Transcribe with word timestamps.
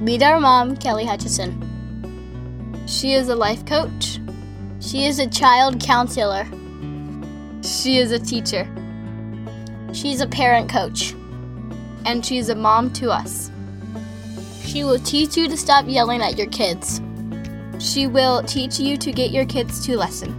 Meet 0.00 0.22
our 0.22 0.38
mom, 0.38 0.76
Kelly 0.76 1.04
Hutchison. 1.06 1.60
She 2.86 3.14
is 3.14 3.28
a 3.28 3.34
life 3.34 3.64
coach. 3.64 4.20
She 4.78 5.06
is 5.06 5.18
a 5.18 5.26
child 5.26 5.80
counselor. 5.80 6.46
She 7.62 7.96
is 7.96 8.12
a 8.12 8.18
teacher. 8.18 8.68
She's 9.92 10.20
a 10.20 10.26
parent 10.26 10.70
coach. 10.70 11.14
And 12.04 12.24
she's 12.24 12.50
a 12.50 12.54
mom 12.54 12.92
to 12.94 13.10
us. 13.10 13.50
She 14.62 14.84
will 14.84 14.98
teach 14.98 15.36
you 15.36 15.48
to 15.48 15.56
stop 15.56 15.86
yelling 15.88 16.20
at 16.20 16.36
your 16.36 16.48
kids. 16.48 17.00
She 17.78 18.06
will 18.06 18.42
teach 18.42 18.78
you 18.78 18.96
to 18.98 19.10
get 19.10 19.30
your 19.30 19.46
kids 19.46 19.84
to 19.86 19.96
listen. 19.96 20.34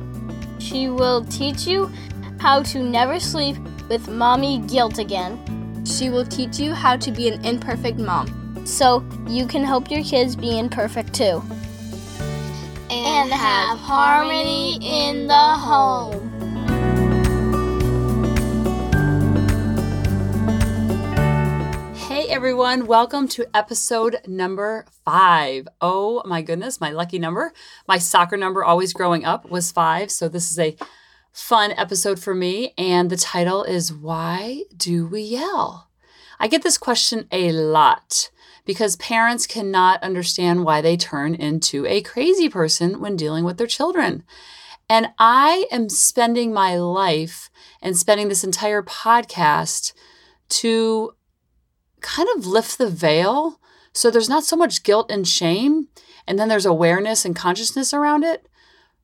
She 0.60 0.90
will 0.90 1.26
teach 1.26 1.66
you 1.66 1.92
how 2.40 2.62
to 2.64 2.84
never 2.84 3.20
sleep 3.20 3.58
with 3.90 4.08
mommy 4.08 4.60
guilt 4.60 5.00
again. 5.00 5.40
She 5.86 6.10
will 6.10 6.26
teach 6.26 6.58
you 6.58 6.74
how 6.74 6.98
to 6.98 7.12
be 7.12 7.28
an 7.28 7.46
imperfect 7.46 8.00
mom 8.00 8.66
so 8.66 9.06
you 9.28 9.46
can 9.46 9.64
help 9.64 9.92
your 9.92 10.04
kids 10.04 10.36
be 10.36 10.58
imperfect 10.58 11.14
too. 11.14 11.44
And 12.90 13.32
have 13.32 13.78
harmony 13.78 14.80
in 14.82 15.28
the 15.28 15.34
home. 15.34 16.32
Hey 21.96 22.30
everyone, 22.30 22.88
welcome 22.88 23.28
to 23.30 23.46
episode 23.54 24.22
number 24.26 24.88
five. 25.06 25.68
Oh 25.82 26.24
my 26.26 26.42
goodness, 26.42 26.82
my 26.82 26.90
lucky 26.90 27.20
number. 27.20 27.54
My 27.88 28.00
soccer 28.00 28.38
number 28.38 28.64
always 28.64 28.92
growing 28.92 29.24
up 29.24 29.52
was 29.52 29.72
five, 29.72 30.10
so 30.10 30.28
this 30.30 30.50
is 30.50 30.58
a 30.58 30.76
fun 31.36 31.74
episode 31.74 32.18
for 32.18 32.34
me. 32.34 32.74
And 32.78 33.10
the 33.10 33.18
title 33.18 33.64
is 33.64 33.94
Why 33.94 34.64
Do 34.76 35.06
We 35.06 35.22
Yell? 35.22 35.90
I 36.40 36.48
get 36.48 36.64
this 36.64 36.78
question 36.78 37.28
a 37.30 37.52
lot 37.52 38.32
because 38.66 38.96
parents 38.96 39.46
cannot 39.46 40.02
understand 40.02 40.64
why 40.64 40.80
they 40.80 40.96
turn 40.96 41.36
into 41.36 41.86
a 41.86 42.02
crazy 42.02 42.48
person 42.48 43.02
when 43.02 43.18
dealing 43.18 43.44
with 43.44 43.58
their 43.58 43.68
children. 43.68 44.24
And 44.90 45.10
I 45.20 45.66
am 45.72 45.90
spending 45.90 46.54
my 46.54 46.78
life 46.78 47.50
and 47.82 47.98
spending 47.98 48.30
this 48.30 48.46
entire 48.46 48.82
podcast 48.82 49.92
to 50.50 51.16
kind 52.00 52.30
of 52.38 52.48
lift 52.48 52.78
the 52.78 52.90
veil 52.90 53.60
so 53.92 54.10
there's 54.10 54.30
not 54.30 54.46
so 54.46 54.56
much 54.56 54.84
guilt 54.84 55.12
and 55.12 55.28
shame, 55.28 55.88
and 56.28 56.40
then 56.40 56.48
there's 56.50 56.66
awareness 56.66 57.24
and 57.26 57.36
consciousness 57.36 57.94
around 57.94 58.24
it. 58.24 58.48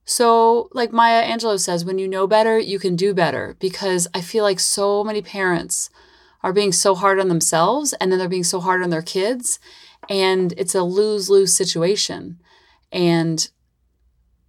So, 0.04 0.68
like 0.72 0.92
Maya 0.92 1.22
Angelou 1.24 1.60
says, 1.60 1.84
when 1.84 1.98
you 1.98 2.08
know 2.08 2.26
better, 2.26 2.58
you 2.58 2.78
can 2.78 2.96
do 2.96 3.14
better 3.14 3.56
because 3.60 4.08
I 4.14 4.20
feel 4.20 4.42
like 4.42 4.58
so 4.58 5.04
many 5.04 5.22
parents 5.22 5.90
are 6.42 6.52
being 6.52 6.72
so 6.72 6.94
hard 6.94 7.20
on 7.20 7.28
themselves 7.28 7.92
and 7.94 8.10
then 8.10 8.18
they're 8.18 8.28
being 8.28 8.42
so 8.42 8.60
hard 8.60 8.82
on 8.82 8.90
their 8.90 9.02
kids. 9.02 9.60
And 10.08 10.52
it's 10.56 10.74
a 10.74 10.82
lose 10.82 11.30
lose 11.30 11.54
situation. 11.56 12.40
And 12.90 13.48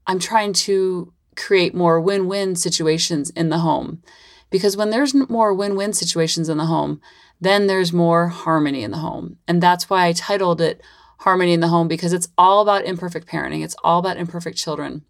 I'm 0.07 0.19
trying 0.19 0.53
to 0.53 1.13
create 1.35 1.75
more 1.75 1.99
win 2.01 2.27
win 2.27 2.55
situations 2.55 3.29
in 3.31 3.49
the 3.49 3.59
home. 3.59 4.01
Because 4.49 4.75
when 4.75 4.89
there's 4.89 5.13
more 5.13 5.53
win 5.53 5.75
win 5.75 5.93
situations 5.93 6.49
in 6.49 6.57
the 6.57 6.65
home, 6.65 6.99
then 7.39 7.67
there's 7.67 7.93
more 7.93 8.27
harmony 8.27 8.83
in 8.83 8.91
the 8.91 8.97
home. 8.97 9.37
And 9.47 9.61
that's 9.61 9.89
why 9.89 10.05
I 10.05 10.13
titled 10.13 10.61
it 10.61 10.81
Harmony 11.19 11.53
in 11.53 11.59
the 11.59 11.69
Home, 11.69 11.87
because 11.87 12.13
it's 12.13 12.27
all 12.37 12.61
about 12.61 12.85
imperfect 12.85 13.27
parenting, 13.27 13.63
it's 13.63 13.75
all 13.83 13.99
about 13.99 14.17
imperfect 14.17 14.57
children. 14.57 15.03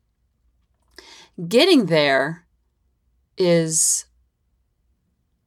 Getting 1.47 1.87
there 1.87 2.45
is 3.37 4.05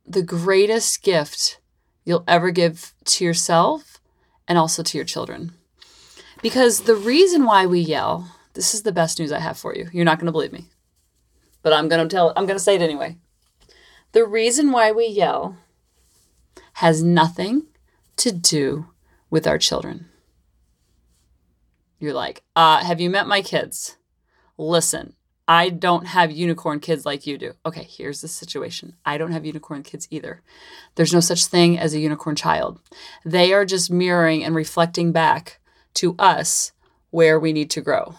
the 0.04 0.22
greatest 0.22 1.02
gift 1.02 1.60
you'll 2.04 2.24
ever 2.26 2.50
give 2.50 2.92
to 3.04 3.24
yourself 3.24 4.00
and 4.48 4.58
also 4.58 4.82
to 4.82 4.98
your 4.98 5.04
children. 5.04 5.52
Because 6.42 6.82
the 6.82 6.96
reason 6.96 7.44
why 7.44 7.66
we 7.66 7.80
yell, 7.80 8.32
this 8.54 8.74
is 8.74 8.82
the 8.82 8.92
best 8.92 9.18
news 9.18 9.32
I 9.32 9.38
have 9.38 9.58
for 9.58 9.74
you. 9.74 9.88
You're 9.92 10.04
not 10.04 10.18
going 10.18 10.26
to 10.26 10.32
believe 10.32 10.52
me. 10.52 10.66
But 11.62 11.72
I'm 11.72 11.88
going 11.88 12.06
to 12.06 12.14
tell 12.14 12.32
I'm 12.36 12.46
going 12.46 12.58
to 12.58 12.62
say 12.62 12.76
it 12.76 12.82
anyway. 12.82 13.16
The 14.12 14.24
reason 14.24 14.72
why 14.72 14.92
we 14.92 15.06
yell 15.06 15.56
has 16.74 17.02
nothing 17.02 17.66
to 18.16 18.32
do 18.32 18.86
with 19.30 19.46
our 19.46 19.58
children. 19.58 20.06
You're 21.98 22.14
like, 22.14 22.44
uh, 22.54 22.84
have 22.84 23.00
you 23.00 23.10
met 23.10 23.26
my 23.26 23.42
kids? 23.42 23.96
Listen, 24.58 25.15
I 25.48 25.68
don't 25.68 26.06
have 26.06 26.32
unicorn 26.32 26.80
kids 26.80 27.06
like 27.06 27.26
you 27.26 27.38
do. 27.38 27.52
Okay, 27.64 27.84
here's 27.88 28.20
the 28.20 28.28
situation. 28.28 28.96
I 29.04 29.16
don't 29.16 29.32
have 29.32 29.46
unicorn 29.46 29.84
kids 29.84 30.08
either. 30.10 30.42
There's 30.96 31.14
no 31.14 31.20
such 31.20 31.46
thing 31.46 31.78
as 31.78 31.94
a 31.94 32.00
unicorn 32.00 32.34
child. 32.34 32.80
They 33.24 33.52
are 33.52 33.64
just 33.64 33.90
mirroring 33.90 34.44
and 34.44 34.56
reflecting 34.56 35.12
back 35.12 35.60
to 35.94 36.16
us 36.18 36.72
where 37.10 37.38
we 37.38 37.52
need 37.52 37.70
to 37.70 37.80
grow. 37.80 38.16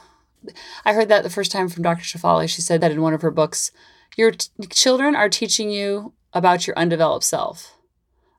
I 0.86 0.94
heard 0.94 1.10
that 1.10 1.24
the 1.24 1.30
first 1.30 1.52
time 1.52 1.68
from 1.68 1.84
Dr. 1.84 2.04
Shefali. 2.04 2.48
She 2.48 2.62
said 2.62 2.80
that 2.82 2.92
in 2.92 3.02
one 3.02 3.14
of 3.14 3.22
her 3.22 3.32
books. 3.32 3.72
Your 4.16 4.32
t- 4.32 4.50
children 4.70 5.16
are 5.16 5.30
teaching 5.30 5.70
you 5.70 6.14
about 6.34 6.66
your 6.66 6.78
undeveloped 6.78 7.26
self. 7.26 7.74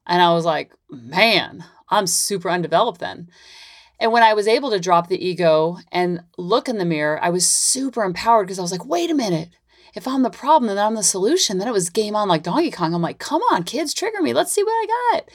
And 0.06 0.22
I 0.22 0.32
was 0.32 0.46
like, 0.46 0.72
man, 0.90 1.64
I'm 1.90 2.06
super 2.06 2.48
undeveloped 2.48 3.00
then. 3.00 3.28
And 4.00 4.12
when 4.12 4.22
I 4.22 4.34
was 4.34 4.46
able 4.46 4.70
to 4.70 4.80
drop 4.80 5.08
the 5.08 5.24
ego 5.24 5.78
and 5.90 6.22
look 6.36 6.68
in 6.68 6.78
the 6.78 6.84
mirror, 6.84 7.18
I 7.22 7.30
was 7.30 7.48
super 7.48 8.04
empowered 8.04 8.46
because 8.46 8.58
I 8.58 8.62
was 8.62 8.72
like, 8.72 8.86
wait 8.86 9.10
a 9.10 9.14
minute. 9.14 9.50
If 9.94 10.06
I'm 10.06 10.22
the 10.22 10.30
problem, 10.30 10.68
then 10.68 10.78
I'm 10.78 10.94
the 10.94 11.02
solution. 11.02 11.58
Then 11.58 11.66
it 11.66 11.72
was 11.72 11.90
game 11.90 12.14
on 12.14 12.28
like 12.28 12.42
Donkey 12.42 12.70
Kong. 12.70 12.94
I'm 12.94 13.02
like, 13.02 13.18
come 13.18 13.42
on, 13.50 13.64
kids, 13.64 13.92
trigger 13.92 14.22
me. 14.22 14.32
Let's 14.32 14.52
see 14.52 14.62
what 14.62 14.70
I 14.70 14.86
got. 15.12 15.30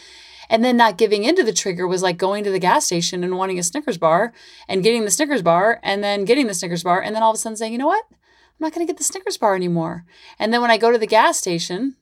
And 0.50 0.64
then 0.64 0.78
not 0.78 0.98
giving 0.98 1.24
into 1.24 1.44
the 1.44 1.54
trigger 1.54 1.88
was 1.88 2.04
like 2.04 2.18
going 2.18 2.44
to 2.44 2.52
the 2.52 2.60
gas 2.60 2.86
station 2.86 3.24
and 3.24 3.38
wanting 3.38 3.60
a 3.60 3.64
Snickers 3.64 3.98
bar 3.98 4.34
and 4.68 4.84
getting 4.84 5.04
the 5.04 5.12
Snickers 5.12 5.42
bar 5.42 5.80
and 5.84 6.04
then 6.04 6.26
getting 6.26 6.48
the 6.48 6.54
Snickers 6.54 6.84
bar 6.84 7.02
and 7.02 7.16
then 7.16 7.24
all 7.24 7.32
of 7.32 7.36
a 7.36 7.40
sudden 7.40 7.58
saying, 7.58 7.72
you 7.72 7.80
know 7.80 7.88
what? 7.88 8.06
I'm 8.10 8.60
not 8.60 8.74
going 8.74 8.86
to 8.86 8.90
get 8.92 8.98
the 8.98 9.04
Snickers 9.04 9.38
bar 9.38 9.56
anymore. 9.56 10.06
And 10.38 10.54
then 10.54 10.62
when 10.62 10.72
I 10.72 10.78
go 10.78 10.92
to 10.92 10.98
the 10.98 11.08
gas 11.08 11.38
station 11.38 11.96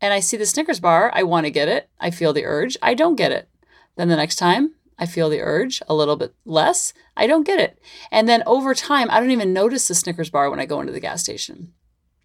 and 0.00 0.12
I 0.12 0.20
see 0.20 0.36
the 0.36 0.46
Snickers 0.46 0.80
bar, 0.80 1.12
I 1.14 1.22
want 1.22 1.46
to 1.46 1.50
get 1.50 1.68
it. 1.68 1.88
I 2.00 2.10
feel 2.10 2.32
the 2.32 2.44
urge. 2.44 2.76
I 2.82 2.94
don't 2.94 3.16
get 3.16 3.32
it. 3.32 3.48
Then 3.96 4.08
the 4.08 4.16
next 4.16 4.36
time 4.36 4.74
I 4.98 5.06
feel 5.06 5.28
the 5.28 5.40
urge 5.40 5.80
a 5.88 5.94
little 5.94 6.16
bit 6.16 6.34
less. 6.44 6.92
I 7.16 7.26
don't 7.26 7.46
get 7.46 7.60
it. 7.60 7.78
And 8.10 8.28
then 8.28 8.42
over 8.46 8.74
time, 8.74 9.08
I 9.10 9.20
don't 9.20 9.30
even 9.30 9.52
notice 9.52 9.88
the 9.88 9.94
Snickers 9.94 10.30
bar 10.30 10.50
when 10.50 10.60
I 10.60 10.66
go 10.66 10.80
into 10.80 10.92
the 10.92 11.00
gas 11.00 11.22
station. 11.22 11.72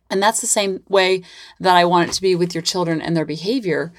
And 0.10 0.22
that's 0.22 0.42
the 0.42 0.48
same 0.48 0.84
way 0.90 1.24
that 1.60 1.76
I 1.76 1.86
want 1.86 2.10
it 2.10 2.14
to 2.14 2.22
be 2.22 2.36
with 2.36 2.54
your 2.54 2.62
children 2.62 3.02
and 3.02 3.16
their 3.16 3.26
behavior. 3.26 3.94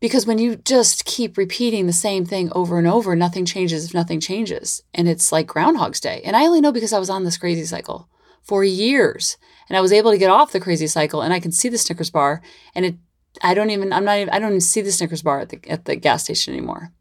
Because 0.00 0.26
when 0.26 0.38
you 0.38 0.56
just 0.56 1.04
keep 1.04 1.36
repeating 1.36 1.86
the 1.86 1.92
same 1.92 2.24
thing 2.24 2.50
over 2.52 2.78
and 2.78 2.86
over, 2.86 3.14
nothing 3.14 3.44
changes 3.44 3.84
if 3.84 3.94
nothing 3.94 4.20
changes. 4.20 4.82
And 4.94 5.08
it's 5.08 5.30
like 5.30 5.46
Groundhog's 5.46 6.00
Day. 6.00 6.22
And 6.24 6.36
I 6.36 6.46
only 6.46 6.60
know 6.60 6.72
because 6.72 6.92
I 6.92 6.98
was 6.98 7.10
on 7.10 7.24
this 7.24 7.36
crazy 7.36 7.64
cycle 7.64 8.08
for 8.42 8.64
years. 8.64 9.36
And 9.68 9.76
I 9.76 9.82
was 9.82 9.92
able 9.92 10.10
to 10.10 10.18
get 10.18 10.30
off 10.30 10.52
the 10.52 10.60
crazy 10.60 10.86
cycle 10.86 11.20
and 11.20 11.32
I 11.32 11.40
can 11.40 11.52
see 11.52 11.68
the 11.68 11.78
Snickers 11.78 12.10
bar 12.10 12.42
and 12.74 12.84
it 12.84 12.96
I 13.42 13.54
don't 13.54 13.70
even 13.70 13.92
I'm 13.92 14.04
not 14.04 14.18
even 14.18 14.34
I 14.34 14.38
don't 14.38 14.50
even 14.50 14.60
see 14.60 14.80
the 14.80 14.90
Snickers 14.90 15.22
bar 15.22 15.40
at 15.40 15.50
the 15.50 15.60
at 15.68 15.84
the 15.84 15.96
gas 15.96 16.24
station 16.24 16.54
anymore. 16.54 16.92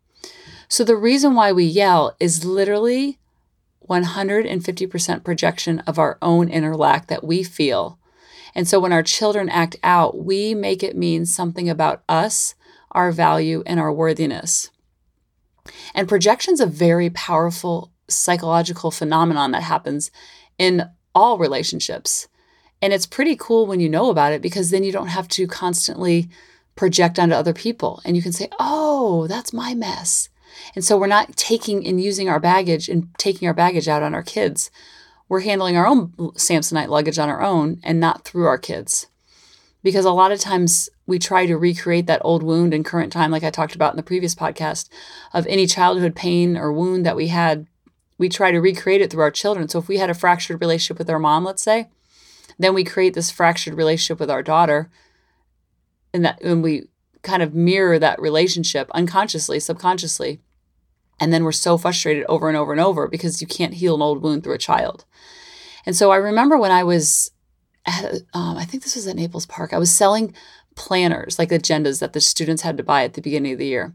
So 0.70 0.84
the 0.84 0.96
reason 0.96 1.34
why 1.34 1.52
we 1.52 1.66
yell 1.66 2.16
is 2.20 2.46
literally 2.46 3.18
150% 3.90 5.24
projection 5.24 5.80
of 5.80 5.98
our 5.98 6.20
own 6.22 6.48
inner 6.48 6.76
lack 6.76 7.08
that 7.08 7.24
we 7.24 7.42
feel. 7.42 7.98
And 8.54 8.68
so 8.68 8.80
when 8.80 8.94
our 8.94 9.02
children 9.02 9.50
act 9.50 9.78
out, 9.84 10.24
we 10.24 10.54
make 10.54 10.84
it 10.84 10.96
mean 10.96 11.26
something 11.26 11.70
about 11.70 12.04
us, 12.08 12.54
our 12.92 13.12
value, 13.12 13.64
and 13.66 13.80
our 13.80 13.92
worthiness. 13.92 14.70
And 15.96 16.08
projection 16.08 16.54
is 16.54 16.60
a 16.60 16.68
very 16.68 17.10
powerful 17.10 17.92
psychological 18.08 18.92
phenomenon 18.92 19.52
that 19.52 19.64
happens 19.64 20.12
in 20.60 20.88
all 21.16 21.40
relationships. 21.40 22.28
And 22.82 22.94
it's 22.94 23.08
pretty 23.08 23.36
cool 23.36 23.66
when 23.66 23.80
you 23.80 23.90
know 23.90 24.12
about 24.12 24.34
it 24.34 24.42
because 24.42 24.70
then 24.70 24.84
you 24.84 24.92
don't 24.92 25.08
have 25.08 25.28
to 25.30 25.48
constantly 25.48 26.30
project 26.76 27.18
onto 27.18 27.36
other 27.36 27.54
people. 27.54 28.02
And 28.06 28.16
you 28.16 28.22
can 28.22 28.32
say, 28.32 28.50
oh, 28.60 29.26
that's 29.28 29.52
my 29.52 29.74
mess. 29.74 30.30
And 30.76 30.84
so 30.84 30.98
we're 30.98 31.08
not 31.08 31.36
taking 31.36 31.86
and 31.86 32.02
using 32.02 32.30
our 32.30 32.40
baggage 32.40 32.90
and 32.90 33.08
taking 33.18 33.48
our 33.48 33.54
baggage 33.54 33.88
out 33.88 34.04
on 34.04 34.14
our 34.14 34.24
kids. 34.24 34.72
We're 35.28 35.42
handling 35.42 35.78
our 35.78 35.86
own 35.86 36.10
Samsonite 36.36 36.90
luggage 36.90 37.20
on 37.20 37.30
our 37.30 37.42
own 37.42 37.80
and 37.84 38.00
not 38.00 38.26
through 38.26 38.48
our 38.48 38.58
kids. 38.58 39.08
Because 39.82 40.06
a 40.06 40.12
lot 40.12 40.32
of 40.32 40.40
times 40.40 40.90
we 41.06 41.20
try 41.20 41.46
to 41.46 41.58
recreate 41.58 42.06
that 42.08 42.22
old 42.24 42.44
wound 42.44 42.74
in 42.74 42.84
current 42.84 43.14
time, 43.14 43.32
like 43.32 43.44
I 43.44 43.50
talked 43.50 43.76
about 43.76 43.94
in 43.94 43.98
the 43.98 44.04
previous 44.04 44.36
podcast, 44.36 44.90
of 45.34 45.48
any 45.48 45.66
childhood 45.66 46.16
pain 46.16 46.58
or 46.58 46.74
wound 46.74 47.06
that 47.06 47.16
we 47.16 47.28
had. 47.28 47.66
We 48.18 48.28
try 48.28 48.52
to 48.52 48.60
recreate 48.60 49.02
it 49.02 49.10
through 49.10 49.22
our 49.22 49.32
children. 49.32 49.70
So 49.70 49.80
if 49.80 49.88
we 49.88 49.98
had 49.98 50.10
a 50.10 50.14
fractured 50.14 50.60
relationship 50.60 51.00
with 51.00 51.10
our 51.10 51.20
mom, 51.20 51.46
let's 51.46 51.64
say, 51.64 51.88
then 52.58 52.74
we 52.74 52.84
create 52.84 53.14
this 53.14 53.32
fractured 53.32 53.76
relationship 53.76 54.20
with 54.20 54.30
our 54.30 54.44
daughter. 54.44 54.90
And 56.14 56.26
that 56.26 56.44
when 56.44 56.62
we 56.62 56.89
kind 57.22 57.44
of 57.44 57.54
mirror 57.54 58.00
that 58.00 58.22
relationship 58.22 58.90
unconsciously, 58.94 59.60
subconsciously, 59.60 60.40
and 61.20 61.34
then 61.34 61.44
we're 61.44 61.52
so 61.52 61.78
frustrated 61.78 62.26
over 62.30 62.48
and 62.48 62.58
over 62.58 62.72
and 62.72 62.82
over 62.82 63.08
because 63.08 63.42
you 63.42 63.48
can't 63.48 63.76
heal 63.76 63.96
an 63.96 64.02
old 64.02 64.22
wound 64.22 64.44
through 64.44 64.56
a 64.56 64.60
child. 64.60 65.06
And 65.86 65.96
so 65.96 66.12
I 66.12 66.18
remember 66.18 66.58
when 66.58 66.72
I 66.72 66.84
was 66.84 67.32
at, 67.86 68.14
um, 68.34 68.58
I 68.58 68.66
think 68.66 68.84
this 68.84 68.96
was 68.96 69.08
at 69.08 69.16
Naples 69.16 69.46
Park, 69.46 69.74
I 69.74 69.78
was 69.78 69.92
selling 69.92 70.34
planners, 70.76 71.38
like 71.38 71.50
agendas 71.50 72.00
that 72.00 72.14
the 72.14 72.22
students 72.22 72.62
had 72.62 72.78
to 72.78 72.84
buy 72.84 73.04
at 73.04 73.14
the 73.14 73.22
beginning 73.22 73.54
of 73.54 73.60
the 73.60 73.68
year. 73.68 73.94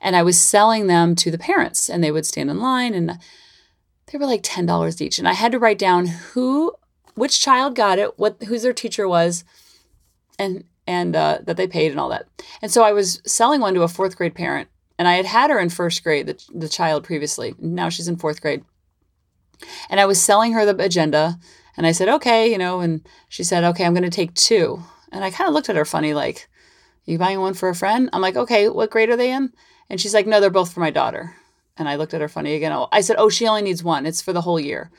And 0.00 0.16
I 0.16 0.22
was 0.22 0.40
selling 0.40 0.86
them 0.86 1.14
to 1.16 1.30
the 1.30 1.38
parents, 1.38 1.90
and 1.90 2.02
they 2.02 2.10
would 2.10 2.26
stand 2.26 2.50
in 2.50 2.58
line, 2.58 2.94
and 2.94 3.18
they 4.06 4.18
were 4.18 4.26
like 4.26 4.42
$10 4.42 5.00
each. 5.00 5.18
And 5.18 5.28
I 5.28 5.34
had 5.34 5.52
to 5.52 5.58
write 5.58 5.78
down 5.78 6.06
who, 6.06 6.72
which 7.14 7.40
child 7.40 7.76
got 7.76 7.98
it, 7.98 8.18
what, 8.18 8.42
who's 8.44 8.62
their 8.62 8.72
teacher 8.72 9.06
was, 9.06 9.44
and, 10.38 10.64
and 10.86 11.14
uh, 11.14 11.38
that 11.44 11.56
they 11.56 11.66
paid 11.66 11.90
and 11.90 12.00
all 12.00 12.08
that. 12.08 12.26
And 12.60 12.70
so 12.70 12.82
I 12.82 12.92
was 12.92 13.22
selling 13.26 13.60
one 13.60 13.74
to 13.74 13.82
a 13.82 13.88
fourth 13.88 14.16
grade 14.16 14.34
parent, 14.34 14.68
and 14.98 15.08
I 15.08 15.14
had 15.14 15.26
had 15.26 15.50
her 15.50 15.58
in 15.58 15.68
first 15.68 16.02
grade, 16.02 16.26
the, 16.26 16.44
the 16.54 16.68
child 16.68 17.04
previously. 17.04 17.54
Now 17.58 17.88
she's 17.88 18.08
in 18.08 18.16
fourth 18.16 18.40
grade. 18.40 18.64
And 19.88 20.00
I 20.00 20.06
was 20.06 20.20
selling 20.20 20.52
her 20.52 20.64
the 20.64 20.82
agenda, 20.82 21.38
and 21.76 21.86
I 21.86 21.92
said, 21.92 22.08
okay, 22.08 22.50
you 22.50 22.58
know, 22.58 22.80
and 22.80 23.06
she 23.28 23.44
said, 23.44 23.64
okay, 23.64 23.84
I'm 23.84 23.94
going 23.94 24.02
to 24.02 24.10
take 24.10 24.34
two. 24.34 24.82
And 25.12 25.24
I 25.24 25.30
kind 25.30 25.48
of 25.48 25.54
looked 25.54 25.68
at 25.68 25.76
her 25.76 25.84
funny, 25.84 26.14
like, 26.14 26.48
you 27.04 27.18
buying 27.18 27.40
one 27.40 27.54
for 27.54 27.68
a 27.68 27.74
friend? 27.74 28.08
I'm 28.12 28.20
like, 28.20 28.36
okay, 28.36 28.68
what 28.68 28.90
grade 28.90 29.10
are 29.10 29.16
they 29.16 29.32
in? 29.32 29.52
And 29.88 30.00
she's 30.00 30.14
like, 30.14 30.26
no, 30.26 30.40
they're 30.40 30.50
both 30.50 30.72
for 30.72 30.80
my 30.80 30.90
daughter. 30.90 31.36
And 31.76 31.88
I 31.88 31.96
looked 31.96 32.14
at 32.14 32.20
her 32.20 32.28
funny 32.28 32.54
again. 32.54 32.72
I 32.92 33.00
said, 33.00 33.16
oh, 33.18 33.28
she 33.28 33.46
only 33.46 33.62
needs 33.62 33.82
one. 33.82 34.06
It's 34.06 34.22
for 34.22 34.32
the 34.32 34.42
whole 34.42 34.60
year. 34.60 34.90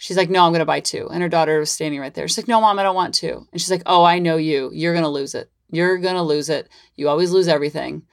She's 0.00 0.16
like, 0.16 0.30
no, 0.30 0.46
I'm 0.46 0.52
going 0.52 0.60
to 0.60 0.64
buy 0.64 0.80
two. 0.80 1.10
And 1.12 1.22
her 1.22 1.28
daughter 1.28 1.58
was 1.58 1.70
standing 1.70 2.00
right 2.00 2.14
there. 2.14 2.26
She's 2.26 2.38
like, 2.38 2.48
no, 2.48 2.58
mom, 2.58 2.78
I 2.78 2.82
don't 2.82 2.94
want 2.94 3.12
two. 3.12 3.46
And 3.52 3.60
she's 3.60 3.70
like, 3.70 3.82
oh, 3.84 4.02
I 4.02 4.18
know 4.18 4.38
you. 4.38 4.70
You're 4.72 4.94
going 4.94 5.04
to 5.04 5.10
lose 5.10 5.34
it. 5.34 5.50
You're 5.70 5.98
going 5.98 6.14
to 6.14 6.22
lose 6.22 6.48
it. 6.48 6.70
You 6.96 7.10
always 7.10 7.32
lose 7.32 7.48
everything. 7.48 8.04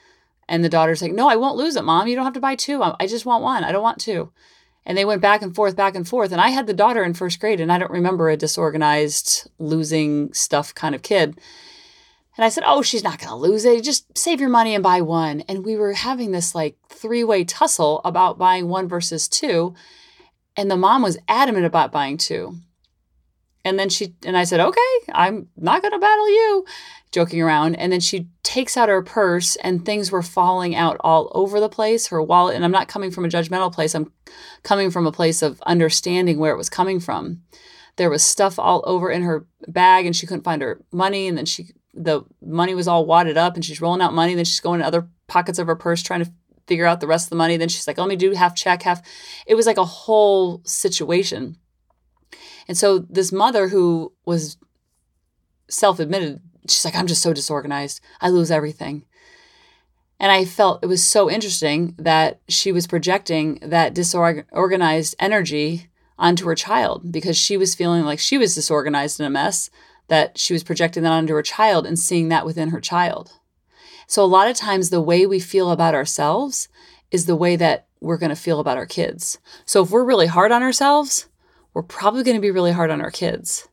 And 0.50 0.66
the 0.66 0.70
daughter's 0.70 1.02
like, 1.02 1.14
no, 1.14 1.30
I 1.30 1.38
won't 1.38 1.56
lose 1.56 1.78
it, 1.78 1.86
mom. 1.86 2.10
You 2.10 2.18
don't 2.18 2.26
have 2.26 2.34
to 2.34 2.42
buy 2.42 2.56
two. 2.56 2.84
I 2.84 3.08
just 3.08 3.26
want 3.26 3.42
one. 3.42 3.64
I 3.64 3.72
don't 3.72 3.82
want 3.82 4.02
two. 4.02 4.34
And 4.86 4.98
they 4.98 5.06
went 5.06 5.22
back 5.22 5.42
and 5.42 5.56
forth, 5.56 5.78
back 5.78 5.96
and 5.96 6.06
forth. 6.06 6.34
And 6.34 6.42
I 6.42 6.50
had 6.50 6.68
the 6.68 6.74
daughter 6.74 7.06
in 7.06 7.14
first 7.14 7.40
grade, 7.40 7.62
and 7.62 7.72
I 7.72 7.78
don't 7.78 7.90
remember 7.90 8.30
a 8.30 8.36
disorganized, 8.36 9.50
losing 9.58 10.34
stuff 10.34 10.76
kind 10.76 10.94
of 10.94 11.02
kid. 11.02 11.40
And 12.36 12.44
I 12.44 12.50
said, 12.50 12.66
Oh, 12.68 12.82
she's 12.82 13.04
not 13.04 13.18
going 13.18 13.30
to 13.30 13.36
lose 13.36 13.64
it. 13.64 13.82
Just 13.82 14.18
save 14.18 14.42
your 14.42 14.50
money 14.50 14.76
and 14.76 14.84
buy 14.84 15.00
one. 15.00 15.42
And 15.48 15.64
we 15.64 15.78
were 15.78 15.94
having 15.94 16.32
this 16.32 16.54
like 16.54 16.76
three 16.90 17.24
way 17.24 17.46
tussle 17.46 18.02
about 18.04 18.38
buying 18.38 18.68
one 18.68 18.90
versus 18.90 19.30
two. 19.30 19.74
And 20.58 20.70
the 20.70 20.76
mom 20.76 21.04
was 21.04 21.20
adamant 21.28 21.66
about 21.66 21.92
buying 21.92 22.18
two. 22.18 22.58
And 23.64 23.78
then 23.78 23.90
she, 23.90 24.16
and 24.26 24.38
I 24.38 24.44
said, 24.44 24.60
Okay, 24.60 24.98
I'm 25.14 25.50
not 25.56 25.82
going 25.82 25.92
to 25.92 26.00
battle 26.00 26.30
you, 26.30 26.66
joking 27.12 27.42
around. 27.42 27.76
And 27.76 27.92
then 27.92 28.00
she 28.00 28.30
takes 28.44 28.78
out 28.78 28.90
her 28.90 29.02
purse 29.02 29.56
and 29.58 29.86
things 29.86 30.12
were 30.12 30.24
falling 30.24 30.74
out 30.76 30.98
all 31.02 31.32
over 31.36 31.60
the 31.60 31.70
place, 31.70 32.08
her 32.08 32.22
wallet. 32.22 32.56
And 32.56 32.66
I'm 32.66 32.72
not 32.72 32.88
coming 32.88 33.12
from 33.12 33.26
a 33.26 33.30
judgmental 33.30 33.72
place, 33.72 33.94
I'm 33.94 34.12
coming 34.64 34.90
from 34.90 35.06
a 35.06 35.12
place 35.12 35.42
of 35.42 35.62
understanding 35.62 36.40
where 36.40 36.54
it 36.54 36.58
was 36.58 36.70
coming 36.70 37.00
from. 37.00 37.44
There 37.98 38.10
was 38.10 38.24
stuff 38.24 38.58
all 38.58 38.84
over 38.86 39.12
in 39.12 39.24
her 39.24 39.46
bag 39.68 40.06
and 40.06 40.16
she 40.16 40.28
couldn't 40.28 40.44
find 40.44 40.62
her 40.62 40.82
money. 40.92 41.28
And 41.28 41.38
then 41.38 41.46
she 41.46 41.68
the 41.94 42.22
money 42.42 42.76
was 42.76 42.88
all 42.88 43.06
wadded 43.06 43.38
up 43.38 43.56
and 43.56 43.66
she's 43.66 43.82
rolling 43.82 44.02
out 44.02 44.14
money. 44.14 44.36
Then 44.36 44.46
she's 44.46 44.60
going 44.60 44.80
to 44.80 44.86
other 44.86 45.08
pockets 45.28 45.60
of 45.60 45.68
her 45.68 45.76
purse 45.76 46.02
trying 46.02 46.24
to 46.24 46.32
figure 46.68 46.86
out 46.86 47.00
the 47.00 47.08
rest 47.08 47.28
of 47.28 47.30
the 47.32 47.36
money. 47.38 47.58
Then 47.58 47.70
she's 47.70 47.88
like, 47.88 47.98
let 47.98 48.08
me 48.08 48.16
do 48.16 48.32
half 48.32 48.56
check, 48.56 48.84
half. 48.84 49.02
It 49.46 49.56
was 49.56 49.66
like 49.66 49.78
a 49.78 49.86
whole 49.86 50.62
situation. 50.66 51.58
And 52.68 52.78
so 52.78 53.00
this 53.00 53.32
mother 53.32 53.70
who 53.70 54.14
was 54.26 54.58
self 55.70 56.00
admitted, 56.00 56.42
she's 56.68 56.86
like, 56.86 56.96
I'm 56.96 57.08
just 57.08 57.22
so 57.22 57.34
disorganized. 57.34 58.02
I 58.22 58.30
lose 58.30 58.52
everything. 58.52 59.06
And 60.20 60.32
I 60.32 60.46
felt 60.46 60.84
it 60.84 60.88
was 60.88 61.04
so 61.04 61.30
interesting 61.30 61.96
that 61.98 62.42
she 62.48 62.72
was 62.72 62.88
projecting 62.88 63.60
that 63.62 63.94
disorganized 63.94 65.16
energy 65.20 65.90
onto 66.18 66.48
her 66.48 66.56
child 66.56 67.12
because 67.12 67.38
she 67.38 67.56
was 67.56 67.76
feeling 67.76 68.04
like 68.04 68.20
she 68.20 68.38
was 68.38 68.56
disorganized 68.56 69.20
and 69.20 69.28
a 69.28 69.30
mess 69.30 69.70
that 70.08 70.38
she 70.38 70.54
was 70.54 70.64
projecting 70.64 71.04
that 71.04 71.12
onto 71.12 71.34
her 71.34 71.44
child 71.44 71.86
and 71.86 72.00
seeing 72.00 72.30
that 72.30 72.46
within 72.46 72.70
her 72.70 72.82
child. 72.82 73.34
So, 74.08 74.24
a 74.24 74.26
lot 74.26 74.48
of 74.48 74.56
times, 74.56 74.90
the 74.90 75.02
way 75.02 75.26
we 75.26 75.40
feel 75.40 75.70
about 75.70 75.94
ourselves 75.94 76.70
is 77.12 77.26
the 77.26 77.36
way 77.36 77.56
that 77.58 77.88
we're 78.00 78.18
going 78.18 78.30
to 78.30 78.36
feel 78.36 78.60
about 78.60 78.78
our 78.78 78.86
kids. 78.86 79.38
So, 79.66 79.84
if 79.84 79.92
we're 79.92 80.06
really 80.06 80.28
hard 80.28 80.52
on 80.52 80.64
ourselves, 80.64 81.28
we're 81.74 81.84
probably 81.84 82.24
going 82.24 82.38
to 82.38 82.42
be 82.42 82.52
really 82.52 82.72
hard 82.72 82.90
on 82.90 83.02
our 83.02 83.12
kids. 83.12 83.68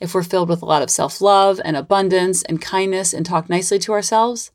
If 0.00 0.14
we're 0.14 0.22
filled 0.22 0.48
with 0.48 0.62
a 0.62 0.66
lot 0.66 0.82
of 0.82 0.90
self 0.90 1.20
love 1.20 1.60
and 1.64 1.76
abundance 1.76 2.42
and 2.42 2.60
kindness 2.60 3.14
and 3.14 3.24
talk 3.24 3.48
nicely 3.48 3.78
to 3.80 3.92
ourselves, 3.92 4.50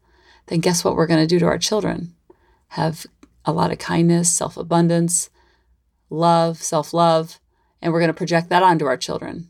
then 0.48 0.60
guess 0.60 0.84
what 0.84 0.96
we're 0.96 1.08
going 1.08 1.22
to 1.22 1.28
do 1.28 1.40
to 1.40 1.46
our 1.46 1.58
children? 1.58 2.14
Have 2.70 3.06
a 3.46 3.52
lot 3.52 3.72
of 3.72 3.80
kindness, 3.80 4.32
self 4.32 4.58
abundance, 4.58 5.30
love, 6.10 6.62
self 6.62 6.94
love, 6.94 7.40
and 7.82 7.92
we're 7.92 8.00
going 8.00 8.10
to 8.10 8.14
project 8.14 8.50
that 8.50 8.64
onto 8.64 8.86
our 8.86 8.98
children. 8.98 9.50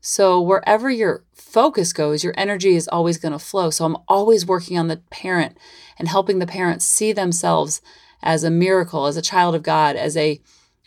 So, 0.00 0.40
wherever 0.40 0.88
your 0.88 1.24
focus 1.32 1.92
goes, 1.92 2.22
your 2.22 2.34
energy 2.36 2.76
is 2.76 2.88
always 2.88 3.18
going 3.18 3.32
to 3.32 3.38
flow. 3.38 3.70
So, 3.70 3.84
I'm 3.84 3.96
always 4.06 4.46
working 4.46 4.78
on 4.78 4.88
the 4.88 4.98
parent 5.10 5.58
and 5.98 6.08
helping 6.08 6.38
the 6.38 6.46
parents 6.46 6.84
see 6.84 7.12
themselves 7.12 7.80
as 8.22 8.44
a 8.44 8.50
miracle, 8.50 9.06
as 9.06 9.16
a 9.16 9.22
child 9.22 9.54
of 9.54 9.62
God, 9.62 9.96
as 9.96 10.16
a 10.16 10.40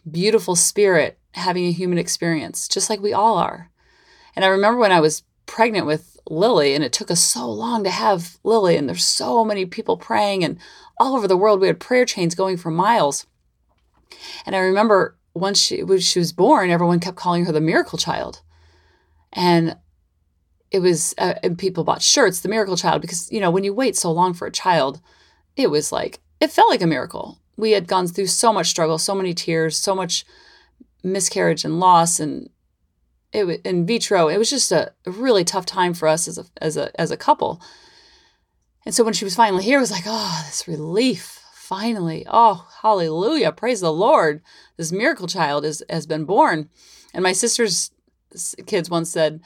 beautiful 0.09 0.55
spirit 0.55 1.19
having 1.33 1.65
a 1.65 1.71
human 1.71 1.97
experience, 1.97 2.67
just 2.67 2.89
like 2.89 3.01
we 3.01 3.13
all 3.13 3.37
are. 3.37 3.69
And 4.35 4.45
I 4.45 4.49
remember 4.49 4.79
when 4.79 4.91
I 4.91 5.01
was 5.01 5.23
pregnant 5.45 5.85
with 5.85 6.17
Lily, 6.29 6.73
and 6.73 6.83
it 6.83 6.93
took 6.93 7.11
us 7.11 7.21
so 7.21 7.49
long 7.49 7.83
to 7.83 7.89
have 7.89 8.37
Lily, 8.43 8.77
and 8.77 8.87
there's 8.87 9.05
so 9.05 9.43
many 9.43 9.65
people 9.65 9.97
praying, 9.97 10.43
and 10.43 10.57
all 10.97 11.15
over 11.15 11.27
the 11.27 11.37
world, 11.37 11.59
we 11.59 11.67
had 11.67 11.79
prayer 11.79 12.05
chains 12.05 12.35
going 12.35 12.57
for 12.57 12.71
miles. 12.71 13.25
And 14.45 14.55
I 14.55 14.59
remember 14.59 15.17
once 15.33 15.59
she, 15.59 15.83
when 15.83 15.99
she 15.99 16.19
was 16.19 16.33
born, 16.33 16.69
everyone 16.69 16.99
kept 16.99 17.17
calling 17.17 17.45
her 17.45 17.51
the 17.51 17.61
miracle 17.61 17.97
child 17.97 18.41
and 19.33 19.77
it 20.71 20.79
was 20.79 21.13
uh, 21.17 21.35
and 21.43 21.57
people 21.57 21.83
bought 21.83 22.01
shirts 22.01 22.39
the 22.39 22.49
miracle 22.49 22.77
child 22.77 23.01
because 23.01 23.31
you 23.31 23.39
know 23.39 23.51
when 23.51 23.63
you 23.63 23.73
wait 23.73 23.95
so 23.95 24.11
long 24.11 24.33
for 24.33 24.47
a 24.47 24.51
child 24.51 25.01
it 25.55 25.69
was 25.69 25.91
like 25.91 26.19
it 26.39 26.51
felt 26.51 26.69
like 26.69 26.81
a 26.81 26.87
miracle. 26.87 27.37
We 27.57 27.71
had 27.71 27.87
gone 27.87 28.07
through 28.07 28.27
so 28.27 28.51
much 28.51 28.67
struggle 28.67 28.97
so 28.97 29.13
many 29.13 29.33
tears 29.33 29.77
so 29.77 29.93
much 29.93 30.25
miscarriage 31.03 31.65
and 31.65 31.79
loss 31.79 32.19
and 32.19 32.49
it 33.33 33.45
was 33.45 33.57
in 33.63 33.85
vitro 33.85 34.27
it 34.27 34.37
was 34.37 34.49
just 34.49 34.71
a, 34.71 34.93
really 35.05 35.43
tough 35.43 35.65
time 35.65 35.93
for 35.93 36.07
us 36.07 36.27
as 36.27 36.37
a 36.37 36.45
as 36.57 36.77
a 36.77 36.99
as 36.99 37.11
a 37.11 37.17
couple. 37.17 37.61
And 38.85 38.95
so 38.95 39.03
when 39.03 39.13
she 39.13 39.25
was 39.25 39.35
finally 39.35 39.63
here 39.63 39.77
it 39.77 39.81
was 39.81 39.91
like 39.91 40.05
oh 40.05 40.43
this 40.47 40.67
relief 40.67 41.39
finally. 41.53 42.25
Oh 42.27 42.67
hallelujah. 42.81 43.51
Praise 43.51 43.81
the 43.81 43.93
lord. 43.93 44.41
This 44.77 44.91
miracle 44.91 45.27
child 45.27 45.65
is 45.65 45.83
has 45.89 46.05
been 46.05 46.25
born. 46.25 46.69
And 47.13 47.23
my 47.23 47.33
sister's 47.33 47.91
kids 48.65 48.89
once 48.89 49.11
said, 49.11 49.41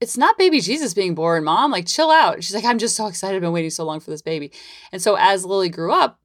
it's 0.00 0.18
not 0.18 0.36
baby 0.36 0.60
Jesus 0.60 0.92
being 0.94 1.14
born, 1.14 1.44
mom. 1.44 1.70
Like, 1.70 1.86
chill 1.86 2.10
out. 2.10 2.44
She's 2.44 2.54
like, 2.54 2.64
I'm 2.64 2.78
just 2.78 2.96
so 2.96 3.06
excited. 3.06 3.36
I've 3.36 3.42
been 3.42 3.52
waiting 3.52 3.70
so 3.70 3.84
long 3.84 4.00
for 4.00 4.10
this 4.10 4.22
baby. 4.22 4.52
And 4.92 5.00
so 5.00 5.16
as 5.18 5.44
Lily 5.44 5.70
grew 5.70 5.92
up, 5.92 6.20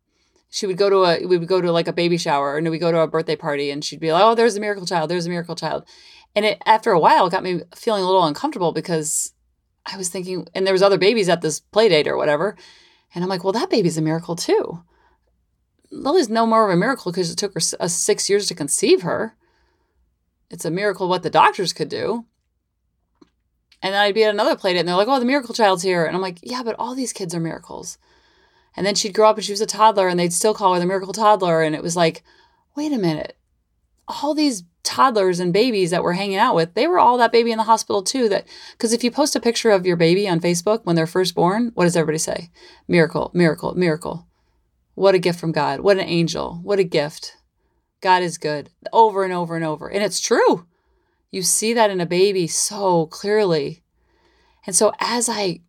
she 0.49 0.67
would 0.67 0.77
go 0.77 0.89
to 0.89 1.05
a, 1.05 1.25
we 1.25 1.37
would 1.37 1.47
go 1.47 1.61
to 1.61 1.71
like 1.71 1.87
a 1.87 1.93
baby 1.93 2.17
shower 2.17 2.57
and 2.57 2.69
we 2.69 2.77
go 2.77 2.91
to 2.91 2.99
a 2.99 3.07
birthday 3.07 3.37
party 3.37 3.71
and 3.71 3.85
she'd 3.85 4.01
be 4.01 4.11
like, 4.11 4.23
oh, 4.23 4.35
there's 4.35 4.57
a 4.57 4.59
miracle 4.59 4.85
child. 4.85 5.09
There's 5.09 5.25
a 5.25 5.29
miracle 5.29 5.55
child. 5.55 5.85
And 6.35 6.43
it, 6.43 6.61
after 6.65 6.91
a 6.91 6.99
while, 6.99 7.27
it 7.27 7.31
got 7.31 7.43
me 7.43 7.61
feeling 7.73 8.03
a 8.03 8.05
little 8.05 8.25
uncomfortable 8.25 8.73
because 8.73 9.33
I 9.85 9.95
was 9.95 10.09
thinking, 10.09 10.47
and 10.53 10.67
there 10.67 10.73
was 10.73 10.83
other 10.83 10.97
babies 10.97 11.29
at 11.29 11.41
this 11.41 11.61
play 11.61 11.87
date 11.87 12.07
or 12.07 12.17
whatever. 12.17 12.57
And 13.15 13.23
I'm 13.23 13.29
like, 13.29 13.45
well, 13.45 13.53
that 13.53 13.69
baby's 13.69 13.97
a 13.97 14.01
miracle 14.01 14.35
too. 14.35 14.83
Lily's 15.89 16.29
no 16.29 16.45
more 16.45 16.69
of 16.69 16.73
a 16.73 16.77
miracle 16.77 17.11
because 17.11 17.31
it 17.31 17.37
took 17.37 17.53
her 17.53 17.59
six 17.59 18.29
years 18.29 18.47
to 18.47 18.55
conceive 18.55 19.01
her 19.03 19.35
it's 20.51 20.65
a 20.65 20.71
miracle 20.71 21.07
what 21.07 21.23
the 21.23 21.29
doctors 21.29 21.73
could 21.73 21.89
do. 21.89 22.25
And 23.81 23.93
then 23.93 24.01
I'd 24.01 24.13
be 24.13 24.23
at 24.23 24.33
another 24.33 24.55
play 24.55 24.73
date 24.73 24.79
and 24.79 24.87
they're 24.87 24.95
like, 24.95 25.07
oh, 25.07 25.19
the 25.19 25.25
miracle 25.25 25.55
child's 25.55 25.81
here. 25.81 26.05
And 26.05 26.15
I'm 26.15 26.21
like, 26.21 26.39
yeah, 26.43 26.61
but 26.61 26.75
all 26.77 26.93
these 26.93 27.13
kids 27.13 27.33
are 27.33 27.39
miracles. 27.39 27.97
And 28.75 28.85
then 28.85 28.95
she'd 28.95 29.13
grow 29.13 29.29
up 29.29 29.37
and 29.37 29.45
she 29.45 29.53
was 29.53 29.61
a 29.61 29.65
toddler 29.65 30.07
and 30.07 30.19
they'd 30.19 30.33
still 30.33 30.53
call 30.53 30.73
her 30.73 30.79
the 30.79 30.85
miracle 30.85 31.13
toddler. 31.13 31.63
And 31.63 31.73
it 31.73 31.81
was 31.81 31.95
like, 31.95 32.23
wait 32.75 32.91
a 32.91 32.97
minute. 32.97 33.37
All 34.07 34.35
these 34.35 34.63
toddlers 34.83 35.39
and 35.39 35.53
babies 35.53 35.89
that 35.91 36.03
we're 36.03 36.13
hanging 36.13 36.37
out 36.37 36.55
with, 36.55 36.73
they 36.73 36.85
were 36.85 36.99
all 36.99 37.17
that 37.17 37.31
baby 37.31 37.51
in 37.51 37.57
the 37.57 37.63
hospital 37.63 38.03
too. 38.03 38.29
That 38.29 38.45
because 38.73 38.93
if 38.93 39.03
you 39.03 39.09
post 39.09 39.35
a 39.35 39.39
picture 39.39 39.71
of 39.71 39.85
your 39.85 39.95
baby 39.95 40.27
on 40.27 40.41
Facebook 40.41 40.81
when 40.83 40.95
they're 40.95 41.07
first 41.07 41.33
born, 41.33 41.71
what 41.73 41.85
does 41.85 41.95
everybody 41.95 42.17
say? 42.17 42.49
Miracle, 42.87 43.31
miracle, 43.33 43.73
miracle. 43.73 44.27
What 44.95 45.15
a 45.15 45.19
gift 45.19 45.39
from 45.39 45.53
God. 45.53 45.79
What 45.79 45.97
an 45.97 46.07
angel. 46.07 46.59
What 46.61 46.79
a 46.79 46.83
gift. 46.83 47.37
God 48.01 48.23
is 48.23 48.37
good 48.37 48.69
over 48.91 49.23
and 49.23 49.33
over 49.33 49.55
and 49.55 49.63
over. 49.63 49.87
And 49.87 50.03
it's 50.03 50.19
true. 50.19 50.65
You 51.29 51.41
see 51.43 51.73
that 51.73 51.89
in 51.89 52.01
a 52.01 52.05
baby 52.05 52.47
so 52.47 53.05
clearly. 53.07 53.83
And 54.65 54.75
so 54.75 54.91
as 54.99 55.29
I 55.29 55.61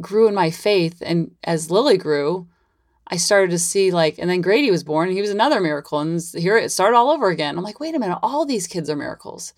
grew 0.00 0.28
in 0.28 0.34
my 0.34 0.50
faith 0.50 1.02
and 1.04 1.32
as 1.44 1.70
Lily 1.70 1.98
grew, 1.98 2.48
I 3.06 3.16
started 3.16 3.50
to 3.50 3.58
see 3.58 3.90
like, 3.90 4.18
and 4.18 4.30
then 4.30 4.40
Grady 4.40 4.70
was 4.70 4.84
born 4.84 5.08
and 5.08 5.16
he 5.16 5.20
was 5.20 5.30
another 5.30 5.60
miracle. 5.60 5.98
And 5.98 6.20
here 6.34 6.56
it 6.56 6.70
started 6.70 6.96
all 6.96 7.10
over 7.10 7.28
again. 7.28 7.56
I'm 7.56 7.64
like, 7.64 7.80
wait 7.80 7.94
a 7.94 7.98
minute, 7.98 8.18
all 8.22 8.46
these 8.46 8.66
kids 8.66 8.88
are 8.88 8.96
miracles. 8.96 9.54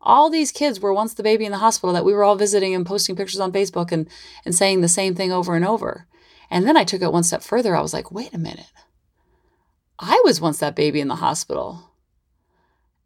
All 0.00 0.28
these 0.28 0.52
kids 0.52 0.80
were 0.80 0.92
once 0.92 1.14
the 1.14 1.22
baby 1.22 1.46
in 1.46 1.52
the 1.52 1.58
hospital 1.58 1.94
that 1.94 2.04
we 2.04 2.12
were 2.12 2.24
all 2.24 2.36
visiting 2.36 2.74
and 2.74 2.84
posting 2.84 3.16
pictures 3.16 3.40
on 3.40 3.52
Facebook 3.52 3.90
and, 3.90 4.08
and 4.44 4.54
saying 4.54 4.80
the 4.80 4.88
same 4.88 5.14
thing 5.14 5.32
over 5.32 5.54
and 5.54 5.64
over. 5.64 6.06
And 6.50 6.66
then 6.66 6.76
I 6.76 6.84
took 6.84 7.00
it 7.00 7.12
one 7.12 7.22
step 7.22 7.42
further. 7.42 7.74
I 7.74 7.80
was 7.80 7.94
like, 7.94 8.12
wait 8.12 8.34
a 8.34 8.38
minute. 8.38 8.70
I 9.98 10.20
was 10.24 10.40
once 10.40 10.58
that 10.58 10.74
baby 10.74 11.00
in 11.00 11.08
the 11.08 11.16
hospital. 11.16 11.90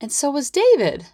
And 0.01 0.13
so 0.13 0.31
was 0.31 0.51
David. 0.51 1.07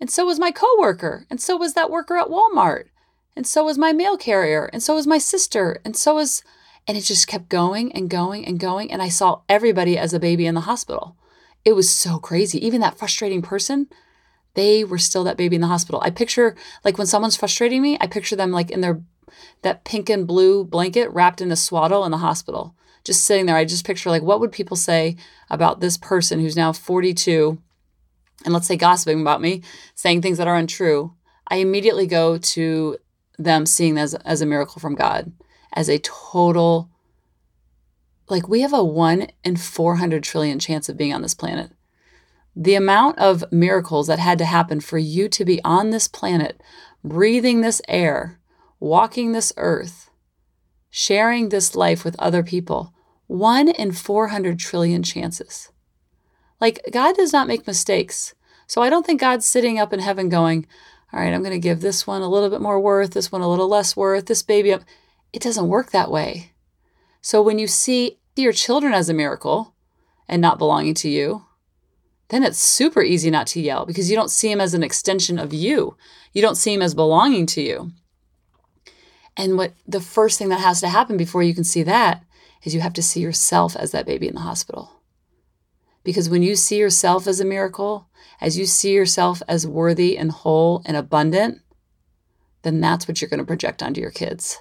And 0.00 0.10
so 0.10 0.26
was 0.26 0.38
my 0.38 0.50
coworker. 0.50 1.26
And 1.30 1.40
so 1.40 1.56
was 1.56 1.74
that 1.74 1.90
worker 1.90 2.16
at 2.16 2.28
Walmart. 2.28 2.86
And 3.34 3.46
so 3.46 3.64
was 3.64 3.78
my 3.78 3.92
mail 3.92 4.16
carrier. 4.16 4.68
And 4.72 4.82
so 4.82 4.94
was 4.94 5.06
my 5.06 5.18
sister. 5.18 5.80
And 5.84 5.96
so 5.96 6.16
was, 6.16 6.42
and 6.86 6.98
it 6.98 7.02
just 7.02 7.26
kept 7.26 7.48
going 7.48 7.92
and 7.92 8.10
going 8.10 8.44
and 8.44 8.60
going. 8.60 8.92
And 8.92 9.00
I 9.00 9.08
saw 9.08 9.42
everybody 9.48 9.96
as 9.96 10.12
a 10.12 10.20
baby 10.20 10.46
in 10.46 10.54
the 10.54 10.62
hospital. 10.62 11.16
It 11.64 11.72
was 11.72 11.88
so 11.88 12.18
crazy. 12.18 12.64
Even 12.64 12.80
that 12.80 12.98
frustrating 12.98 13.40
person, 13.40 13.86
they 14.54 14.84
were 14.84 14.98
still 14.98 15.24
that 15.24 15.36
baby 15.38 15.54
in 15.54 15.62
the 15.62 15.68
hospital. 15.68 16.02
I 16.04 16.10
picture, 16.10 16.56
like, 16.84 16.98
when 16.98 17.06
someone's 17.06 17.36
frustrating 17.36 17.80
me, 17.80 17.96
I 18.00 18.08
picture 18.08 18.36
them 18.36 18.50
like 18.50 18.70
in 18.70 18.82
their, 18.82 19.00
that 19.62 19.84
pink 19.84 20.10
and 20.10 20.26
blue 20.26 20.64
blanket 20.64 21.08
wrapped 21.10 21.40
in 21.40 21.52
a 21.52 21.56
swaddle 21.56 22.04
in 22.04 22.10
the 22.10 22.18
hospital 22.18 22.74
just 23.04 23.24
sitting 23.24 23.46
there, 23.46 23.56
I 23.56 23.64
just 23.64 23.86
picture 23.86 24.10
like, 24.10 24.22
what 24.22 24.40
would 24.40 24.52
people 24.52 24.76
say 24.76 25.16
about 25.50 25.80
this 25.80 25.96
person 25.96 26.40
who's 26.40 26.56
now 26.56 26.72
42 26.72 27.58
and 28.44 28.52
let's 28.52 28.66
say 28.66 28.76
gossiping 28.76 29.20
about 29.20 29.40
me, 29.40 29.62
saying 29.94 30.22
things 30.22 30.38
that 30.38 30.48
are 30.48 30.56
untrue? 30.56 31.14
I 31.48 31.56
immediately 31.56 32.06
go 32.06 32.38
to 32.38 32.96
them 33.38 33.66
seeing 33.66 33.98
as, 33.98 34.14
as 34.14 34.40
a 34.40 34.46
miracle 34.46 34.80
from 34.80 34.94
God, 34.94 35.32
as 35.72 35.88
a 35.88 35.98
total, 35.98 36.90
like 38.28 38.48
we 38.48 38.60
have 38.60 38.72
a 38.72 38.84
one 38.84 39.28
in 39.44 39.56
400 39.56 40.22
trillion 40.22 40.58
chance 40.58 40.88
of 40.88 40.96
being 40.96 41.12
on 41.12 41.22
this 41.22 41.34
planet. 41.34 41.70
The 42.54 42.74
amount 42.74 43.18
of 43.18 43.44
miracles 43.50 44.06
that 44.08 44.18
had 44.18 44.38
to 44.38 44.44
happen 44.44 44.80
for 44.80 44.98
you 44.98 45.28
to 45.30 45.44
be 45.44 45.62
on 45.64 45.90
this 45.90 46.06
planet, 46.06 46.60
breathing 47.02 47.60
this 47.60 47.80
air, 47.88 48.38
walking 48.78 49.32
this 49.32 49.52
earth, 49.56 50.10
sharing 50.94 51.48
this 51.48 51.74
life 51.74 52.04
with 52.04 52.14
other 52.18 52.42
people, 52.42 52.92
one 53.26 53.66
in 53.66 53.90
400 53.92 54.58
trillion 54.58 55.02
chances. 55.02 55.72
Like, 56.60 56.80
God 56.92 57.16
does 57.16 57.32
not 57.32 57.48
make 57.48 57.66
mistakes. 57.66 58.34
So 58.66 58.82
I 58.82 58.90
don't 58.90 59.04
think 59.04 59.18
God's 59.18 59.46
sitting 59.46 59.78
up 59.78 59.92
in 59.94 60.00
heaven 60.00 60.28
going, 60.28 60.66
all 61.10 61.18
right, 61.18 61.32
I'm 61.32 61.42
going 61.42 61.52
to 61.52 61.58
give 61.58 61.80
this 61.80 62.06
one 62.06 62.20
a 62.20 62.28
little 62.28 62.50
bit 62.50 62.60
more 62.60 62.78
worth, 62.78 63.12
this 63.12 63.32
one 63.32 63.40
a 63.40 63.48
little 63.48 63.68
less 63.68 63.96
worth, 63.96 64.26
this 64.26 64.42
baby. 64.42 64.72
Up. 64.72 64.82
It 65.32 65.42
doesn't 65.42 65.68
work 65.68 65.90
that 65.90 66.10
way. 66.10 66.52
So 67.22 67.40
when 67.40 67.58
you 67.58 67.66
see 67.66 68.18
your 68.36 68.52
children 68.52 68.92
as 68.92 69.08
a 69.08 69.14
miracle 69.14 69.74
and 70.28 70.42
not 70.42 70.58
belonging 70.58 70.94
to 70.96 71.08
you, 71.08 71.46
then 72.28 72.44
it's 72.44 72.58
super 72.58 73.02
easy 73.02 73.30
not 73.30 73.46
to 73.48 73.60
yell 73.60 73.86
because 73.86 74.10
you 74.10 74.16
don't 74.16 74.30
see 74.30 74.50
them 74.50 74.60
as 74.60 74.74
an 74.74 74.82
extension 74.82 75.38
of 75.38 75.54
you. 75.54 75.96
You 76.34 76.42
don't 76.42 76.56
see 76.56 76.74
them 76.74 76.82
as 76.82 76.94
belonging 76.94 77.46
to 77.46 77.62
you. 77.62 77.92
And 79.36 79.56
what 79.56 79.74
the 79.86 80.00
first 80.00 80.38
thing 80.38 80.48
that 80.50 80.60
has 80.60 80.80
to 80.80 80.88
happen 80.88 81.16
before 81.16 81.42
you 81.42 81.54
can 81.54 81.64
see 81.64 81.82
that 81.84 82.24
is 82.62 82.74
you 82.74 82.80
have 82.80 82.92
to 82.94 83.02
see 83.02 83.20
yourself 83.20 83.74
as 83.76 83.90
that 83.92 84.06
baby 84.06 84.28
in 84.28 84.34
the 84.34 84.40
hospital. 84.40 85.02
Because 86.04 86.28
when 86.28 86.42
you 86.42 86.56
see 86.56 86.78
yourself 86.78 87.26
as 87.26 87.40
a 87.40 87.44
miracle, 87.44 88.08
as 88.40 88.58
you 88.58 88.66
see 88.66 88.92
yourself 88.92 89.42
as 89.48 89.66
worthy 89.66 90.18
and 90.18 90.30
whole 90.30 90.82
and 90.84 90.96
abundant, 90.96 91.60
then 92.62 92.80
that's 92.80 93.06
what 93.06 93.20
you're 93.20 93.28
going 93.28 93.38
to 93.38 93.46
project 93.46 93.82
onto 93.82 94.00
your 94.00 94.10
kids. 94.10 94.60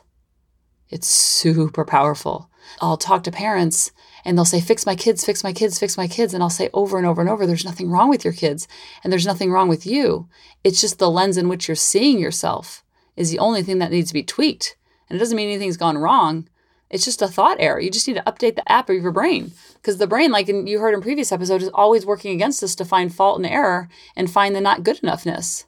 It's 0.89 1.07
super 1.07 1.85
powerful. 1.85 2.49
I'll 2.79 2.97
talk 2.97 3.23
to 3.23 3.31
parents 3.31 3.91
and 4.23 4.37
they'll 4.37 4.45
say, 4.45 4.61
Fix 4.61 4.85
my 4.85 4.95
kids, 4.95 5.25
fix 5.25 5.43
my 5.43 5.53
kids, 5.53 5.79
fix 5.79 5.97
my 5.97 6.07
kids. 6.07 6.33
And 6.33 6.43
I'll 6.43 6.49
say 6.49 6.69
over 6.73 6.97
and 6.97 7.07
over 7.07 7.21
and 7.21 7.29
over, 7.29 7.47
There's 7.47 7.65
nothing 7.65 7.89
wrong 7.89 8.09
with 8.09 8.23
your 8.23 8.33
kids 8.33 8.67
and 9.03 9.11
there's 9.11 9.25
nothing 9.25 9.51
wrong 9.51 9.67
with 9.67 9.85
you. 9.85 10.27
It's 10.63 10.81
just 10.81 10.99
the 10.99 11.09
lens 11.09 11.37
in 11.37 11.49
which 11.49 11.67
you're 11.67 11.75
seeing 11.75 12.19
yourself 12.19 12.80
is 13.15 13.31
the 13.31 13.39
only 13.39 13.63
thing 13.63 13.79
that 13.79 13.91
needs 13.91 14.09
to 14.09 14.13
be 14.13 14.23
tweaked. 14.23 14.75
And 15.09 15.15
it 15.15 15.19
doesn't 15.19 15.35
mean 15.35 15.49
anything's 15.49 15.77
gone 15.77 15.97
wrong. 15.97 16.47
It's 16.89 17.05
just 17.05 17.21
a 17.21 17.27
thought 17.27 17.57
error. 17.59 17.79
You 17.79 17.89
just 17.89 18.07
need 18.07 18.15
to 18.15 18.23
update 18.23 18.55
the 18.55 18.69
app 18.69 18.89
of 18.89 19.01
your 19.01 19.11
brain 19.11 19.53
because 19.75 19.97
the 19.97 20.07
brain, 20.07 20.31
like 20.31 20.47
you 20.47 20.79
heard 20.79 20.93
in 20.93 21.01
previous 21.01 21.31
episodes, 21.31 21.63
is 21.63 21.69
always 21.73 22.05
working 22.05 22.33
against 22.33 22.61
us 22.63 22.75
to 22.75 22.85
find 22.85 23.13
fault 23.13 23.37
and 23.37 23.45
error 23.45 23.87
and 24.15 24.29
find 24.29 24.55
the 24.55 24.61
not 24.61 24.83
good 24.83 24.97
enoughness. 24.97 25.65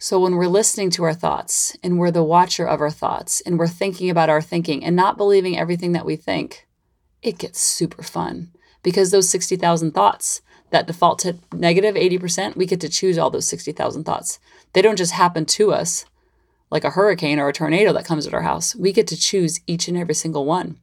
So 0.00 0.20
when 0.20 0.36
we're 0.36 0.46
listening 0.46 0.90
to 0.90 1.02
our 1.02 1.14
thoughts 1.14 1.76
and 1.82 1.98
we're 1.98 2.12
the 2.12 2.22
watcher 2.22 2.68
of 2.68 2.80
our 2.80 2.90
thoughts 2.90 3.40
and 3.40 3.58
we're 3.58 3.66
thinking 3.66 4.08
about 4.10 4.30
our 4.30 4.40
thinking 4.40 4.84
and 4.84 4.94
not 4.94 5.16
believing 5.16 5.58
everything 5.58 5.90
that 5.92 6.06
we 6.06 6.14
think, 6.14 6.68
it 7.20 7.36
gets 7.36 7.58
super 7.58 8.04
fun 8.04 8.52
because 8.84 9.10
those 9.10 9.28
60,000 9.28 9.90
thoughts 9.90 10.40
that 10.70 10.86
default 10.86 11.18
to 11.20 11.38
negative 11.52 11.96
80%, 11.96 12.54
we 12.54 12.64
get 12.64 12.80
to 12.80 12.88
choose 12.88 13.18
all 13.18 13.30
those 13.30 13.46
60,000 13.46 14.04
thoughts. 14.04 14.38
They 14.72 14.82
don't 14.82 14.98
just 14.98 15.12
happen 15.12 15.44
to 15.46 15.72
us 15.72 16.04
like 16.70 16.84
a 16.84 16.90
hurricane 16.90 17.38
or 17.38 17.48
a 17.48 17.52
tornado 17.52 17.92
that 17.92 18.04
comes 18.04 18.26
at 18.26 18.34
our 18.34 18.42
house. 18.42 18.74
We 18.74 18.92
get 18.92 19.06
to 19.08 19.16
choose 19.16 19.60
each 19.66 19.88
and 19.88 19.96
every 19.96 20.14
single 20.14 20.44
one. 20.44 20.78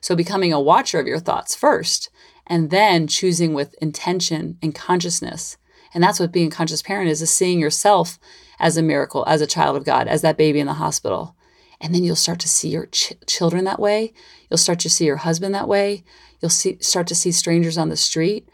So 0.00 0.16
becoming 0.16 0.52
a 0.52 0.60
watcher 0.60 0.98
of 0.98 1.06
your 1.06 1.20
thoughts 1.20 1.54
first, 1.54 2.10
and 2.46 2.70
then 2.70 3.06
choosing 3.06 3.54
with 3.54 3.74
intention 3.80 4.58
and 4.62 4.74
consciousness. 4.74 5.56
And 5.94 6.02
that's 6.02 6.18
what 6.18 6.32
being 6.32 6.48
a 6.48 6.50
conscious 6.50 6.82
parent 6.82 7.10
is, 7.10 7.22
is 7.22 7.30
seeing 7.30 7.60
yourself 7.60 8.18
as 8.58 8.76
a 8.76 8.82
miracle, 8.82 9.24
as 9.26 9.40
a 9.40 9.46
child 9.46 9.76
of 9.76 9.84
God, 9.84 10.08
as 10.08 10.22
that 10.22 10.36
baby 10.36 10.58
in 10.58 10.66
the 10.66 10.74
hospital. 10.74 11.36
And 11.80 11.94
then 11.94 12.02
you'll 12.02 12.16
start 12.16 12.40
to 12.40 12.48
see 12.48 12.68
your 12.68 12.86
ch- 12.86 13.12
children 13.26 13.64
that 13.64 13.80
way. 13.80 14.12
You'll 14.50 14.58
start 14.58 14.80
to 14.80 14.90
see 14.90 15.04
your 15.04 15.16
husband 15.16 15.54
that 15.54 15.68
way. 15.68 16.04
You'll 16.40 16.50
see, 16.50 16.78
start 16.80 17.06
to 17.08 17.14
see 17.14 17.32
strangers 17.32 17.78
on 17.78 17.88
the 17.88 17.96
street. 17.96 18.48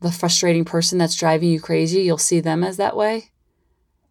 The 0.00 0.12
frustrating 0.12 0.64
person 0.64 0.98
that's 0.98 1.16
driving 1.16 1.50
you 1.50 1.60
crazy, 1.60 2.02
you'll 2.02 2.18
see 2.18 2.40
them 2.40 2.62
as 2.62 2.76
that 2.76 2.96
way. 2.96 3.30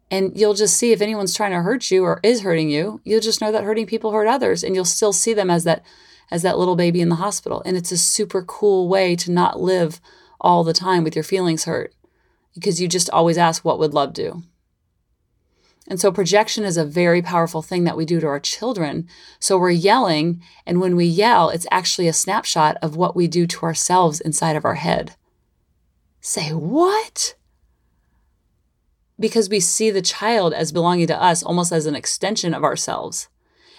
And 0.09 0.37
you'll 0.37 0.53
just 0.53 0.77
see 0.77 0.91
if 0.91 1.01
anyone's 1.01 1.33
trying 1.33 1.51
to 1.51 1.61
hurt 1.61 1.91
you 1.91 2.03
or 2.03 2.19
is 2.23 2.41
hurting 2.41 2.69
you, 2.69 3.01
you'll 3.03 3.21
just 3.21 3.41
know 3.41 3.51
that 3.51 3.63
hurting 3.63 3.87
people 3.87 4.11
hurt 4.11 4.27
others 4.27 4.63
and 4.63 4.73
you'll 4.73 4.85
still 4.85 5.13
see 5.13 5.33
them 5.33 5.49
as 5.49 5.63
that 5.65 5.83
as 6.29 6.41
that 6.41 6.57
little 6.57 6.75
baby 6.75 6.99
in 6.99 7.09
the 7.09 7.15
hospital. 7.15 7.61
And 7.65 7.77
it's 7.77 7.91
a 7.91 7.97
super 7.97 8.41
cool 8.41 8.89
way 8.89 9.15
to 9.15 9.31
not 9.31 9.61
live 9.61 10.01
all 10.41 10.63
the 10.63 10.73
time 10.73 11.03
with 11.03 11.15
your 11.15 11.23
feelings 11.23 11.63
hurt 11.63 11.93
because 12.53 12.81
you 12.81 12.87
just 12.87 13.09
always 13.11 13.37
ask 13.37 13.63
what 13.63 13.79
would 13.79 13.93
love 13.93 14.13
do. 14.13 14.43
And 15.87 16.01
so 16.01 16.11
projection 16.11 16.65
is 16.65 16.75
a 16.75 16.83
very 16.83 17.21
powerful 17.21 17.61
thing 17.61 17.85
that 17.85 17.95
we 17.95 18.03
do 18.03 18.19
to 18.19 18.27
our 18.27 18.41
children. 18.41 19.07
So 19.39 19.57
we're 19.57 19.69
yelling, 19.69 20.41
and 20.65 20.81
when 20.81 20.97
we 20.97 21.05
yell, 21.05 21.49
it's 21.49 21.67
actually 21.71 22.09
a 22.09 22.13
snapshot 22.13 22.75
of 22.81 22.97
what 22.97 23.15
we 23.15 23.27
do 23.27 23.47
to 23.47 23.63
ourselves 23.63 24.19
inside 24.19 24.57
of 24.57 24.65
our 24.65 24.75
head. 24.75 25.15
Say, 26.19 26.49
what? 26.49 27.35
Because 29.19 29.49
we 29.49 29.59
see 29.59 29.89
the 29.89 30.01
child 30.01 30.53
as 30.53 30.71
belonging 30.71 31.07
to 31.07 31.21
us 31.21 31.43
almost 31.43 31.71
as 31.71 31.85
an 31.85 31.95
extension 31.95 32.53
of 32.53 32.63
ourselves. 32.63 33.29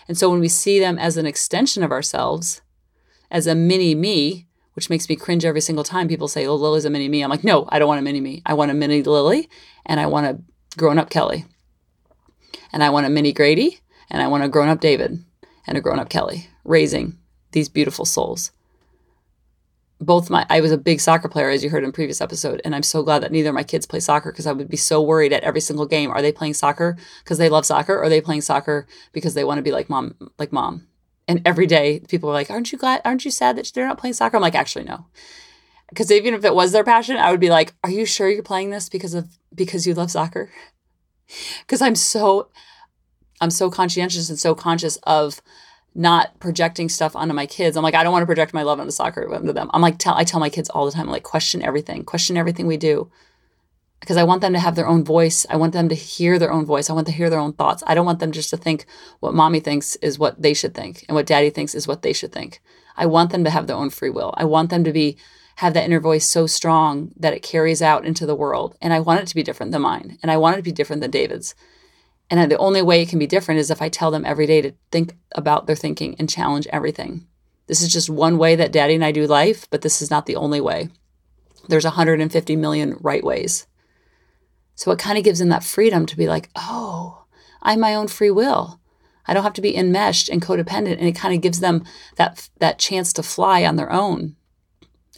And 0.06 0.16
so 0.16 0.30
when 0.30 0.40
we 0.40 0.48
see 0.48 0.78
them 0.78 0.98
as 0.98 1.16
an 1.16 1.26
extension 1.26 1.82
of 1.82 1.92
ourselves, 1.92 2.60
as 3.30 3.46
a 3.46 3.54
mini 3.54 3.94
me, 3.94 4.46
which 4.74 4.90
makes 4.90 5.08
me 5.08 5.16
cringe 5.16 5.44
every 5.44 5.60
single 5.60 5.84
time 5.84 6.08
people 6.08 6.28
say, 6.28 6.46
Oh, 6.46 6.54
Lily's 6.54 6.84
a 6.84 6.90
mini 6.90 7.08
me. 7.08 7.22
I'm 7.22 7.30
like, 7.30 7.44
No, 7.44 7.68
I 7.68 7.78
don't 7.78 7.88
want 7.88 8.00
a 8.00 8.02
mini 8.02 8.20
me. 8.20 8.42
I 8.46 8.54
want 8.54 8.70
a 8.70 8.74
mini 8.74 9.02
Lily 9.02 9.48
and 9.84 10.00
I 10.00 10.06
want 10.06 10.26
a 10.26 10.40
grown 10.76 10.98
up 10.98 11.10
Kelly. 11.10 11.44
And 12.72 12.82
I 12.82 12.90
want 12.90 13.06
a 13.06 13.10
mini 13.10 13.32
Grady 13.32 13.80
and 14.10 14.22
I 14.22 14.28
want 14.28 14.44
a 14.44 14.48
grown 14.48 14.68
up 14.68 14.80
David 14.80 15.22
and 15.66 15.76
a 15.76 15.80
grown 15.80 15.98
up 15.98 16.08
Kelly 16.08 16.48
raising 16.64 17.18
these 17.52 17.68
beautiful 17.68 18.04
souls 18.04 18.52
both 20.00 20.30
my 20.30 20.46
I 20.48 20.60
was 20.60 20.70
a 20.70 20.78
big 20.78 21.00
soccer 21.00 21.28
player 21.28 21.50
as 21.50 21.64
you 21.64 21.70
heard 21.70 21.82
in 21.82 21.90
previous 21.92 22.20
episode 22.20 22.60
and 22.64 22.74
I'm 22.74 22.82
so 22.82 23.02
glad 23.02 23.22
that 23.22 23.32
neither 23.32 23.48
of 23.48 23.54
my 23.54 23.64
kids 23.64 23.86
play 23.86 24.00
soccer 24.00 24.30
because 24.30 24.46
I 24.46 24.52
would 24.52 24.68
be 24.68 24.76
so 24.76 25.02
worried 25.02 25.32
at 25.32 25.42
every 25.42 25.60
single 25.60 25.86
game. 25.86 26.10
Are 26.10 26.22
they 26.22 26.32
playing 26.32 26.54
soccer 26.54 26.96
because 27.24 27.38
they 27.38 27.48
love 27.48 27.66
soccer 27.66 27.94
or 27.94 28.04
are 28.04 28.08
they 28.08 28.20
playing 28.20 28.42
soccer 28.42 28.86
because 29.12 29.34
they 29.34 29.44
want 29.44 29.58
to 29.58 29.62
be 29.62 29.72
like 29.72 29.90
mom 29.90 30.14
like 30.38 30.52
mom? 30.52 30.86
And 31.26 31.42
every 31.44 31.66
day 31.66 32.00
people 32.08 32.30
are 32.30 32.34
like 32.34 32.50
aren't 32.50 32.70
you 32.70 32.78
glad 32.78 33.02
aren't 33.04 33.24
you 33.24 33.30
sad 33.30 33.56
that 33.56 33.70
they're 33.74 33.86
not 33.86 33.98
playing 33.98 34.14
soccer? 34.14 34.36
I'm 34.36 34.42
like 34.42 34.54
actually 34.54 34.84
no. 34.84 35.06
Because 35.88 36.12
even 36.12 36.34
if 36.34 36.44
it 36.44 36.54
was 36.54 36.70
their 36.70 36.84
passion 36.84 37.16
I 37.16 37.30
would 37.30 37.40
be 37.40 37.50
like 37.50 37.74
are 37.82 37.90
you 37.90 38.06
sure 38.06 38.28
you're 38.28 38.42
playing 38.42 38.70
this 38.70 38.88
because 38.88 39.14
of 39.14 39.38
because 39.54 39.86
you 39.86 39.94
love 39.94 40.10
soccer? 40.10 40.50
Because 41.60 41.82
I'm 41.82 41.94
so 41.94 42.48
I'm 43.38 43.50
so 43.50 43.70
conscientious 43.70 44.30
and 44.30 44.38
so 44.38 44.54
conscious 44.54 44.96
of 45.02 45.42
not 45.94 46.38
projecting 46.38 46.88
stuff 46.88 47.16
onto 47.16 47.34
my 47.34 47.46
kids. 47.46 47.76
I'm 47.76 47.82
like, 47.82 47.94
I 47.94 48.02
don't 48.02 48.12
want 48.12 48.22
to 48.22 48.26
project 48.26 48.54
my 48.54 48.62
love 48.62 48.78
onto 48.78 48.92
soccer 48.92 49.32
onto 49.34 49.52
them. 49.52 49.70
I'm 49.72 49.82
like, 49.82 49.98
tell, 49.98 50.14
I 50.14 50.24
tell 50.24 50.40
my 50.40 50.50
kids 50.50 50.70
all 50.70 50.86
the 50.86 50.92
time, 50.92 51.08
like, 51.08 51.22
question 51.22 51.62
everything, 51.62 52.04
question 52.04 52.36
everything 52.36 52.66
we 52.66 52.76
do. 52.76 53.10
Because 54.00 54.16
I 54.16 54.22
want 54.22 54.42
them 54.42 54.52
to 54.52 54.60
have 54.60 54.76
their 54.76 54.86
own 54.86 55.04
voice. 55.04 55.44
I 55.50 55.56
want 55.56 55.72
them 55.72 55.88
to 55.88 55.94
hear 55.94 56.38
their 56.38 56.52
own 56.52 56.64
voice. 56.64 56.88
I 56.88 56.92
want 56.92 57.08
to 57.08 57.12
hear 57.12 57.28
their 57.28 57.40
own 57.40 57.52
thoughts. 57.52 57.82
I 57.84 57.94
don't 57.94 58.06
want 58.06 58.20
them 58.20 58.30
just 58.30 58.50
to 58.50 58.56
think 58.56 58.86
what 59.18 59.34
mommy 59.34 59.58
thinks 59.58 59.96
is 59.96 60.20
what 60.20 60.40
they 60.40 60.54
should 60.54 60.72
think 60.72 61.04
and 61.08 61.16
what 61.16 61.26
daddy 61.26 61.50
thinks 61.50 61.74
is 61.74 61.88
what 61.88 62.02
they 62.02 62.12
should 62.12 62.30
think. 62.30 62.60
I 62.96 63.06
want 63.06 63.32
them 63.32 63.42
to 63.42 63.50
have 63.50 63.66
their 63.66 63.76
own 63.76 63.90
free 63.90 64.10
will. 64.10 64.34
I 64.36 64.44
want 64.44 64.70
them 64.70 64.84
to 64.84 64.92
be 64.92 65.18
have 65.56 65.74
that 65.74 65.84
inner 65.84 65.98
voice 65.98 66.24
so 66.24 66.46
strong 66.46 67.10
that 67.16 67.32
it 67.32 67.42
carries 67.42 67.82
out 67.82 68.06
into 68.06 68.24
the 68.24 68.36
world. 68.36 68.76
And 68.80 68.92
I 68.92 69.00
want 69.00 69.20
it 69.20 69.26
to 69.26 69.34
be 69.34 69.42
different 69.42 69.72
than 69.72 69.82
mine. 69.82 70.16
And 70.22 70.30
I 70.30 70.36
want 70.36 70.54
it 70.54 70.58
to 70.58 70.62
be 70.62 70.70
different 70.70 71.02
than 71.02 71.10
David's. 71.10 71.56
And 72.30 72.50
the 72.50 72.58
only 72.58 72.82
way 72.82 73.00
it 73.02 73.08
can 73.08 73.18
be 73.18 73.26
different 73.26 73.60
is 73.60 73.70
if 73.70 73.80
I 73.80 73.88
tell 73.88 74.10
them 74.10 74.24
every 74.26 74.46
day 74.46 74.60
to 74.60 74.72
think 74.90 75.14
about 75.32 75.66
their 75.66 75.76
thinking 75.76 76.14
and 76.18 76.28
challenge 76.28 76.66
everything. 76.70 77.26
This 77.66 77.82
is 77.82 77.92
just 77.92 78.10
one 78.10 78.38
way 78.38 78.54
that 78.56 78.72
daddy 78.72 78.94
and 78.94 79.04
I 79.04 79.12
do 79.12 79.26
life, 79.26 79.66
but 79.70 79.82
this 79.82 80.02
is 80.02 80.10
not 80.10 80.26
the 80.26 80.36
only 80.36 80.60
way. 80.60 80.88
There's 81.68 81.84
150 81.84 82.56
million 82.56 82.96
right 83.00 83.24
ways. 83.24 83.66
So 84.74 84.90
it 84.90 84.98
kind 84.98 85.18
of 85.18 85.24
gives 85.24 85.38
them 85.38 85.48
that 85.48 85.64
freedom 85.64 86.06
to 86.06 86.16
be 86.16 86.28
like, 86.28 86.50
oh, 86.54 87.24
I'm 87.62 87.80
my 87.80 87.94
own 87.94 88.08
free 88.08 88.30
will. 88.30 88.80
I 89.26 89.34
don't 89.34 89.42
have 89.42 89.54
to 89.54 89.60
be 89.60 89.76
enmeshed 89.76 90.28
and 90.28 90.40
codependent. 90.40 90.98
And 90.98 91.06
it 91.06 91.16
kind 91.16 91.34
of 91.34 91.42
gives 91.42 91.60
them 91.60 91.84
that, 92.16 92.48
that 92.58 92.78
chance 92.78 93.12
to 93.14 93.22
fly 93.22 93.64
on 93.64 93.76
their 93.76 93.92
own 93.92 94.36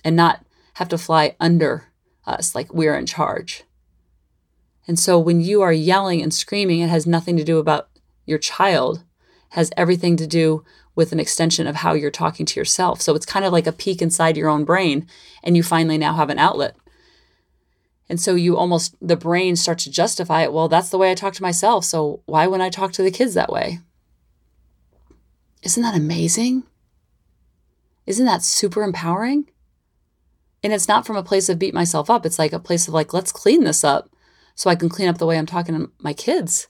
and 0.04 0.16
not 0.16 0.44
have 0.74 0.88
to 0.88 0.98
fly 0.98 1.36
under 1.38 1.84
us 2.26 2.54
like 2.54 2.74
we're 2.74 2.96
in 2.96 3.06
charge. 3.06 3.64
And 4.90 4.98
so 4.98 5.20
when 5.20 5.40
you 5.40 5.62
are 5.62 5.72
yelling 5.72 6.20
and 6.20 6.34
screaming, 6.34 6.80
it 6.80 6.90
has 6.90 7.06
nothing 7.06 7.36
to 7.36 7.44
do 7.44 7.58
about 7.58 7.88
your 8.26 8.38
child, 8.38 8.96
it 8.96 9.04
has 9.50 9.70
everything 9.76 10.16
to 10.16 10.26
do 10.26 10.64
with 10.96 11.12
an 11.12 11.20
extension 11.20 11.68
of 11.68 11.76
how 11.76 11.92
you're 11.92 12.10
talking 12.10 12.44
to 12.46 12.58
yourself. 12.58 13.00
So 13.00 13.14
it's 13.14 13.24
kind 13.24 13.44
of 13.44 13.52
like 13.52 13.68
a 13.68 13.72
peek 13.72 14.02
inside 14.02 14.36
your 14.36 14.48
own 14.48 14.64
brain, 14.64 15.06
and 15.44 15.56
you 15.56 15.62
finally 15.62 15.96
now 15.96 16.14
have 16.14 16.28
an 16.28 16.40
outlet. 16.40 16.74
And 18.08 18.20
so 18.20 18.34
you 18.34 18.56
almost, 18.56 18.96
the 19.00 19.14
brain 19.14 19.54
starts 19.54 19.84
to 19.84 19.92
justify 19.92 20.42
it. 20.42 20.52
Well, 20.52 20.66
that's 20.66 20.88
the 20.88 20.98
way 20.98 21.12
I 21.12 21.14
talk 21.14 21.34
to 21.34 21.42
myself. 21.42 21.84
So 21.84 22.22
why 22.26 22.48
wouldn't 22.48 22.66
I 22.66 22.70
talk 22.70 22.90
to 22.94 23.04
the 23.04 23.12
kids 23.12 23.34
that 23.34 23.52
way? 23.52 23.78
Isn't 25.62 25.84
that 25.84 25.94
amazing? 25.94 26.64
Isn't 28.06 28.26
that 28.26 28.42
super 28.42 28.82
empowering? 28.82 29.52
And 30.64 30.72
it's 30.72 30.88
not 30.88 31.06
from 31.06 31.14
a 31.14 31.22
place 31.22 31.48
of 31.48 31.60
beat 31.60 31.74
myself 31.74 32.10
up. 32.10 32.26
It's 32.26 32.40
like 32.40 32.52
a 32.52 32.58
place 32.58 32.88
of 32.88 32.94
like, 32.94 33.14
let's 33.14 33.30
clean 33.30 33.62
this 33.62 33.84
up 33.84 34.10
so 34.60 34.68
I 34.68 34.74
can 34.74 34.90
clean 34.90 35.08
up 35.08 35.16
the 35.16 35.24
way 35.24 35.38
I'm 35.38 35.46
talking 35.46 35.74
to 35.74 35.90
my 36.00 36.12
kids. 36.12 36.68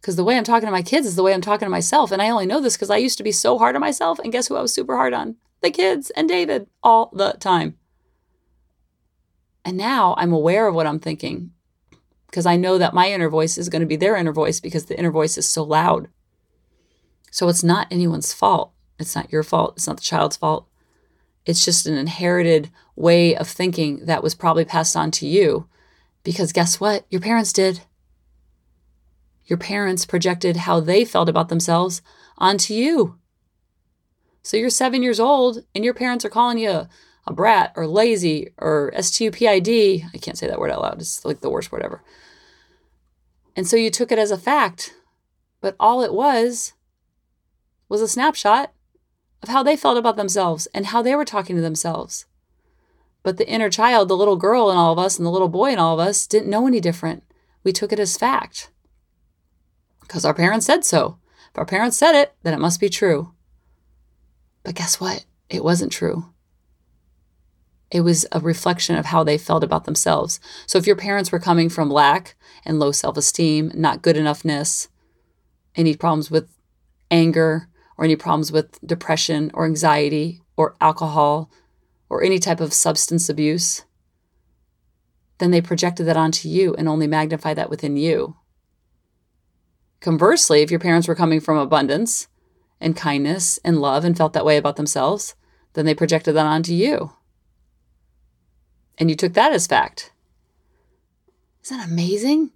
Because 0.00 0.16
the 0.16 0.24
way 0.24 0.34
I'm 0.34 0.44
talking 0.44 0.66
to 0.66 0.72
my 0.72 0.80
kids 0.80 1.06
is 1.06 1.14
the 1.14 1.22
way 1.22 1.34
I'm 1.34 1.42
talking 1.42 1.66
to 1.66 1.70
myself. 1.70 2.10
And 2.10 2.22
I 2.22 2.30
only 2.30 2.46
know 2.46 2.58
this 2.58 2.74
because 2.74 2.88
I 2.88 2.96
used 2.96 3.18
to 3.18 3.22
be 3.22 3.32
so 3.32 3.58
hard 3.58 3.74
on 3.74 3.82
myself. 3.82 4.18
And 4.18 4.32
guess 4.32 4.48
who 4.48 4.56
I 4.56 4.62
was 4.62 4.72
super 4.72 4.96
hard 4.96 5.12
on? 5.12 5.36
The 5.60 5.70
kids 5.70 6.08
and 6.16 6.26
David 6.26 6.68
all 6.82 7.10
the 7.12 7.32
time. 7.32 7.76
And 9.62 9.76
now 9.76 10.14
I'm 10.16 10.32
aware 10.32 10.66
of 10.66 10.74
what 10.74 10.86
I'm 10.86 10.98
thinking 10.98 11.50
because 12.28 12.46
I 12.46 12.56
know 12.56 12.78
that 12.78 12.94
my 12.94 13.10
inner 13.10 13.28
voice 13.28 13.58
is 13.58 13.68
going 13.68 13.80
to 13.80 13.86
be 13.86 13.96
their 13.96 14.16
inner 14.16 14.32
voice 14.32 14.58
because 14.58 14.86
the 14.86 14.98
inner 14.98 15.10
voice 15.10 15.36
is 15.36 15.46
so 15.46 15.62
loud. 15.62 16.08
So 17.30 17.46
it's 17.50 17.62
not 17.62 17.88
anyone's 17.90 18.32
fault. 18.32 18.72
It's 18.98 19.14
not 19.14 19.30
your 19.30 19.42
fault. 19.42 19.74
It's 19.76 19.86
not 19.86 19.98
the 19.98 20.02
child's 20.02 20.38
fault. 20.38 20.66
It's 21.44 21.62
just 21.62 21.86
an 21.86 21.98
inherited 21.98 22.70
way 22.96 23.36
of 23.36 23.48
thinking 23.48 24.06
that 24.06 24.22
was 24.22 24.34
probably 24.34 24.64
passed 24.64 24.96
on 24.96 25.10
to 25.10 25.26
you 25.26 25.68
because 26.22 26.52
guess 26.52 26.80
what? 26.80 27.04
Your 27.10 27.20
parents 27.20 27.52
did. 27.52 27.82
Your 29.44 29.58
parents 29.58 30.06
projected 30.06 30.58
how 30.58 30.80
they 30.80 31.04
felt 31.04 31.28
about 31.28 31.48
themselves 31.48 32.00
onto 32.38 32.74
you. 32.74 33.18
So 34.42 34.56
you're 34.56 34.70
seven 34.70 35.02
years 35.02 35.20
old 35.20 35.64
and 35.74 35.84
your 35.84 35.94
parents 35.94 36.24
are 36.24 36.30
calling 36.30 36.58
you 36.58 36.70
a, 37.26 37.32
brat 37.32 37.72
or 37.76 37.86
lazy 37.86 38.50
or 38.58 38.90
S-T-U-P-I-D. 38.94 40.04
I 40.12 40.18
can't 40.18 40.36
say 40.36 40.48
that 40.48 40.58
word 40.58 40.70
out 40.70 40.82
loud. 40.82 41.00
It's 41.00 41.24
like 41.24 41.40
the 41.40 41.50
worst 41.50 41.70
word 41.70 41.82
ever. 41.82 42.02
And 43.54 43.66
so 43.66 43.76
you 43.76 43.90
took 43.90 44.10
it 44.10 44.18
as 44.18 44.30
a 44.30 44.38
fact. 44.38 44.94
But 45.60 45.76
all 45.78 46.02
it 46.02 46.12
was 46.12 46.72
was 47.88 48.00
a 48.00 48.08
snapshot 48.08 48.72
of 49.42 49.48
how 49.48 49.62
they 49.62 49.76
felt 49.76 49.98
about 49.98 50.16
themselves 50.16 50.66
and 50.74 50.86
how 50.86 51.02
they 51.02 51.14
were 51.14 51.24
talking 51.24 51.56
to 51.56 51.62
themselves. 51.62 52.26
But 53.22 53.36
the 53.36 53.48
inner 53.48 53.70
child, 53.70 54.08
the 54.08 54.16
little 54.16 54.36
girl 54.36 54.70
in 54.70 54.76
all 54.76 54.92
of 54.92 54.98
us 54.98 55.18
and 55.18 55.24
the 55.24 55.30
little 55.30 55.48
boy 55.48 55.72
in 55.72 55.78
all 55.78 55.98
of 55.98 56.06
us, 56.06 56.26
didn't 56.26 56.50
know 56.50 56.66
any 56.66 56.80
different. 56.80 57.22
We 57.62 57.72
took 57.72 57.92
it 57.92 58.00
as 58.00 58.16
fact 58.16 58.70
because 60.00 60.24
our 60.24 60.34
parents 60.34 60.66
said 60.66 60.84
so. 60.84 61.18
If 61.50 61.58
our 61.58 61.64
parents 61.64 61.96
said 61.96 62.14
it, 62.14 62.34
then 62.42 62.52
it 62.52 62.60
must 62.60 62.80
be 62.80 62.88
true. 62.88 63.32
But 64.62 64.74
guess 64.74 65.00
what? 65.00 65.24
It 65.48 65.64
wasn't 65.64 65.92
true. 65.92 66.26
It 67.90 68.00
was 68.00 68.26
a 68.32 68.40
reflection 68.40 68.96
of 68.96 69.06
how 69.06 69.22
they 69.22 69.38
felt 69.38 69.64
about 69.64 69.84
themselves. 69.84 70.40
So 70.66 70.78
if 70.78 70.86
your 70.86 70.96
parents 70.96 71.30
were 71.30 71.38
coming 71.38 71.68
from 71.68 71.90
lack 71.90 72.34
and 72.64 72.78
low 72.78 72.92
self 72.92 73.16
esteem, 73.16 73.70
not 73.74 74.02
good 74.02 74.16
enoughness, 74.16 74.88
any 75.76 75.96
problems 75.96 76.30
with 76.30 76.48
anger, 77.10 77.68
or 77.96 78.04
any 78.04 78.16
problems 78.16 78.50
with 78.50 78.78
depression 78.84 79.50
or 79.54 79.64
anxiety 79.64 80.40
or 80.56 80.74
alcohol 80.80 81.50
or 82.12 82.22
any 82.22 82.38
type 82.38 82.60
of 82.60 82.74
substance 82.74 83.30
abuse, 83.30 83.86
then 85.38 85.50
they 85.50 85.62
projected 85.62 86.04
that 86.06 86.16
onto 86.16 86.46
you 86.46 86.74
and 86.74 86.86
only 86.86 87.06
magnified 87.06 87.56
that 87.56 87.70
within 87.70 87.96
you. 87.96 88.36
Conversely, 90.02 90.60
if 90.60 90.70
your 90.70 90.78
parents 90.78 91.08
were 91.08 91.14
coming 91.14 91.40
from 91.40 91.56
abundance 91.56 92.28
and 92.82 92.94
kindness 92.94 93.58
and 93.64 93.80
love 93.80 94.04
and 94.04 94.14
felt 94.14 94.34
that 94.34 94.44
way 94.44 94.58
about 94.58 94.76
themselves, 94.76 95.36
then 95.72 95.86
they 95.86 95.94
projected 95.94 96.36
that 96.36 96.44
onto 96.44 96.74
you. 96.74 97.12
And 98.98 99.08
you 99.08 99.16
took 99.16 99.32
that 99.32 99.54
as 99.54 99.66
fact. 99.66 100.12
Isn't 101.64 101.78
that 101.78 101.88
amazing? 101.88 102.50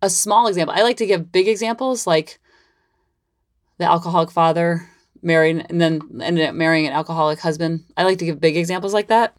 A 0.00 0.08
small 0.08 0.46
example. 0.46 0.76
I 0.76 0.82
like 0.82 0.98
to 0.98 1.06
give 1.06 1.32
big 1.32 1.48
examples 1.48 2.06
like 2.06 2.38
the 3.78 3.84
alcoholic 3.84 4.30
father 4.30 4.88
married 5.22 5.66
and 5.68 5.80
then 5.80 6.00
ended 6.22 6.48
up 6.48 6.54
marrying 6.54 6.86
an 6.86 6.92
alcoholic 6.92 7.40
husband. 7.40 7.84
I 7.96 8.04
like 8.04 8.18
to 8.18 8.24
give 8.24 8.40
big 8.40 8.56
examples 8.56 8.94
like 8.94 9.08
that. 9.08 9.36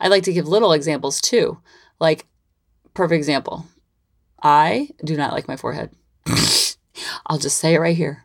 I 0.00 0.08
like 0.08 0.24
to 0.24 0.32
give 0.32 0.48
little 0.48 0.72
examples 0.72 1.20
too. 1.20 1.58
Like, 1.98 2.26
perfect 2.94 3.18
example. 3.18 3.66
I 4.42 4.90
do 5.04 5.16
not 5.16 5.32
like 5.32 5.48
my 5.48 5.56
forehead. 5.56 5.90
I'll 7.26 7.38
just 7.38 7.58
say 7.58 7.74
it 7.74 7.80
right 7.80 7.96
here. 7.96 8.24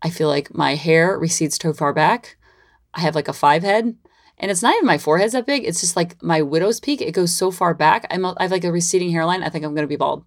I 0.00 0.10
feel 0.10 0.28
like 0.28 0.54
my 0.54 0.74
hair 0.74 1.18
recedes 1.18 1.58
too 1.58 1.72
far 1.72 1.92
back. 1.92 2.36
I 2.94 3.00
have 3.00 3.14
like 3.14 3.28
a 3.28 3.32
five 3.32 3.62
head, 3.62 3.96
and 4.38 4.50
it's 4.50 4.62
not 4.62 4.74
even 4.74 4.86
my 4.86 4.98
forehead's 4.98 5.32
that 5.32 5.46
big. 5.46 5.64
It's 5.64 5.80
just 5.80 5.96
like 5.96 6.22
my 6.22 6.42
widow's 6.42 6.80
peak. 6.80 7.00
It 7.00 7.12
goes 7.12 7.34
so 7.34 7.50
far 7.50 7.74
back. 7.74 8.06
I'm, 8.10 8.24
I 8.24 8.34
have 8.40 8.50
like 8.50 8.64
a 8.64 8.72
receding 8.72 9.10
hairline. 9.10 9.42
I 9.42 9.48
think 9.48 9.64
I'm 9.64 9.74
going 9.74 9.84
to 9.84 9.88
be 9.88 9.96
bald. 9.96 10.24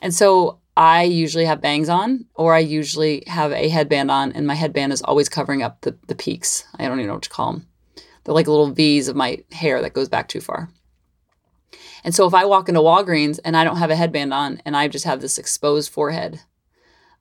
And 0.00 0.14
so 0.14 0.59
I 0.76 1.02
usually 1.02 1.44
have 1.44 1.60
bangs 1.60 1.88
on, 1.88 2.26
or 2.34 2.54
I 2.54 2.60
usually 2.60 3.24
have 3.26 3.52
a 3.52 3.68
headband 3.68 4.10
on, 4.10 4.32
and 4.32 4.46
my 4.46 4.54
headband 4.54 4.92
is 4.92 5.02
always 5.02 5.28
covering 5.28 5.62
up 5.62 5.80
the, 5.80 5.96
the 6.06 6.14
peaks. 6.14 6.64
I 6.78 6.86
don't 6.86 6.98
even 6.98 7.08
know 7.08 7.14
what 7.14 7.24
to 7.24 7.30
call 7.30 7.52
them. 7.52 7.66
They're 8.24 8.34
like 8.34 8.46
little 8.46 8.70
V's 8.70 9.08
of 9.08 9.16
my 9.16 9.42
hair 9.52 9.82
that 9.82 9.94
goes 9.94 10.08
back 10.08 10.28
too 10.28 10.40
far. 10.40 10.70
And 12.04 12.14
so 12.14 12.26
if 12.26 12.34
I 12.34 12.44
walk 12.44 12.68
into 12.68 12.80
Walgreens 12.80 13.38
and 13.44 13.56
I 13.56 13.64
don't 13.64 13.76
have 13.76 13.90
a 13.90 13.96
headband 13.96 14.32
on 14.32 14.62
and 14.64 14.76
I 14.76 14.88
just 14.88 15.04
have 15.04 15.20
this 15.20 15.38
exposed 15.38 15.92
forehead, 15.92 16.40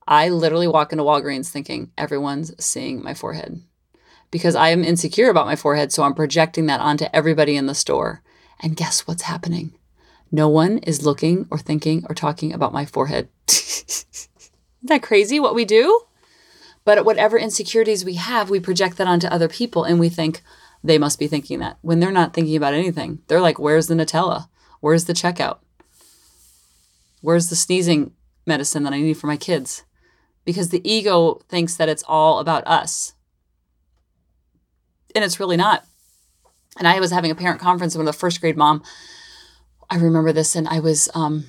I 0.07 0.29
literally 0.29 0.67
walk 0.67 0.91
into 0.91 1.03
Walgreens 1.03 1.49
thinking 1.49 1.91
everyone's 1.97 2.53
seeing 2.63 3.03
my 3.03 3.13
forehead 3.13 3.62
because 4.31 4.55
I 4.55 4.69
am 4.69 4.83
insecure 4.83 5.29
about 5.29 5.45
my 5.45 5.55
forehead. 5.55 5.91
So 5.91 6.03
I'm 6.03 6.13
projecting 6.13 6.67
that 6.67 6.81
onto 6.81 7.05
everybody 7.13 7.57
in 7.57 7.65
the 7.65 7.75
store. 7.75 8.21
And 8.62 8.75
guess 8.75 9.07
what's 9.07 9.23
happening? 9.23 9.78
No 10.31 10.47
one 10.47 10.77
is 10.79 11.05
looking 11.05 11.47
or 11.49 11.57
thinking 11.57 12.05
or 12.07 12.15
talking 12.15 12.53
about 12.53 12.73
my 12.73 12.85
forehead. 12.85 13.29
Isn't 13.47 14.27
that 14.83 15.01
crazy 15.01 15.39
what 15.39 15.55
we 15.55 15.65
do? 15.65 16.01
But 16.85 17.05
whatever 17.05 17.37
insecurities 17.37 18.05
we 18.05 18.15
have, 18.15 18.49
we 18.49 18.59
project 18.59 18.97
that 18.97 19.07
onto 19.07 19.27
other 19.27 19.47
people 19.47 19.83
and 19.83 19.99
we 19.99 20.09
think 20.09 20.41
they 20.83 20.97
must 20.97 21.19
be 21.19 21.27
thinking 21.27 21.59
that 21.59 21.77
when 21.81 21.99
they're 21.99 22.11
not 22.11 22.33
thinking 22.33 22.55
about 22.55 22.73
anything. 22.73 23.19
They're 23.27 23.41
like, 23.41 23.59
where's 23.59 23.87
the 23.87 23.95
Nutella? 23.95 24.47
Where's 24.79 25.05
the 25.05 25.13
checkout? 25.13 25.59
Where's 27.21 27.49
the 27.49 27.55
sneezing 27.55 28.13
medicine 28.45 28.83
that 28.83 28.93
I 28.93 29.01
need 29.01 29.17
for 29.17 29.27
my 29.27 29.37
kids? 29.37 29.83
Because 30.45 30.69
the 30.69 30.89
ego 30.89 31.41
thinks 31.49 31.75
that 31.75 31.89
it's 31.89 32.03
all 32.07 32.39
about 32.39 32.65
us. 32.65 33.13
And 35.13 35.23
it's 35.23 35.39
really 35.39 35.57
not. 35.57 35.83
And 36.77 36.87
I 36.87 36.99
was 36.99 37.11
having 37.11 37.29
a 37.29 37.35
parent 37.35 37.59
conference 37.59 37.95
with 37.95 38.07
a 38.07 38.13
first 38.13 38.39
grade 38.39 38.55
mom 38.55 38.83
I 39.89 39.97
remember 39.97 40.32
this, 40.32 40.56
and 40.56 40.67
I 40.67 40.80
was 40.80 41.10
um, 41.13 41.45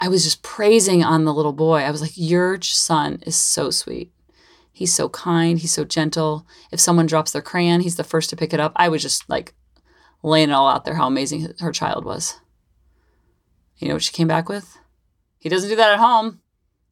I 0.00 0.08
was 0.08 0.24
just 0.24 0.42
praising 0.42 1.02
on 1.02 1.24
the 1.24 1.34
little 1.34 1.52
boy. 1.52 1.80
I 1.80 1.90
was 1.90 2.00
like, 2.00 2.12
"Your 2.14 2.60
son 2.60 3.22
is 3.26 3.36
so 3.36 3.70
sweet. 3.70 4.12
He's 4.72 4.92
so 4.92 5.08
kind. 5.08 5.58
He's 5.58 5.72
so 5.72 5.84
gentle. 5.84 6.46
If 6.70 6.80
someone 6.80 7.06
drops 7.06 7.32
their 7.32 7.42
crayon, 7.42 7.80
he's 7.80 7.96
the 7.96 8.04
first 8.04 8.30
to 8.30 8.36
pick 8.36 8.52
it 8.52 8.60
up." 8.60 8.72
I 8.76 8.88
was 8.88 9.02
just 9.02 9.28
like 9.28 9.54
laying 10.22 10.50
it 10.50 10.52
all 10.52 10.68
out 10.68 10.84
there 10.84 10.94
how 10.94 11.06
amazing 11.06 11.52
her 11.60 11.72
child 11.72 12.04
was. 12.04 12.40
You 13.78 13.88
know 13.88 13.94
what 13.94 14.02
she 14.02 14.12
came 14.12 14.28
back 14.28 14.48
with? 14.48 14.78
He 15.38 15.48
doesn't 15.48 15.68
do 15.68 15.76
that 15.76 15.92
at 15.92 15.98
home. 15.98 16.40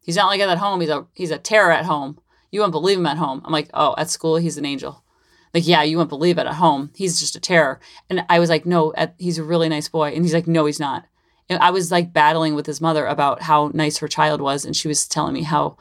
He's 0.03 0.17
not 0.17 0.27
like 0.27 0.41
that 0.41 0.49
at 0.49 0.59
home. 0.59 0.81
He's 0.81 0.91
a 0.91 1.07
he's 1.15 1.31
a 1.31 1.39
terror 1.39 1.71
at 1.71 1.85
home. 1.85 2.19
You 2.51 2.61
won't 2.61 2.73
believe 2.73 2.99
him 2.99 3.07
at 3.07 3.19
home. 3.19 3.43
I'm 3.45 3.53
like, 3.53 3.71
oh, 3.73 3.95
at 3.97 4.11
school 4.11 4.37
he's 4.37 4.59
an 4.59 4.65
angel 4.65 5.05
like, 5.53 5.67
yeah, 5.67 5.83
you 5.83 5.97
won't 5.97 6.09
believe 6.09 6.39
it 6.39 6.47
at 6.47 6.55
home. 6.55 6.91
He's 6.95 7.19
just 7.19 7.37
a 7.37 7.41
terror. 7.41 7.81
And 8.09 8.25
I 8.29 8.39
was 8.39 8.49
like, 8.49 8.67
no, 8.67 8.95
he's 9.19 9.39
a 9.39 9.45
really 9.45 9.69
nice 9.69 9.89
boy. 9.89 10.11
And 10.11 10.25
he's 10.25 10.35
like, 10.35 10.47
no, 10.47 10.67
he's 10.67 10.81
not. 10.81 11.07
And 11.49 11.59
I 11.61 11.71
was 11.71 11.91
like 11.91 12.13
battling 12.13 12.55
with 12.55 12.67
his 12.67 12.81
mother 12.81 13.07
about 13.07 13.43
how 13.43 13.73
nice 13.75 13.99
her 13.99 14.09
child 14.09 14.41
was. 14.41 14.65
And 14.65 14.77
she 14.77 14.87
was 14.87 15.09
telling 15.09 15.35
me 15.35 15.43
how 15.43 15.77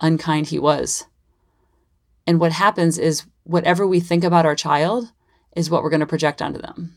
unkind 0.00 0.46
he 0.46 0.58
was. 0.58 1.06
And 2.26 2.38
what 2.38 2.52
happens 2.52 2.98
is 2.98 3.24
whatever 3.42 3.86
we 3.86 3.98
think 3.98 4.22
about 4.22 4.46
our 4.46 4.54
child 4.54 5.10
is 5.56 5.70
what 5.70 5.82
we're 5.82 5.90
going 5.90 6.00
to 6.00 6.06
project 6.06 6.40
onto 6.40 6.60
them. 6.60 6.94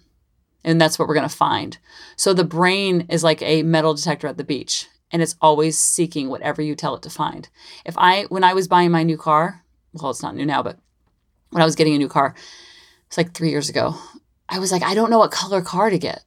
And 0.64 0.80
that's 0.80 1.00
what 1.00 1.08
we're 1.08 1.16
going 1.16 1.28
to 1.28 1.36
find. 1.36 1.80
So 2.16 2.34
the 2.34 2.44
brain 2.44 3.08
is 3.10 3.24
like 3.24 3.42
a 3.42 3.64
metal 3.64 3.96
detector 3.96 4.28
at 4.28 4.38
the 4.38 4.44
beach 4.44 4.88
and 5.12 5.22
it's 5.22 5.36
always 5.42 5.80
seeking 5.80 6.30
whatever 6.30 6.62
you 6.62 6.76
tell 6.76 6.96
it 6.96 7.02
to 7.02 7.10
find. 7.10 7.50
If 7.86 7.98
I, 7.98 8.26
when 8.26 8.44
I 8.44 8.54
was 8.54 8.68
buying 8.68 8.92
my 8.92 9.02
new 9.02 9.18
car, 9.18 9.64
well, 9.94 10.12
it's 10.12 10.22
not 10.22 10.36
new 10.36 10.46
now, 10.46 10.62
but 10.62 10.78
when 11.52 11.62
I 11.62 11.66
was 11.66 11.76
getting 11.76 11.94
a 11.94 12.00
new 12.00 12.10
car. 12.10 12.34
It's 13.08 13.18
like 13.18 13.34
three 13.34 13.50
years 13.50 13.70
ago. 13.70 13.96
I 14.50 14.60
was 14.60 14.72
like, 14.72 14.84
I 14.84 14.94
don't 14.94 15.10
know 15.10 15.20
what 15.20 15.32
color 15.32 15.62
car 15.62 15.90
to 15.90 16.00
get. 16.00 16.24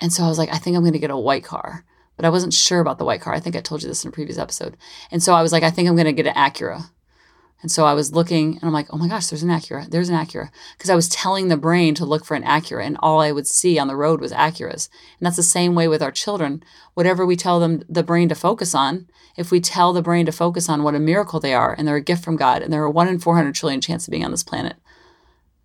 And 0.00 0.12
so 0.12 0.22
I 0.22 0.28
was 0.28 0.38
like, 0.38 0.52
I 0.52 0.58
think 0.58 0.76
I'm 0.76 0.82
going 0.82 0.92
to 0.92 0.98
get 0.98 1.10
a 1.10 1.16
white 1.16 1.44
car. 1.44 1.84
But 2.16 2.24
I 2.24 2.30
wasn't 2.30 2.52
sure 2.52 2.80
about 2.80 2.98
the 2.98 3.04
white 3.04 3.20
car. 3.20 3.32
I 3.32 3.40
think 3.40 3.54
I 3.56 3.60
told 3.60 3.82
you 3.82 3.88
this 3.88 4.04
in 4.04 4.08
a 4.08 4.12
previous 4.12 4.38
episode. 4.38 4.76
And 5.10 5.22
so 5.22 5.34
I 5.34 5.42
was 5.42 5.52
like, 5.52 5.62
I 5.62 5.70
think 5.70 5.88
I'm 5.88 5.94
going 5.94 6.06
to 6.06 6.12
get 6.12 6.26
an 6.26 6.34
Acura. 6.34 6.90
And 7.60 7.72
so 7.72 7.84
I 7.84 7.94
was 7.94 8.12
looking 8.12 8.54
and 8.54 8.64
I'm 8.64 8.72
like, 8.72 8.86
oh 8.90 8.96
my 8.96 9.08
gosh, 9.08 9.26
there's 9.26 9.42
an 9.42 9.48
Acura. 9.48 9.90
There's 9.90 10.08
an 10.08 10.14
Acura. 10.14 10.50
Because 10.76 10.90
I 10.90 10.94
was 10.94 11.08
telling 11.08 11.48
the 11.48 11.56
brain 11.56 11.94
to 11.96 12.04
look 12.04 12.24
for 12.24 12.36
an 12.36 12.44
Acura 12.44 12.84
and 12.84 12.96
all 13.00 13.20
I 13.20 13.32
would 13.32 13.48
see 13.48 13.78
on 13.78 13.88
the 13.88 13.96
road 13.96 14.20
was 14.20 14.32
Acuras. 14.32 14.88
And 15.18 15.26
that's 15.26 15.36
the 15.36 15.42
same 15.42 15.74
way 15.74 15.88
with 15.88 16.02
our 16.02 16.12
children. 16.12 16.62
Whatever 16.94 17.26
we 17.26 17.34
tell 17.34 17.58
them 17.58 17.82
the 17.88 18.04
brain 18.04 18.28
to 18.28 18.36
focus 18.36 18.74
on, 18.74 19.08
if 19.36 19.50
we 19.50 19.60
tell 19.60 19.92
the 19.92 20.02
brain 20.02 20.24
to 20.26 20.32
focus 20.32 20.68
on 20.68 20.84
what 20.84 20.94
a 20.94 21.00
miracle 21.00 21.40
they 21.40 21.54
are 21.54 21.74
and 21.76 21.86
they're 21.86 21.96
a 21.96 22.00
gift 22.00 22.24
from 22.24 22.36
God 22.36 22.62
and 22.62 22.72
they're 22.72 22.84
a 22.84 22.90
one 22.90 23.08
in 23.08 23.18
400 23.18 23.54
trillion 23.54 23.80
chance 23.80 24.06
of 24.06 24.12
being 24.12 24.24
on 24.24 24.30
this 24.30 24.44
planet, 24.44 24.76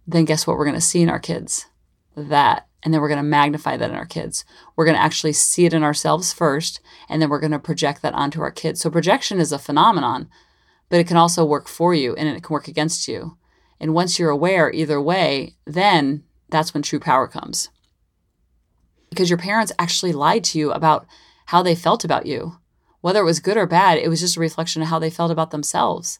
then 0.07 0.25
guess 0.25 0.47
what 0.47 0.57
we're 0.57 0.65
going 0.65 0.75
to 0.75 0.81
see 0.81 1.01
in 1.01 1.09
our 1.09 1.19
kids? 1.19 1.67
That. 2.15 2.67
And 2.81 2.93
then 2.93 3.01
we're 3.01 3.07
going 3.07 3.17
to 3.17 3.23
magnify 3.23 3.77
that 3.77 3.89
in 3.89 3.95
our 3.95 4.05
kids. 4.05 4.43
We're 4.75 4.85
going 4.85 4.97
to 4.97 5.01
actually 5.01 5.33
see 5.33 5.65
it 5.65 5.73
in 5.73 5.83
ourselves 5.83 6.33
first, 6.33 6.81
and 7.07 7.21
then 7.21 7.29
we're 7.29 7.39
going 7.39 7.51
to 7.51 7.59
project 7.59 8.01
that 8.01 8.13
onto 8.13 8.41
our 8.41 8.51
kids. 8.51 8.81
So 8.81 8.89
projection 8.89 9.39
is 9.39 9.53
a 9.53 9.59
phenomenon 9.59 10.27
but 10.93 10.99
it 10.99 11.07
can 11.07 11.17
also 11.17 11.43
work 11.43 11.67
for 11.67 11.95
you 11.95 12.13
and 12.13 12.29
it 12.29 12.43
can 12.43 12.53
work 12.53 12.67
against 12.67 13.07
you. 13.07 13.35
And 13.79 13.95
once 13.95 14.19
you're 14.19 14.29
aware 14.29 14.71
either 14.71 15.01
way, 15.01 15.55
then 15.65 16.23
that's 16.49 16.71
when 16.71 16.83
true 16.83 16.99
power 16.99 17.27
comes. 17.27 17.69
Because 19.09 19.27
your 19.27 19.39
parents 19.39 19.71
actually 19.79 20.11
lied 20.11 20.43
to 20.43 20.59
you 20.59 20.71
about 20.71 21.07
how 21.47 21.63
they 21.63 21.73
felt 21.73 22.05
about 22.05 22.27
you. 22.27 22.59
Whether 23.01 23.21
it 23.21 23.25
was 23.25 23.39
good 23.39 23.57
or 23.57 23.65
bad, 23.65 23.97
it 23.97 24.07
was 24.07 24.19
just 24.19 24.37
a 24.37 24.39
reflection 24.39 24.83
of 24.83 24.89
how 24.89 24.99
they 24.99 25.09
felt 25.09 25.31
about 25.31 25.49
themselves. 25.49 26.19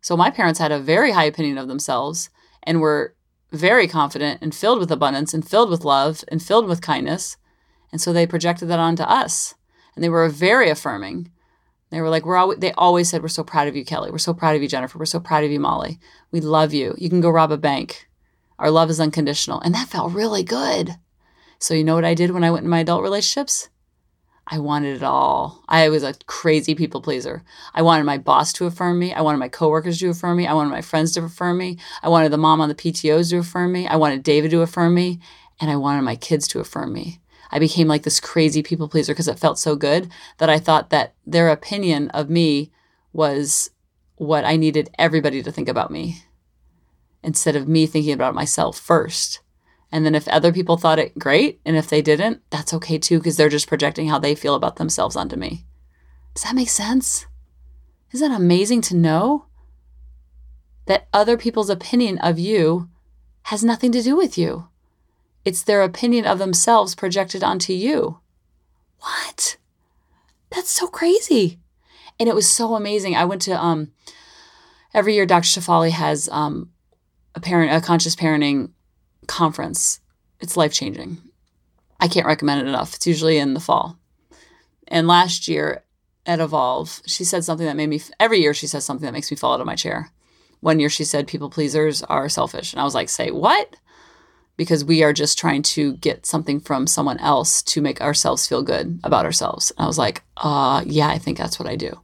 So 0.00 0.16
my 0.16 0.30
parents 0.30 0.60
had 0.60 0.70
a 0.70 0.78
very 0.78 1.10
high 1.10 1.24
opinion 1.24 1.58
of 1.58 1.66
themselves 1.66 2.30
and 2.62 2.80
were 2.80 3.16
very 3.50 3.88
confident 3.88 4.40
and 4.42 4.54
filled 4.54 4.78
with 4.78 4.92
abundance 4.92 5.34
and 5.34 5.44
filled 5.44 5.70
with 5.70 5.84
love 5.84 6.22
and 6.28 6.40
filled 6.40 6.68
with 6.68 6.82
kindness. 6.82 7.36
And 7.90 8.00
so 8.00 8.12
they 8.12 8.28
projected 8.28 8.68
that 8.68 8.78
onto 8.78 9.02
us. 9.02 9.56
And 9.96 10.04
they 10.04 10.08
were 10.08 10.28
very 10.28 10.70
affirming. 10.70 11.32
They 11.92 12.00
were 12.00 12.08
like, 12.08 12.24
we're 12.24 12.38
always, 12.38 12.58
they 12.58 12.72
always 12.72 13.10
said, 13.10 13.20
we're 13.20 13.28
so 13.28 13.44
proud 13.44 13.68
of 13.68 13.76
you, 13.76 13.84
Kelly. 13.84 14.10
We're 14.10 14.16
so 14.16 14.32
proud 14.32 14.56
of 14.56 14.62
you, 14.62 14.68
Jennifer. 14.68 14.98
We're 14.98 15.04
so 15.04 15.20
proud 15.20 15.44
of 15.44 15.50
you, 15.50 15.60
Molly. 15.60 15.98
We 16.30 16.40
love 16.40 16.72
you. 16.72 16.94
You 16.96 17.10
can 17.10 17.20
go 17.20 17.28
rob 17.28 17.52
a 17.52 17.58
bank. 17.58 18.08
Our 18.58 18.70
love 18.70 18.88
is 18.88 18.98
unconditional. 18.98 19.60
And 19.60 19.74
that 19.74 19.88
felt 19.88 20.14
really 20.14 20.42
good. 20.42 20.96
So, 21.58 21.74
you 21.74 21.84
know 21.84 21.94
what 21.94 22.06
I 22.06 22.14
did 22.14 22.30
when 22.30 22.44
I 22.44 22.50
went 22.50 22.64
in 22.64 22.70
my 22.70 22.80
adult 22.80 23.02
relationships? 23.02 23.68
I 24.46 24.58
wanted 24.58 24.96
it 24.96 25.02
all. 25.02 25.62
I 25.68 25.90
was 25.90 26.02
a 26.02 26.14
crazy 26.24 26.74
people 26.74 27.02
pleaser. 27.02 27.44
I 27.74 27.82
wanted 27.82 28.04
my 28.04 28.16
boss 28.16 28.54
to 28.54 28.64
affirm 28.64 28.98
me. 28.98 29.12
I 29.12 29.20
wanted 29.20 29.38
my 29.38 29.48
coworkers 29.48 29.98
to 29.98 30.08
affirm 30.08 30.38
me. 30.38 30.46
I 30.46 30.54
wanted 30.54 30.70
my 30.70 30.80
friends 30.80 31.12
to 31.12 31.24
affirm 31.24 31.58
me. 31.58 31.78
I 32.02 32.08
wanted 32.08 32.32
the 32.32 32.38
mom 32.38 32.62
on 32.62 32.70
the 32.70 32.74
PTOs 32.74 33.28
to 33.30 33.38
affirm 33.38 33.70
me. 33.70 33.86
I 33.86 33.96
wanted 33.96 34.22
David 34.22 34.50
to 34.52 34.62
affirm 34.62 34.94
me. 34.94 35.20
And 35.60 35.70
I 35.70 35.76
wanted 35.76 36.02
my 36.02 36.16
kids 36.16 36.48
to 36.48 36.60
affirm 36.60 36.94
me. 36.94 37.20
I 37.52 37.58
became 37.58 37.86
like 37.86 38.02
this 38.02 38.18
crazy 38.18 38.62
people 38.62 38.88
pleaser 38.88 39.12
because 39.12 39.28
it 39.28 39.38
felt 39.38 39.58
so 39.58 39.76
good 39.76 40.10
that 40.38 40.48
I 40.48 40.58
thought 40.58 40.90
that 40.90 41.14
their 41.26 41.50
opinion 41.50 42.08
of 42.10 42.30
me 42.30 42.72
was 43.12 43.70
what 44.16 44.44
I 44.44 44.56
needed 44.56 44.90
everybody 44.98 45.42
to 45.42 45.52
think 45.52 45.68
about 45.68 45.90
me 45.90 46.22
instead 47.22 47.54
of 47.54 47.68
me 47.68 47.86
thinking 47.86 48.14
about 48.14 48.34
myself 48.34 48.78
first. 48.78 49.40
And 49.92 50.06
then 50.06 50.14
if 50.14 50.26
other 50.28 50.52
people 50.52 50.78
thought 50.78 50.98
it 50.98 51.18
great, 51.18 51.60
and 51.66 51.76
if 51.76 51.88
they 51.88 52.00
didn't, 52.00 52.40
that's 52.48 52.72
okay 52.72 52.98
too, 52.98 53.18
because 53.18 53.36
they're 53.36 53.50
just 53.50 53.68
projecting 53.68 54.08
how 54.08 54.18
they 54.18 54.34
feel 54.34 54.54
about 54.54 54.76
themselves 54.76 55.16
onto 55.16 55.36
me. 55.36 55.66
Does 56.34 56.44
that 56.44 56.54
make 56.54 56.70
sense? 56.70 57.26
Isn't 58.12 58.30
that 58.30 58.40
amazing 58.40 58.80
to 58.82 58.96
know? 58.96 59.46
That 60.86 61.08
other 61.12 61.36
people's 61.36 61.70
opinion 61.70 62.18
of 62.18 62.38
you 62.38 62.88
has 63.44 63.62
nothing 63.62 63.92
to 63.92 64.02
do 64.02 64.16
with 64.16 64.38
you. 64.38 64.68
It's 65.44 65.62
their 65.62 65.82
opinion 65.82 66.24
of 66.26 66.38
themselves 66.38 66.94
projected 66.94 67.42
onto 67.42 67.72
you. 67.72 68.18
What? 69.00 69.56
That's 70.50 70.70
so 70.70 70.86
crazy. 70.86 71.58
And 72.20 72.28
it 72.28 72.34
was 72.34 72.48
so 72.48 72.74
amazing. 72.74 73.16
I 73.16 73.24
went 73.24 73.42
to 73.42 73.52
um 73.52 73.92
every 74.94 75.14
year 75.14 75.26
Dr. 75.26 75.46
Shefali 75.60 75.90
has 75.90 76.28
um 76.30 76.70
a 77.34 77.40
parent 77.40 77.72
a 77.72 77.84
conscious 77.84 78.14
parenting 78.14 78.70
conference. 79.26 80.00
It's 80.40 80.56
life-changing. 80.56 81.18
I 82.00 82.08
can't 82.08 82.26
recommend 82.26 82.60
it 82.60 82.68
enough. 82.68 82.94
It's 82.94 83.06
usually 83.06 83.38
in 83.38 83.54
the 83.54 83.60
fall. 83.60 83.96
And 84.88 85.06
last 85.06 85.46
year 85.48 85.84
at 86.26 86.40
Evolve, 86.40 87.00
she 87.06 87.24
said 87.24 87.44
something 87.44 87.66
that 87.66 87.76
made 87.76 87.88
me 87.88 88.00
every 88.20 88.40
year 88.40 88.54
she 88.54 88.66
says 88.66 88.84
something 88.84 89.06
that 89.06 89.12
makes 89.12 89.30
me 89.30 89.36
fall 89.36 89.54
out 89.54 89.60
of 89.60 89.66
my 89.66 89.76
chair. 89.76 90.10
One 90.60 90.78
year 90.78 90.88
she 90.88 91.04
said 91.04 91.26
people 91.26 91.50
pleasers 91.50 92.02
are 92.04 92.28
selfish. 92.28 92.72
And 92.72 92.80
I 92.80 92.84
was 92.84 92.94
like, 92.94 93.08
say 93.08 93.30
what? 93.30 93.76
Because 94.62 94.84
we 94.84 95.02
are 95.02 95.12
just 95.12 95.36
trying 95.36 95.60
to 95.60 95.96
get 95.96 96.24
something 96.24 96.60
from 96.60 96.86
someone 96.86 97.18
else 97.18 97.62
to 97.62 97.82
make 97.82 98.00
ourselves 98.00 98.46
feel 98.46 98.62
good 98.62 99.00
about 99.02 99.24
ourselves. 99.24 99.72
And 99.72 99.84
I 99.84 99.88
was 99.88 99.98
like, 99.98 100.22
uh, 100.36 100.84
yeah, 100.86 101.08
I 101.08 101.18
think 101.18 101.36
that's 101.36 101.58
what 101.58 101.68
I 101.68 101.74
do. 101.74 102.00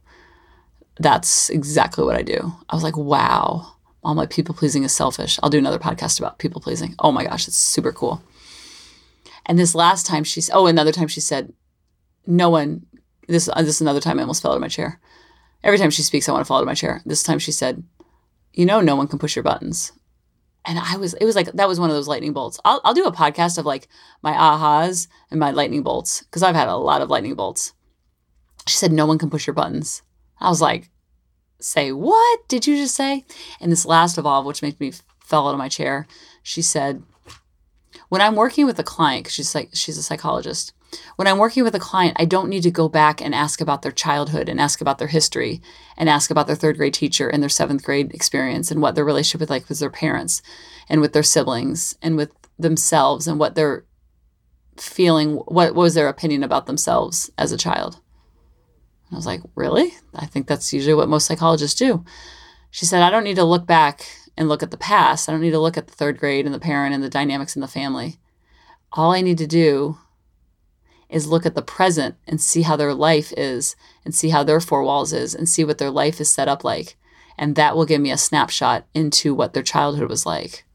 That's 0.99 1.49
exactly 1.49 2.03
what 2.03 2.17
I 2.17 2.21
do. 2.21 2.53
I 2.69 2.75
was 2.75 2.83
like, 2.83 2.97
wow, 2.97 3.75
all 4.03 4.13
my 4.13 4.25
people 4.25 4.53
pleasing 4.53 4.83
is 4.83 4.93
selfish. 4.93 5.39
I'll 5.41 5.49
do 5.49 5.57
another 5.57 5.79
podcast 5.79 6.19
about 6.19 6.37
people 6.37 6.59
pleasing. 6.59 6.95
Oh 6.99 7.13
my 7.13 7.23
gosh, 7.23 7.47
it's 7.47 7.55
super 7.55 7.93
cool. 7.93 8.21
And 9.45 9.57
this 9.57 9.73
last 9.73 10.05
time 10.05 10.25
she 10.25 10.41
oh, 10.51 10.67
another 10.67 10.91
time 10.91 11.07
she 11.07 11.21
said, 11.21 11.53
no 12.27 12.49
one, 12.49 12.85
this, 13.29 13.47
uh, 13.47 13.61
this 13.61 13.75
is 13.75 13.81
another 13.81 14.01
time 14.01 14.19
I 14.19 14.23
almost 14.23 14.41
fell 14.41 14.51
out 14.51 14.55
of 14.55 14.61
my 14.61 14.67
chair. 14.67 14.99
Every 15.63 15.77
time 15.77 15.91
she 15.91 16.03
speaks, 16.03 16.27
I 16.27 16.33
want 16.33 16.41
to 16.41 16.45
fall 16.45 16.57
out 16.57 16.63
of 16.63 16.67
my 16.67 16.73
chair. 16.73 17.01
This 17.05 17.23
time 17.23 17.39
she 17.39 17.53
said, 17.53 17.83
you 18.53 18.65
know, 18.65 18.81
no 18.81 18.97
one 18.97 19.07
can 19.07 19.17
push 19.17 19.37
your 19.37 19.43
buttons 19.43 19.93
and 20.69 20.77
I 20.77 20.97
was, 20.97 21.15
it 21.15 21.25
was 21.25 21.35
like, 21.35 21.51
that 21.53 21.67
was 21.67 21.79
one 21.79 21.89
of 21.89 21.95
those 21.95 22.07
lightning 22.07 22.31
bolts. 22.31 22.59
I'll, 22.63 22.79
I'll 22.83 22.93
do 22.93 23.05
a 23.05 23.11
podcast 23.11 23.57
of 23.57 23.65
like 23.65 23.87
my 24.21 24.33
ahas 24.33 25.07
and 25.31 25.39
my 25.39 25.49
lightning 25.49 25.81
bolts 25.81 26.21
because 26.21 26.43
I've 26.43 26.53
had 26.53 26.67
a 26.67 26.75
lot 26.75 27.01
of 27.01 27.09
lightning 27.09 27.33
bolts. 27.33 27.73
She 28.67 28.77
said, 28.77 28.91
no 28.91 29.07
one 29.07 29.17
can 29.17 29.31
push 29.31 29.47
your 29.47 29.55
buttons. 29.55 30.03
I 30.39 30.47
was 30.47 30.61
like, 30.61 30.91
say, 31.59 31.91
what 31.91 32.47
did 32.47 32.67
you 32.67 32.77
just 32.77 32.93
say? 32.93 33.25
And 33.59 33.71
this 33.71 33.83
last 33.83 34.19
evolve, 34.19 34.45
which 34.45 34.61
made 34.61 34.79
me 34.79 34.93
fell 35.25 35.47
out 35.47 35.53
of 35.53 35.57
my 35.57 35.69
chair, 35.69 36.05
she 36.43 36.61
said, 36.61 37.01
when 38.09 38.21
I'm 38.21 38.35
working 38.35 38.67
with 38.67 38.77
a 38.77 38.83
client, 38.83 39.23
because 39.23 39.33
she's 39.33 39.55
like, 39.55 39.71
she's 39.73 39.97
a 39.97 40.03
psychologist, 40.03 40.73
when 41.15 41.27
I'm 41.27 41.37
working 41.37 41.63
with 41.63 41.75
a 41.75 41.79
client, 41.79 42.17
I 42.19 42.25
don't 42.25 42.49
need 42.49 42.63
to 42.63 42.71
go 42.71 42.89
back 42.89 43.21
and 43.21 43.35
ask 43.35 43.61
about 43.61 43.81
their 43.81 43.91
childhood 43.91 44.49
and 44.49 44.59
ask 44.59 44.81
about 44.81 44.97
their 44.97 45.07
history 45.07 45.61
and 45.97 46.09
ask 46.09 46.31
about 46.31 46.47
their 46.47 46.55
third 46.55 46.77
grade 46.77 46.93
teacher 46.93 47.29
and 47.29 47.41
their 47.41 47.49
seventh 47.49 47.83
grade 47.83 48.13
experience 48.13 48.71
and 48.71 48.81
what 48.81 48.95
their 48.95 49.05
relationship 49.05 49.41
with 49.41 49.49
like 49.49 49.69
with 49.69 49.79
their 49.79 49.89
parents 49.89 50.41
and 50.87 51.01
with 51.01 51.13
their 51.13 51.23
siblings 51.23 51.97
and 52.01 52.17
with 52.17 52.31
themselves 52.57 53.27
and 53.27 53.39
what 53.39 53.55
they're 53.55 53.85
feeling 54.77 55.35
what, 55.35 55.75
what 55.75 55.75
was 55.75 55.93
their 55.93 56.07
opinion 56.07 56.43
about 56.43 56.65
themselves 56.65 57.29
as 57.37 57.51
a 57.51 57.57
child. 57.57 57.99
I 59.11 59.15
was 59.15 59.25
like, 59.25 59.41
really? 59.55 59.93
I 60.13 60.25
think 60.25 60.47
that's 60.47 60.71
usually 60.71 60.93
what 60.93 61.09
most 61.09 61.25
psychologists 61.25 61.77
do. 61.77 62.05
She 62.71 62.85
said, 62.85 63.01
I 63.01 63.09
don't 63.09 63.23
need 63.23 63.37
to 63.37 63.43
look 63.43 63.65
back 63.65 64.05
and 64.37 64.47
look 64.47 64.61
at 64.61 64.71
the 64.71 64.77
past. 64.77 65.27
I 65.27 65.31
don't 65.31 65.41
need 65.41 65.51
to 65.51 65.59
look 65.59 65.77
at 65.77 65.87
the 65.87 65.95
third 65.95 66.19
grade 66.19 66.45
and 66.45 66.53
the 66.53 66.59
parent 66.59 66.93
and 66.93 67.03
the 67.03 67.09
dynamics 67.09 67.55
in 67.55 67.61
the 67.61 67.67
family. 67.67 68.19
All 68.93 69.11
I 69.11 69.21
need 69.21 69.39
to 69.39 69.47
do 69.47 69.97
is 71.09 71.27
look 71.27 71.45
at 71.45 71.55
the 71.55 71.61
present 71.61 72.15
and 72.27 72.39
see 72.39 72.61
how 72.61 72.75
their 72.75 72.93
life 72.93 73.33
is 73.35 73.75
and 74.05 74.13
see 74.13 74.29
how 74.29 74.43
their 74.43 74.59
four 74.59 74.83
walls 74.83 75.11
is 75.11 75.33
and 75.33 75.49
see 75.49 75.63
what 75.63 75.77
their 75.77 75.89
life 75.89 76.21
is 76.21 76.31
set 76.31 76.47
up 76.47 76.63
like. 76.63 76.95
And 77.37 77.55
that 77.55 77.75
will 77.75 77.85
give 77.85 78.01
me 78.01 78.11
a 78.11 78.17
snapshot 78.17 78.85
into 78.93 79.33
what 79.33 79.53
their 79.53 79.63
childhood 79.63 80.09
was 80.09 80.25
like. 80.25 80.65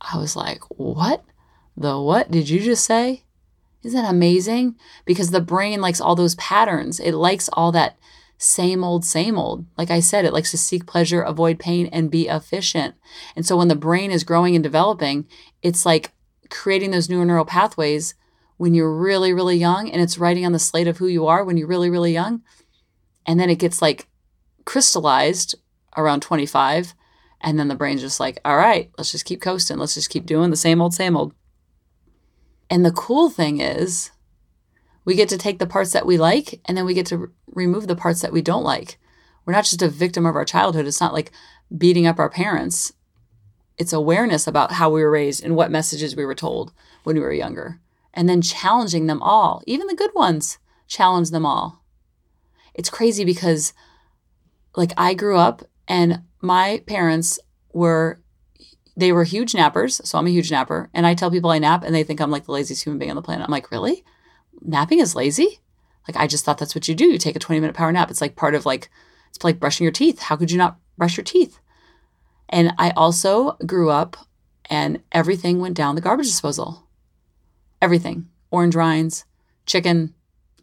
I 0.00 0.18
was 0.18 0.36
like, 0.36 0.62
what? 0.68 1.24
The 1.76 1.98
what 2.00 2.30
did 2.30 2.48
you 2.48 2.60
just 2.60 2.84
say? 2.84 3.24
Isn't 3.82 4.00
that 4.00 4.10
amazing? 4.10 4.76
Because 5.04 5.30
the 5.30 5.40
brain 5.40 5.80
likes 5.80 6.00
all 6.00 6.14
those 6.14 6.34
patterns. 6.36 7.00
It 7.00 7.12
likes 7.14 7.48
all 7.52 7.72
that 7.72 7.98
same 8.38 8.84
old, 8.84 9.04
same 9.04 9.38
old. 9.38 9.66
Like 9.78 9.90
I 9.90 10.00
said, 10.00 10.24
it 10.24 10.32
likes 10.32 10.50
to 10.50 10.58
seek 10.58 10.86
pleasure, 10.86 11.22
avoid 11.22 11.58
pain, 11.58 11.88
and 11.92 12.10
be 12.10 12.28
efficient. 12.28 12.94
And 13.34 13.46
so 13.46 13.56
when 13.56 13.68
the 13.68 13.76
brain 13.76 14.10
is 14.10 14.24
growing 14.24 14.54
and 14.54 14.62
developing, 14.62 15.26
it's 15.62 15.86
like 15.86 16.12
creating 16.50 16.90
those 16.90 17.08
new 17.08 17.24
neural 17.24 17.44
pathways 17.44 18.14
when 18.62 18.74
you're 18.74 18.94
really, 18.94 19.32
really 19.32 19.56
young 19.56 19.90
and 19.90 20.00
it's 20.00 20.18
writing 20.18 20.46
on 20.46 20.52
the 20.52 20.58
slate 20.60 20.86
of 20.86 20.98
who 20.98 21.08
you 21.08 21.26
are 21.26 21.42
when 21.42 21.56
you're 21.56 21.66
really, 21.66 21.90
really 21.90 22.12
young. 22.12 22.40
And 23.26 23.40
then 23.40 23.50
it 23.50 23.58
gets 23.58 23.82
like 23.82 24.06
crystallized 24.64 25.56
around 25.96 26.20
25. 26.20 26.94
And 27.40 27.58
then 27.58 27.66
the 27.66 27.74
brain's 27.74 28.02
just 28.02 28.20
like, 28.20 28.38
all 28.44 28.56
right, 28.56 28.88
let's 28.96 29.10
just 29.10 29.24
keep 29.24 29.40
coasting. 29.40 29.78
Let's 29.78 29.94
just 29.94 30.10
keep 30.10 30.26
doing 30.26 30.50
the 30.50 30.56
same 30.56 30.80
old, 30.80 30.94
same 30.94 31.16
old. 31.16 31.34
And 32.70 32.86
the 32.86 32.92
cool 32.92 33.30
thing 33.30 33.58
is, 33.58 34.12
we 35.04 35.16
get 35.16 35.28
to 35.30 35.38
take 35.38 35.58
the 35.58 35.66
parts 35.66 35.90
that 35.90 36.06
we 36.06 36.16
like 36.16 36.60
and 36.66 36.78
then 36.78 36.84
we 36.84 36.94
get 36.94 37.06
to 37.06 37.16
r- 37.16 37.30
remove 37.48 37.88
the 37.88 37.96
parts 37.96 38.20
that 38.20 38.32
we 38.32 38.42
don't 38.42 38.62
like. 38.62 38.96
We're 39.44 39.54
not 39.54 39.64
just 39.64 39.82
a 39.82 39.88
victim 39.88 40.24
of 40.24 40.36
our 40.36 40.44
childhood. 40.44 40.86
It's 40.86 41.00
not 41.00 41.12
like 41.14 41.32
beating 41.76 42.06
up 42.06 42.20
our 42.20 42.30
parents. 42.30 42.92
It's 43.76 43.92
awareness 43.92 44.46
about 44.46 44.70
how 44.74 44.88
we 44.88 45.02
were 45.02 45.10
raised 45.10 45.42
and 45.42 45.56
what 45.56 45.72
messages 45.72 46.14
we 46.14 46.24
were 46.24 46.36
told 46.36 46.72
when 47.02 47.16
we 47.16 47.22
were 47.22 47.32
younger 47.32 47.80
and 48.14 48.28
then 48.28 48.42
challenging 48.42 49.06
them 49.06 49.22
all, 49.22 49.62
even 49.66 49.86
the 49.86 49.94
good 49.94 50.10
ones, 50.14 50.58
challenge 50.86 51.30
them 51.30 51.46
all. 51.46 51.84
It's 52.74 52.90
crazy 52.90 53.24
because, 53.24 53.72
like, 54.76 54.92
I 54.96 55.14
grew 55.14 55.36
up 55.36 55.62
and 55.88 56.22
my 56.40 56.82
parents 56.86 57.38
were, 57.72 58.20
they 58.96 59.12
were 59.12 59.24
huge 59.24 59.52
nappers. 59.52 60.04
So 60.06 60.18
I'm 60.18 60.26
a 60.26 60.30
huge 60.30 60.50
napper. 60.50 60.90
And 60.92 61.06
I 61.06 61.14
tell 61.14 61.30
people 61.30 61.50
I 61.50 61.58
nap 61.58 61.84
and 61.84 61.94
they 61.94 62.04
think 62.04 62.20
I'm 62.20 62.30
like 62.30 62.44
the 62.46 62.52
laziest 62.52 62.84
human 62.84 62.98
being 62.98 63.10
on 63.10 63.16
the 63.16 63.22
planet. 63.22 63.44
I'm 63.44 63.52
like, 63.52 63.70
really? 63.70 64.04
Napping 64.60 65.00
is 65.00 65.14
lazy? 65.14 65.60
Like, 66.08 66.16
I 66.16 66.26
just 66.26 66.44
thought 66.44 66.58
that's 66.58 66.74
what 66.74 66.88
you 66.88 66.94
do. 66.94 67.06
You 67.06 67.18
take 67.18 67.36
a 67.36 67.40
20 67.40 67.60
minute 67.60 67.76
power 67.76 67.92
nap. 67.92 68.10
It's 68.10 68.20
like 68.20 68.36
part 68.36 68.54
of 68.54 68.66
like, 68.66 68.90
it's 69.34 69.44
like 69.44 69.60
brushing 69.60 69.84
your 69.84 69.92
teeth. 69.92 70.20
How 70.20 70.36
could 70.36 70.50
you 70.50 70.58
not 70.58 70.78
brush 70.96 71.16
your 71.16 71.24
teeth. 71.24 71.58
And 72.48 72.74
I 72.78 72.90
also 72.90 73.56
grew 73.66 73.90
up 73.90 74.16
and 74.66 75.02
everything 75.10 75.58
went 75.58 75.76
down 75.76 75.94
the 75.94 76.00
garbage 76.00 76.26
disposal. 76.26 76.86
Everything. 77.82 78.28
Orange 78.50 78.76
rinds, 78.76 79.24
chicken, 79.66 80.14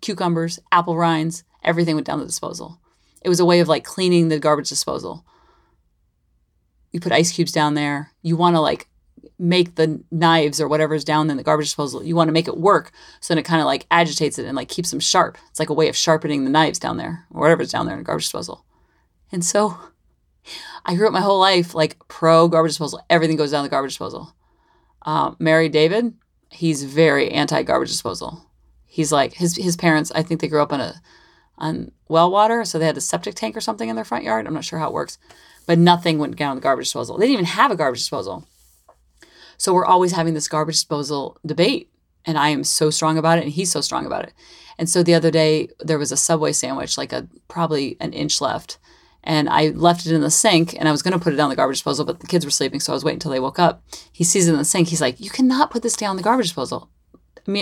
cucumbers, 0.02 0.58
apple 0.72 0.98
rinds, 0.98 1.44
everything 1.64 1.96
went 1.96 2.08
down 2.08 2.20
the 2.20 2.26
disposal. 2.26 2.80
It 3.22 3.30
was 3.30 3.42
a 3.42 3.46
way 3.46 3.60
of 3.60 3.68
like 3.68 3.84
cleaning 3.84 4.30
the 4.30 4.40
garbage 4.40 4.70
disposal. 4.70 5.26
You 6.92 7.02
put 7.02 7.12
ice 7.12 7.34
cubes 7.34 7.52
down 7.52 7.74
there. 7.74 8.14
You 8.22 8.38
want 8.38 8.56
to 8.56 8.62
like 8.62 8.88
make 9.38 9.76
the 9.76 10.02
knives 10.12 10.62
or 10.62 10.70
whatever's 10.70 11.04
down 11.04 11.30
in 11.30 11.36
the 11.36 11.44
garbage 11.44 11.68
disposal. 11.68 12.04
You 12.04 12.16
want 12.16 12.30
to 12.30 12.34
make 12.34 12.48
it 12.48 12.58
work 12.58 12.92
so 13.20 13.34
then 13.34 13.38
it 13.38 13.46
kind 13.46 13.60
of 13.60 13.66
like 13.66 13.86
agitates 13.92 14.40
it 14.40 14.46
and 14.46 14.56
like 14.56 14.70
keeps 14.70 14.92
them 14.92 15.02
sharp. 15.02 15.38
It's 15.50 15.60
like 15.60 15.70
a 15.70 15.74
way 15.74 15.90
of 15.90 15.98
sharpening 15.98 16.46
the 16.46 16.50
knives 16.50 16.80
down 16.80 16.96
there 16.96 17.26
or 17.32 17.42
whatever's 17.42 17.72
down 17.72 17.86
there 17.86 17.96
in 17.96 18.00
the 18.00 18.06
garbage 18.06 18.26
disposal. 18.26 18.64
And 19.30 19.44
so 19.44 19.78
I 20.86 20.96
grew 20.96 21.08
up 21.08 21.14
my 21.14 21.22
whole 21.22 21.40
life 21.40 21.76
like 21.76 21.98
pro 22.08 22.48
garbage 22.48 22.72
disposal. 22.72 23.02
Everything 23.10 23.36
goes 23.36 23.52
down 23.52 23.64
the 23.64 23.70
garbage 23.70 23.92
disposal. 23.92 24.34
Uh, 25.02 25.32
Mary 25.38 25.68
David, 25.68 26.14
he's 26.50 26.84
very 26.84 27.30
anti 27.32 27.64
garbage 27.64 27.90
disposal. 27.90 28.46
He's 28.86 29.12
like 29.12 29.34
his 29.34 29.56
his 29.56 29.78
parents. 29.78 30.12
I 30.14 30.24
think 30.24 30.42
they 30.42 30.48
grew 30.48 30.62
up 30.62 30.74
on 30.74 30.82
a 30.82 31.02
on 31.58 31.92
well 32.08 32.32
water, 32.32 32.66
so 32.66 32.80
they 32.80 32.86
had 32.86 32.98
a 32.98 33.02
septic 33.02 33.36
tank 33.36 33.56
or 33.56 33.62
something 33.62 33.90
in 33.90 33.96
their 33.96 34.06
front 34.06 34.24
yard. 34.24 34.48
I'm 34.48 34.54
not 34.54 34.66
sure 34.66 34.80
how 34.80 34.88
it 34.88 34.94
works, 34.94 35.18
but 35.66 35.78
nothing 35.78 36.18
went 36.18 36.36
down 36.36 36.56
the 36.56 36.62
garbage 36.62 36.86
disposal. 36.86 37.18
They 37.18 37.26
didn't 37.26 37.34
even 37.34 37.46
have 37.46 37.72
a 37.72 37.76
garbage 37.76 38.00
disposal. 38.00 38.48
So 39.58 39.74
we're 39.74 39.86
always 39.86 40.14
having 40.14 40.34
this 40.34 40.48
garbage 40.48 40.76
disposal 40.76 41.38
debate, 41.46 41.92
and 42.26 42.38
I 42.38 42.50
am 42.50 42.64
so 42.64 42.90
strong 42.90 43.18
about 43.18 43.38
it, 43.38 43.44
and 43.44 43.52
he's 43.52 43.72
so 43.72 43.82
strong 43.82 44.06
about 44.06 44.24
it. 44.24 44.34
And 44.78 44.90
so 44.90 45.04
the 45.04 45.14
other 45.14 45.30
day 45.30 45.68
there 45.80 46.00
was 46.00 46.14
a 46.14 46.18
Subway 46.18 46.54
sandwich, 46.54 46.98
like 46.98 47.12
a 47.12 47.28
probably 47.50 47.98
an 48.00 48.14
inch 48.14 48.40
left, 48.40 48.80
and 49.24 49.50
I 49.50 49.70
left 49.70 50.06
it 50.06 50.14
in 50.14 50.22
the 50.22 50.32
sink 50.32 50.74
and 50.78 50.88
I 50.88 50.92
was 50.92 51.02
going 51.02 51.14
to 51.14 51.20
put 51.20 51.34
it 51.34 51.38
down 51.38 51.50
the 51.50 51.56
garbage 51.56 51.78
disposal, 51.78 52.06
but 52.06 52.20
the 52.20 52.28
kids 52.28 52.46
were 52.46 52.52
sleeping, 52.52 52.80
so 52.80 52.94
I 52.94 52.96
was 52.96 53.04
waiting 53.04 53.18
until 53.18 53.32
they 53.32 53.40
woke 53.40 53.60
up. 53.60 53.84
He 54.12 54.24
sees 54.24 54.48
it 54.48 54.54
in 54.54 54.58
the 54.58 54.66
sink. 54.66 54.88
He's 54.88 55.02
like, 55.02 55.20
"You 55.20 55.30
cannot 55.30 55.72
put 55.72 55.84
this 55.84 55.96
down 55.96 56.18
the 56.18 56.24
garbage 56.24 56.48
disposal." 56.48 56.90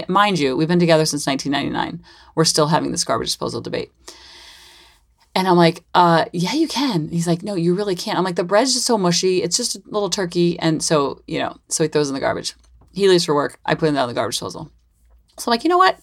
Mind 0.08 0.40
you, 0.40 0.58
we've 0.58 0.68
been 0.68 0.80
together 0.80 1.06
since 1.06 1.26
1999. 1.26 2.04
We're 2.36 2.46
still 2.46 2.68
having 2.68 2.92
this 2.92 3.04
garbage 3.04 3.30
disposal 3.30 3.62
debate. 3.62 3.92
And 5.34 5.48
I'm 5.48 5.56
like, 5.56 5.84
uh, 5.94 6.26
yeah, 6.34 6.54
you 6.54 6.68
can. 6.68 7.10
He's 7.10 7.28
like, 7.28 7.44
no, 7.44 7.54
you 7.54 7.76
really 7.76 7.96
can't. 7.96 8.18
I'm 8.18 8.24
like, 8.24 8.38
the 8.38 8.44
bread's 8.44 8.74
just 8.74 8.88
so 8.88 8.98
mushy. 8.98 9.44
It's 9.44 9.56
just 9.56 9.76
a 9.76 9.82
little 9.86 10.10
turkey. 10.10 10.60
And 10.60 10.82
so, 10.82 11.22
you 11.28 11.40
know, 11.40 11.58
so 11.70 11.84
he 11.84 11.90
throws 11.90 12.10
in 12.10 12.16
the 12.16 12.20
garbage. 12.20 12.56
He 12.92 13.08
leaves 13.08 13.26
for 13.26 13.36
work. 13.36 13.60
I 13.64 13.76
put 13.76 13.90
it 13.90 13.92
down 13.92 14.08
the 14.08 14.16
garbage 14.16 14.36
disposal. 14.36 14.72
So 15.38 15.50
I'm 15.50 15.54
like, 15.54 15.64
you 15.64 15.70
know 15.70 15.78
what? 15.78 16.00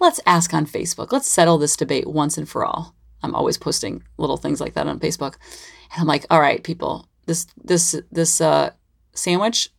Let's 0.00 0.20
ask 0.26 0.52
on 0.52 0.66
Facebook. 0.66 1.12
Let's 1.12 1.30
settle 1.30 1.56
this 1.56 1.76
debate 1.76 2.06
once 2.06 2.36
and 2.36 2.48
for 2.48 2.64
all. 2.64 2.94
I'm 3.24 3.34
always 3.34 3.58
posting 3.58 4.02
little 4.18 4.36
things 4.36 4.60
like 4.60 4.74
that 4.74 4.86
on 4.86 5.00
Facebook. 5.00 5.34
And 5.92 6.00
I'm 6.00 6.06
like, 6.06 6.26
all 6.30 6.40
right, 6.40 6.62
people, 6.62 7.08
this 7.26 7.46
this 7.62 7.96
this 8.12 8.40
uh, 8.40 8.70
sandwich, 9.14 9.70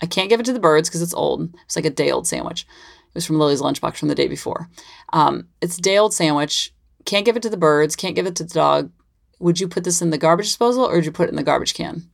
I 0.00 0.06
can't 0.06 0.28
give 0.28 0.40
it 0.40 0.46
to 0.46 0.52
the 0.52 0.60
birds 0.60 0.88
because 0.88 1.02
it's 1.02 1.14
old. 1.14 1.54
It's 1.64 1.76
like 1.76 1.84
a 1.84 1.90
day 1.90 2.10
old 2.10 2.26
sandwich. 2.26 2.62
It 2.62 3.14
was 3.14 3.26
from 3.26 3.38
Lily's 3.38 3.60
lunchbox 3.60 3.96
from 3.96 4.08
the 4.08 4.14
day 4.14 4.28
before. 4.28 4.68
Um, 5.12 5.48
it's 5.60 5.78
a 5.78 5.82
day 5.82 5.98
old 5.98 6.14
sandwich. 6.14 6.72
Can't 7.04 7.26
give 7.26 7.36
it 7.36 7.42
to 7.42 7.50
the 7.50 7.56
birds. 7.56 7.96
Can't 7.96 8.14
give 8.14 8.26
it 8.26 8.36
to 8.36 8.44
the 8.44 8.54
dog. 8.54 8.90
Would 9.38 9.60
you 9.60 9.68
put 9.68 9.84
this 9.84 10.00
in 10.00 10.10
the 10.10 10.18
garbage 10.18 10.46
disposal 10.46 10.84
or 10.84 10.94
would 10.94 11.04
you 11.04 11.12
put 11.12 11.26
it 11.26 11.30
in 11.30 11.36
the 11.36 11.42
garbage 11.42 11.74
can? 11.74 12.08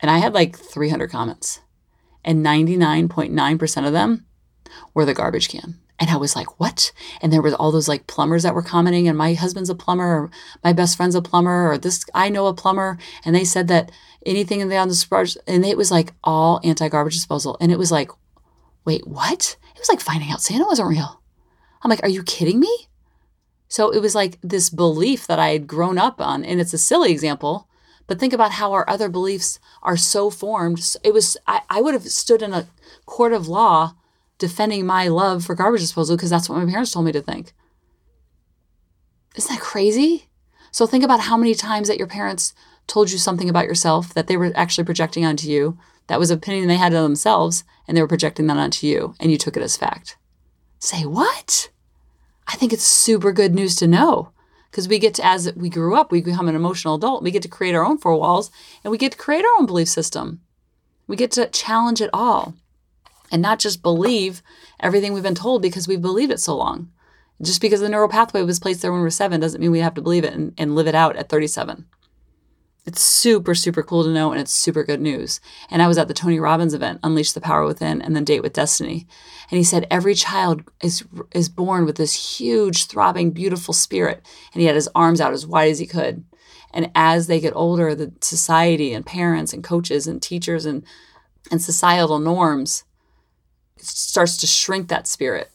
And 0.00 0.10
I 0.10 0.18
had 0.18 0.34
like 0.34 0.56
300 0.56 1.10
comments, 1.10 1.60
and 2.24 2.44
99.9% 2.44 3.86
of 3.86 3.92
them 3.92 4.26
were 4.94 5.04
the 5.04 5.14
garbage 5.14 5.48
can. 5.48 5.78
And 6.00 6.10
I 6.10 6.16
was 6.16 6.36
like, 6.36 6.60
what? 6.60 6.92
And 7.20 7.32
there 7.32 7.42
was 7.42 7.54
all 7.54 7.72
those 7.72 7.88
like 7.88 8.06
plumbers 8.06 8.44
that 8.44 8.54
were 8.54 8.62
commenting, 8.62 9.08
and 9.08 9.18
my 9.18 9.34
husband's 9.34 9.70
a 9.70 9.74
plumber, 9.74 10.04
or 10.04 10.30
my 10.62 10.72
best 10.72 10.96
friend's 10.96 11.14
a 11.14 11.22
plumber, 11.22 11.72
or 11.72 11.78
this 11.78 12.04
I 12.14 12.28
know 12.28 12.46
a 12.46 12.54
plumber, 12.54 12.98
and 13.24 13.34
they 13.34 13.44
said 13.44 13.68
that 13.68 13.90
anything 14.24 14.60
in 14.60 14.68
the 14.68 14.76
on 14.76 14.88
the 14.88 14.94
sparge, 14.94 15.36
and 15.46 15.64
it 15.64 15.76
was 15.76 15.90
like 15.90 16.12
all 16.22 16.60
anti-garbage 16.62 17.14
disposal. 17.14 17.56
And 17.60 17.72
it 17.72 17.78
was 17.78 17.90
like, 17.90 18.10
wait, 18.84 19.06
what? 19.06 19.56
It 19.74 19.78
was 19.78 19.88
like 19.88 20.00
finding 20.00 20.30
out 20.30 20.40
Santa 20.40 20.64
wasn't 20.64 20.88
real. 20.88 21.20
I'm 21.82 21.90
like, 21.90 22.02
are 22.02 22.08
you 22.08 22.22
kidding 22.22 22.60
me? 22.60 22.88
So 23.68 23.90
it 23.90 24.00
was 24.00 24.14
like 24.14 24.38
this 24.42 24.70
belief 24.70 25.26
that 25.26 25.38
I 25.38 25.50
had 25.50 25.66
grown 25.66 25.98
up 25.98 26.20
on, 26.20 26.44
and 26.44 26.60
it's 26.60 26.72
a 26.72 26.78
silly 26.78 27.10
example, 27.12 27.68
but 28.06 28.18
think 28.18 28.32
about 28.32 28.52
how 28.52 28.72
our 28.72 28.88
other 28.88 29.08
beliefs 29.08 29.60
are 29.82 29.96
so 29.96 30.30
formed. 30.30 30.96
It 31.02 31.12
was 31.12 31.36
I, 31.46 31.62
I 31.68 31.80
would 31.80 31.94
have 31.94 32.04
stood 32.04 32.40
in 32.40 32.54
a 32.54 32.68
court 33.04 33.32
of 33.32 33.48
law 33.48 33.94
defending 34.38 34.86
my 34.86 35.08
love 35.08 35.44
for 35.44 35.54
garbage 35.54 35.80
disposal 35.80 36.16
because 36.16 36.30
that's 36.30 36.48
what 36.48 36.58
my 36.58 36.70
parents 36.70 36.92
told 36.92 37.04
me 37.04 37.12
to 37.12 37.20
think. 37.20 37.52
Isn't 39.36 39.54
that 39.54 39.60
crazy? 39.60 40.28
So 40.70 40.86
think 40.86 41.04
about 41.04 41.20
how 41.20 41.36
many 41.36 41.54
times 41.54 41.88
that 41.88 41.98
your 41.98 42.06
parents 42.06 42.54
told 42.86 43.10
you 43.10 43.18
something 43.18 43.48
about 43.48 43.66
yourself 43.66 44.14
that 44.14 44.26
they 44.26 44.36
were 44.36 44.52
actually 44.54 44.84
projecting 44.84 45.24
onto 45.24 45.48
you. 45.48 45.78
That 46.06 46.18
was 46.18 46.30
an 46.30 46.38
opinion 46.38 46.68
they 46.68 46.76
had 46.76 46.94
of 46.94 47.02
themselves, 47.02 47.64
and 47.86 47.96
they 47.96 48.00
were 48.00 48.08
projecting 48.08 48.46
that 48.46 48.56
onto 48.56 48.86
you, 48.86 49.14
and 49.20 49.30
you 49.30 49.38
took 49.38 49.56
it 49.56 49.62
as 49.62 49.76
fact. 49.76 50.16
Say 50.78 51.04
what? 51.04 51.70
I 52.46 52.56
think 52.56 52.72
it's 52.72 52.82
super 52.82 53.30
good 53.30 53.54
news 53.54 53.76
to 53.76 53.86
know 53.86 54.32
because 54.70 54.88
we 54.88 54.98
get 54.98 55.14
to, 55.14 55.26
as 55.26 55.52
we 55.54 55.68
grew 55.68 55.94
up, 55.94 56.10
we 56.10 56.22
become 56.22 56.48
an 56.48 56.56
emotional 56.56 56.94
adult. 56.94 57.22
We 57.22 57.30
get 57.30 57.42
to 57.42 57.48
create 57.48 57.74
our 57.74 57.84
own 57.84 57.98
four 57.98 58.16
walls, 58.16 58.50
and 58.82 58.90
we 58.90 58.98
get 58.98 59.12
to 59.12 59.18
create 59.18 59.44
our 59.44 59.58
own 59.58 59.66
belief 59.66 59.88
system. 59.88 60.40
We 61.06 61.16
get 61.16 61.30
to 61.32 61.48
challenge 61.48 62.00
it 62.00 62.10
all 62.12 62.54
and 63.30 63.42
not 63.42 63.58
just 63.58 63.82
believe 63.82 64.42
everything 64.80 65.12
we've 65.12 65.22
been 65.22 65.34
told 65.34 65.62
because 65.62 65.88
we've 65.88 66.02
believed 66.02 66.32
it 66.32 66.40
so 66.40 66.56
long. 66.56 66.90
Just 67.40 67.60
because 67.60 67.80
the 67.80 67.88
neural 67.88 68.08
pathway 68.08 68.42
was 68.42 68.58
placed 68.58 68.82
there 68.82 68.92
when 68.92 69.00
we 69.00 69.06
are 69.06 69.10
seven 69.10 69.40
doesn't 69.40 69.60
mean 69.60 69.70
we 69.70 69.80
have 69.80 69.94
to 69.94 70.02
believe 70.02 70.24
it 70.24 70.34
and, 70.34 70.52
and 70.58 70.74
live 70.74 70.88
it 70.88 70.94
out 70.94 71.16
at 71.16 71.28
37. 71.28 71.86
It's 72.88 73.02
super, 73.02 73.54
super 73.54 73.82
cool 73.82 74.02
to 74.04 74.10
know, 74.10 74.32
and 74.32 74.40
it's 74.40 74.50
super 74.50 74.82
good 74.82 75.00
news. 75.00 75.40
And 75.70 75.82
I 75.82 75.88
was 75.88 75.98
at 75.98 76.08
the 76.08 76.14
Tony 76.14 76.40
Robbins 76.40 76.72
event, 76.72 77.00
Unleash 77.02 77.32
the 77.32 77.40
Power 77.40 77.66
Within, 77.66 78.00
and 78.00 78.16
then 78.16 78.24
Date 78.24 78.42
with 78.42 78.54
Destiny. 78.54 79.06
And 79.50 79.58
he 79.58 79.64
said 79.64 79.86
every 79.90 80.14
child 80.14 80.62
is 80.82 81.04
is 81.32 81.50
born 81.50 81.84
with 81.84 81.96
this 81.96 82.38
huge, 82.38 82.86
throbbing, 82.86 83.32
beautiful 83.32 83.74
spirit. 83.74 84.26
And 84.54 84.62
he 84.62 84.66
had 84.66 84.74
his 84.74 84.88
arms 84.94 85.20
out 85.20 85.34
as 85.34 85.46
wide 85.46 85.70
as 85.70 85.78
he 85.78 85.86
could. 85.86 86.24
And 86.72 86.90
as 86.94 87.26
they 87.26 87.40
get 87.40 87.54
older, 87.54 87.94
the 87.94 88.12
society 88.22 88.94
and 88.94 89.04
parents 89.04 89.52
and 89.52 89.62
coaches 89.62 90.06
and 90.06 90.22
teachers 90.22 90.64
and 90.64 90.82
and 91.50 91.60
societal 91.60 92.18
norms 92.18 92.84
starts 93.82 94.36
to 94.38 94.46
shrink 94.46 94.88
that 94.88 95.06
spirit. 95.06 95.50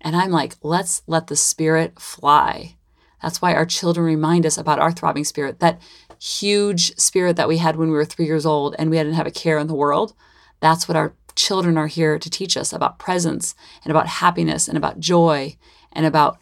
And 0.00 0.16
I'm 0.16 0.30
like, 0.30 0.54
let's 0.62 1.02
let 1.06 1.28
the 1.28 1.36
spirit 1.36 2.00
fly. 2.00 2.76
That's 3.22 3.40
why 3.40 3.54
our 3.54 3.66
children 3.66 4.04
remind 4.04 4.44
us 4.44 4.58
about 4.58 4.80
our 4.80 4.90
throbbing 4.90 5.24
spirit, 5.24 5.60
that 5.60 5.80
huge 6.20 6.96
spirit 6.96 7.36
that 7.36 7.48
we 7.48 7.58
had 7.58 7.76
when 7.76 7.88
we 7.88 7.94
were 7.94 8.04
three 8.04 8.26
years 8.26 8.44
old 8.44 8.74
and 8.78 8.90
we 8.90 8.96
didn't 8.96 9.14
have 9.14 9.26
a 9.26 9.30
care 9.30 9.58
in 9.58 9.68
the 9.68 9.74
world. 9.74 10.14
That's 10.60 10.88
what 10.88 10.96
our 10.96 11.14
children 11.34 11.78
are 11.78 11.86
here 11.86 12.18
to 12.18 12.30
teach 12.30 12.56
us 12.56 12.72
about 12.72 12.98
presence 12.98 13.54
and 13.84 13.90
about 13.90 14.06
happiness 14.06 14.68
and 14.68 14.76
about 14.76 15.00
joy 15.00 15.56
and 15.92 16.04
about 16.04 16.38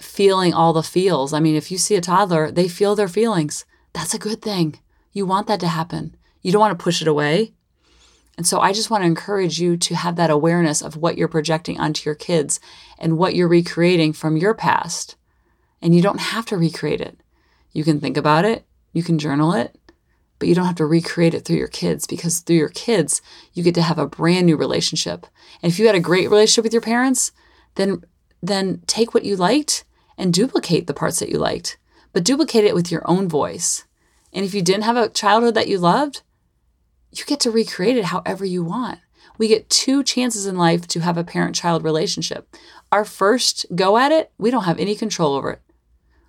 feeling 0.00 0.52
all 0.52 0.72
the 0.72 0.82
feels. 0.82 1.32
I 1.32 1.40
mean, 1.40 1.56
if 1.56 1.70
you 1.70 1.78
see 1.78 1.96
a 1.96 2.00
toddler, 2.00 2.50
they 2.50 2.68
feel 2.68 2.94
their 2.94 3.08
feelings. 3.08 3.64
That's 3.92 4.14
a 4.14 4.18
good 4.18 4.42
thing. 4.42 4.78
You 5.12 5.26
want 5.26 5.46
that 5.46 5.60
to 5.60 5.68
happen. 5.68 6.16
You 6.42 6.52
don't 6.52 6.60
want 6.60 6.76
to 6.78 6.82
push 6.82 7.00
it 7.00 7.08
away. 7.08 7.52
And 8.36 8.46
so 8.46 8.60
I 8.60 8.72
just 8.72 8.90
want 8.90 9.02
to 9.02 9.06
encourage 9.06 9.60
you 9.60 9.76
to 9.76 9.94
have 9.94 10.16
that 10.16 10.30
awareness 10.30 10.82
of 10.82 10.96
what 10.96 11.16
you're 11.16 11.28
projecting 11.28 11.78
onto 11.78 12.08
your 12.08 12.14
kids 12.14 12.58
and 12.98 13.16
what 13.16 13.34
you're 13.34 13.48
recreating 13.48 14.12
from 14.12 14.36
your 14.36 14.54
past. 14.54 15.16
And 15.80 15.94
you 15.94 16.02
don't 16.02 16.20
have 16.20 16.46
to 16.46 16.56
recreate 16.56 17.00
it. 17.00 17.20
You 17.72 17.84
can 17.84 18.00
think 18.00 18.16
about 18.16 18.44
it, 18.44 18.64
you 18.92 19.02
can 19.02 19.18
journal 19.18 19.52
it, 19.52 19.76
but 20.38 20.48
you 20.48 20.54
don't 20.54 20.66
have 20.66 20.76
to 20.76 20.86
recreate 20.86 21.34
it 21.34 21.44
through 21.44 21.56
your 21.56 21.68
kids 21.68 22.06
because 22.06 22.40
through 22.40 22.56
your 22.56 22.68
kids, 22.68 23.20
you 23.52 23.62
get 23.62 23.74
to 23.76 23.82
have 23.82 23.98
a 23.98 24.06
brand 24.06 24.46
new 24.46 24.56
relationship. 24.56 25.26
And 25.62 25.72
if 25.72 25.78
you 25.78 25.86
had 25.86 25.94
a 25.94 26.00
great 26.00 26.30
relationship 26.30 26.64
with 26.64 26.72
your 26.72 26.82
parents, 26.82 27.32
then 27.76 28.04
then 28.42 28.82
take 28.86 29.14
what 29.14 29.24
you 29.24 29.36
liked 29.36 29.84
and 30.18 30.34
duplicate 30.34 30.86
the 30.86 30.94
parts 30.94 31.18
that 31.18 31.30
you 31.30 31.38
liked, 31.38 31.78
but 32.12 32.24
duplicate 32.24 32.64
it 32.64 32.74
with 32.74 32.90
your 32.90 33.02
own 33.08 33.26
voice. 33.26 33.84
And 34.34 34.44
if 34.44 34.52
you 34.52 34.60
didn't 34.60 34.84
have 34.84 34.96
a 34.96 35.08
childhood 35.08 35.54
that 35.54 35.68
you 35.68 35.78
loved, 35.78 36.22
you 37.18 37.24
get 37.24 37.40
to 37.40 37.50
recreate 37.50 37.96
it 37.96 38.06
however 38.06 38.44
you 38.44 38.64
want. 38.64 39.00
We 39.36 39.48
get 39.48 39.70
two 39.70 40.02
chances 40.02 40.46
in 40.46 40.56
life 40.56 40.86
to 40.88 41.00
have 41.00 41.18
a 41.18 41.24
parent 41.24 41.56
child 41.56 41.82
relationship. 41.82 42.48
Our 42.92 43.04
first 43.04 43.66
go 43.74 43.98
at 43.98 44.12
it, 44.12 44.30
we 44.38 44.50
don't 44.50 44.64
have 44.64 44.78
any 44.78 44.94
control 44.94 45.34
over 45.34 45.50
it. 45.50 45.60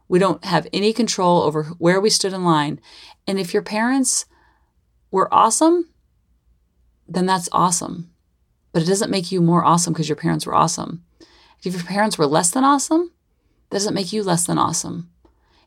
We 0.07 0.19
don't 0.19 0.43
have 0.45 0.67
any 0.73 0.93
control 0.93 1.41
over 1.43 1.63
where 1.77 1.99
we 1.99 2.09
stood 2.09 2.33
in 2.33 2.43
line. 2.43 2.79
And 3.27 3.39
if 3.39 3.53
your 3.53 3.63
parents 3.63 4.25
were 5.11 5.33
awesome, 5.33 5.89
then 7.07 7.25
that's 7.25 7.49
awesome. 7.51 8.11
But 8.71 8.83
it 8.83 8.87
doesn't 8.87 9.11
make 9.11 9.31
you 9.31 9.41
more 9.41 9.63
awesome 9.63 9.93
because 9.93 10.09
your 10.09 10.15
parents 10.15 10.45
were 10.45 10.55
awesome. 10.55 11.03
If 11.63 11.73
your 11.73 11.83
parents 11.83 12.17
were 12.17 12.27
less 12.27 12.51
than 12.51 12.63
awesome, 12.63 13.11
that 13.69 13.77
doesn't 13.77 13.93
make 13.93 14.13
you 14.13 14.23
less 14.23 14.45
than 14.45 14.57
awesome. 14.57 15.09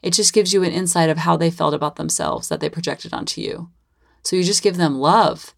It 0.02 0.12
just 0.12 0.33
gives 0.33 0.52
you 0.52 0.62
an 0.62 0.72
insight 0.72 1.11
of 1.11 1.18
how 1.18 1.37
they 1.37 1.50
felt 1.50 1.74
about 1.74 1.96
themselves 1.96 2.48
that 2.48 2.61
they 2.61 2.68
projected 2.68 3.12
onto 3.12 3.40
you. 3.40 3.70
So 4.22 4.37
you 4.37 4.42
just 4.44 4.62
give 4.62 4.76
them 4.76 4.98
love 4.98 5.54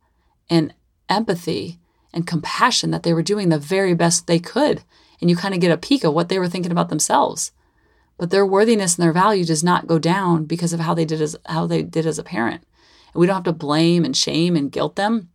and 0.48 0.74
empathy 1.08 1.78
and 2.12 2.26
compassion 2.26 2.90
that 2.90 3.02
they 3.02 3.12
were 3.14 3.22
doing 3.22 3.48
the 3.48 3.58
very 3.58 3.94
best 3.94 4.26
they 4.26 4.38
could. 4.38 4.82
And 5.20 5.28
you 5.28 5.36
kind 5.36 5.54
of 5.54 5.60
get 5.60 5.72
a 5.72 5.76
peek 5.76 6.04
of 6.04 6.14
what 6.14 6.28
they 6.28 6.38
were 6.38 6.48
thinking 6.48 6.72
about 6.72 6.88
themselves. 6.88 7.52
but 8.20 8.28
their 8.28 8.44
worthiness 8.44 8.98
and 8.98 9.02
their 9.02 9.14
value 9.14 9.46
does 9.46 9.64
not 9.64 9.86
go 9.86 9.98
down 9.98 10.44
because 10.44 10.74
of 10.74 10.80
how 10.80 10.92
they 10.92 11.06
did 11.06 11.22
as 11.22 11.34
how 11.46 11.66
they 11.66 11.82
did 11.82 12.04
as 12.04 12.18
a 12.18 12.22
parent. 12.22 12.62
And 13.14 13.20
we 13.20 13.26
don't 13.26 13.34
have 13.34 13.44
to 13.44 13.52
blame 13.54 14.04
and 14.04 14.14
shame 14.14 14.56
and 14.56 14.70
guilt 14.70 14.96
them. 14.96 15.30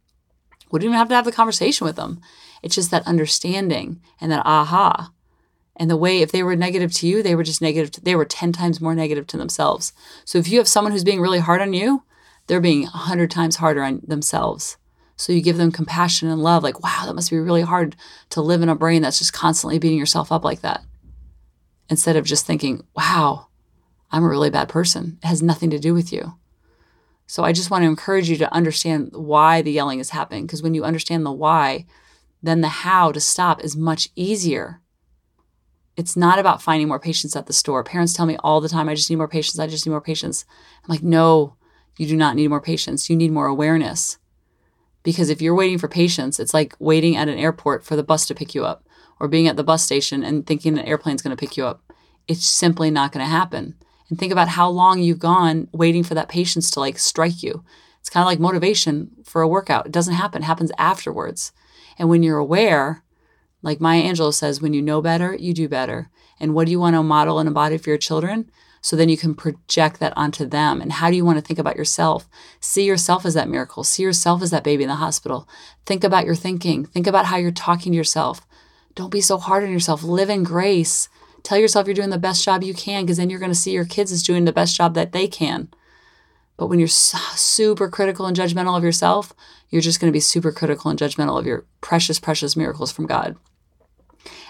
We 0.71 0.77
don't 0.77 0.89
even 0.89 0.97
have 0.97 1.09
to 1.09 1.15
have 1.15 1.25
the 1.25 1.31
conversation 1.31 1.83
with 1.85 1.95
them. 1.95 2.21
It's 2.61 2.75
just 2.75 2.91
that 2.91 3.07
understanding 3.07 4.01
and 4.21 4.31
that 4.31 4.45
aha. 4.45 5.11
And 5.75 5.89
the 5.89 5.97
way 5.97 6.21
if 6.21 6.31
they 6.31 6.43
were 6.43 6.55
negative 6.55 6.93
to 6.93 7.07
you, 7.07 7.23
they 7.23 7.33
were 7.33 7.43
just 7.43 7.59
negative. 7.59 7.89
To, 7.89 8.01
they 8.01 8.15
were 8.15 8.23
10 8.23 8.51
times 8.51 8.79
more 8.79 8.93
negative 8.93 9.25
to 9.27 9.37
themselves. 9.37 9.91
So 10.23 10.37
if 10.37 10.47
you 10.47 10.59
have 10.59 10.67
someone 10.67 10.91
who's 10.91 11.03
being 11.03 11.21
really 11.21 11.39
hard 11.39 11.61
on 11.61 11.73
you, 11.73 12.03
they're 12.47 12.61
being 12.61 12.83
100 12.83 13.31
times 13.31 13.57
harder 13.57 13.83
on 13.83 14.01
themselves. 14.05 14.77
So 15.17 15.31
you 15.31 15.41
give 15.41 15.57
them 15.57 15.71
compassion 15.71 16.29
and 16.29 16.41
love, 16.41 16.63
like, 16.63 16.83
wow, 16.83 17.03
that 17.05 17.15
must 17.15 17.29
be 17.29 17.37
really 17.37 17.61
hard 17.61 17.95
to 18.31 18.41
live 18.41 18.61
in 18.61 18.69
a 18.69 18.75
brain 18.75 19.01
that's 19.01 19.19
just 19.19 19.33
constantly 19.33 19.79
beating 19.79 19.97
yourself 19.97 20.31
up 20.31 20.43
like 20.43 20.61
that. 20.61 20.81
Instead 21.89 22.17
of 22.17 22.25
just 22.25 22.45
thinking, 22.45 22.83
wow, 22.95 23.47
I'm 24.11 24.23
a 24.23 24.29
really 24.29 24.49
bad 24.49 24.69
person. 24.69 25.19
It 25.23 25.27
has 25.27 25.41
nothing 25.41 25.69
to 25.69 25.79
do 25.79 25.93
with 25.93 26.11
you. 26.11 26.33
So 27.27 27.43
I 27.43 27.53
just 27.53 27.71
want 27.71 27.83
to 27.83 27.87
encourage 27.87 28.29
you 28.29 28.37
to 28.37 28.53
understand 28.53 29.11
why 29.13 29.61
the 29.61 29.71
yelling 29.71 29.99
is 29.99 30.11
happening. 30.11 30.45
Because 30.45 30.61
when 30.61 30.73
you 30.73 30.83
understand 30.83 31.25
the 31.25 31.31
why, 31.31 31.85
then 32.43 32.61
the 32.61 32.67
how 32.67 33.11
to 33.11 33.19
stop 33.19 33.63
is 33.63 33.75
much 33.75 34.09
easier. 34.15 34.81
It's 35.97 36.17
not 36.17 36.39
about 36.39 36.61
finding 36.61 36.87
more 36.87 36.99
patience 36.99 37.35
at 37.35 37.47
the 37.47 37.53
store. 37.53 37.83
Parents 37.83 38.13
tell 38.13 38.25
me 38.25 38.37
all 38.43 38.59
the 38.61 38.69
time, 38.69 38.89
I 38.89 38.95
just 38.95 39.09
need 39.09 39.15
more 39.15 39.29
patience. 39.29 39.59
I 39.59 39.67
just 39.67 39.85
need 39.85 39.91
more 39.91 40.01
patience. 40.01 40.45
I'm 40.83 40.93
like, 40.93 41.03
no, 41.03 41.55
you 41.97 42.07
do 42.07 42.17
not 42.17 42.35
need 42.35 42.49
more 42.49 42.61
patience. 42.61 43.09
You 43.09 43.15
need 43.15 43.31
more 43.31 43.47
awareness. 43.47 44.17
Because 45.03 45.29
if 45.29 45.41
you're 45.41 45.55
waiting 45.55 45.77
for 45.77 45.87
patience, 45.87 46.39
it's 46.39 46.53
like 46.53 46.75
waiting 46.79 47.15
at 47.15 47.27
an 47.27 47.37
airport 47.37 47.83
for 47.83 47.95
the 47.95 48.03
bus 48.03 48.25
to 48.27 48.35
pick 48.35 48.55
you 48.55 48.65
up 48.65 48.85
or 49.19 49.27
being 49.27 49.47
at 49.47 49.55
the 49.55 49.63
bus 49.63 49.83
station 49.83 50.23
and 50.23 50.45
thinking 50.45 50.77
an 50.77 50.85
airplane's 50.85 51.21
going 51.21 51.35
to 51.35 51.39
pick 51.39 51.55
you 51.55 51.65
up. 51.65 51.81
It's 52.27 52.45
simply 52.45 52.89
not 52.89 53.11
going 53.11 53.23
to 53.23 53.29
happen. 53.29 53.75
And 54.09 54.19
think 54.19 54.31
about 54.31 54.49
how 54.49 54.69
long 54.69 54.99
you've 54.99 55.19
gone 55.19 55.67
waiting 55.71 56.03
for 56.03 56.15
that 56.15 56.29
patience 56.29 56.69
to 56.71 56.79
like 56.79 56.99
strike 56.99 57.43
you. 57.43 57.63
It's 57.99 58.09
kind 58.09 58.23
of 58.23 58.27
like 58.27 58.39
motivation 58.39 59.11
for 59.23 59.41
a 59.41 59.47
workout. 59.47 59.85
It 59.85 59.91
doesn't 59.91 60.13
happen, 60.13 60.43
it 60.43 60.45
happens 60.45 60.71
afterwards. 60.77 61.51
And 61.97 62.09
when 62.09 62.23
you're 62.23 62.37
aware, 62.37 63.03
like 63.61 63.81
Maya 63.81 64.03
Angelou 64.03 64.33
says, 64.33 64.61
when 64.61 64.73
you 64.73 64.81
know 64.81 65.01
better, 65.01 65.35
you 65.35 65.53
do 65.53 65.67
better. 65.67 66.09
And 66.39 66.53
what 66.53 66.65
do 66.65 66.71
you 66.71 66.79
want 66.79 66.95
to 66.95 67.03
model 67.03 67.39
and 67.39 67.47
embody 67.47 67.77
for 67.77 67.89
your 67.89 67.97
children? 67.97 68.51
So 68.85 68.95
then 68.95 69.09
you 69.09 69.17
can 69.17 69.33
project 69.33 69.99
that 69.99 70.13
onto 70.15 70.45
them. 70.45 70.79
And 70.79 70.91
how 70.91 71.09
do 71.09 71.15
you 71.15 71.25
want 71.25 71.39
to 71.39 71.41
think 71.41 71.57
about 71.57 71.75
yourself? 71.75 72.29
See 72.59 72.85
yourself 72.85 73.25
as 73.25 73.33
that 73.33 73.49
miracle. 73.49 73.83
See 73.83 74.03
yourself 74.03 74.43
as 74.43 74.51
that 74.51 74.63
baby 74.63 74.83
in 74.83 74.89
the 74.89 74.97
hospital. 74.97 75.49
Think 75.87 76.03
about 76.03 76.27
your 76.27 76.35
thinking. 76.35 76.85
Think 76.85 77.07
about 77.07 77.25
how 77.25 77.37
you're 77.37 77.49
talking 77.49 77.93
to 77.93 77.95
yourself. 77.95 78.45
Don't 78.93 79.09
be 79.09 79.21
so 79.21 79.39
hard 79.39 79.63
on 79.63 79.71
yourself. 79.71 80.03
Live 80.03 80.29
in 80.29 80.43
grace. 80.43 81.09
Tell 81.41 81.57
yourself 81.57 81.87
you're 81.87 81.95
doing 81.95 82.11
the 82.11 82.19
best 82.19 82.45
job 82.45 82.61
you 82.61 82.75
can 82.75 83.05
because 83.05 83.17
then 83.17 83.31
you're 83.31 83.39
going 83.39 83.49
to 83.49 83.55
see 83.55 83.71
your 83.71 83.85
kids 83.85 84.11
as 84.11 84.21
doing 84.21 84.45
the 84.45 84.53
best 84.53 84.77
job 84.77 84.93
that 84.93 85.13
they 85.13 85.27
can. 85.27 85.69
But 86.55 86.67
when 86.67 86.77
you're 86.77 86.87
super 86.87 87.89
critical 87.89 88.27
and 88.27 88.37
judgmental 88.37 88.77
of 88.77 88.83
yourself, 88.83 89.33
you're 89.71 89.81
just 89.81 89.99
going 89.99 90.11
to 90.11 90.15
be 90.15 90.19
super 90.19 90.51
critical 90.51 90.91
and 90.91 90.99
judgmental 90.99 91.39
of 91.39 91.47
your 91.47 91.65
precious, 91.81 92.19
precious 92.19 92.55
miracles 92.55 92.91
from 92.91 93.07
God. 93.07 93.35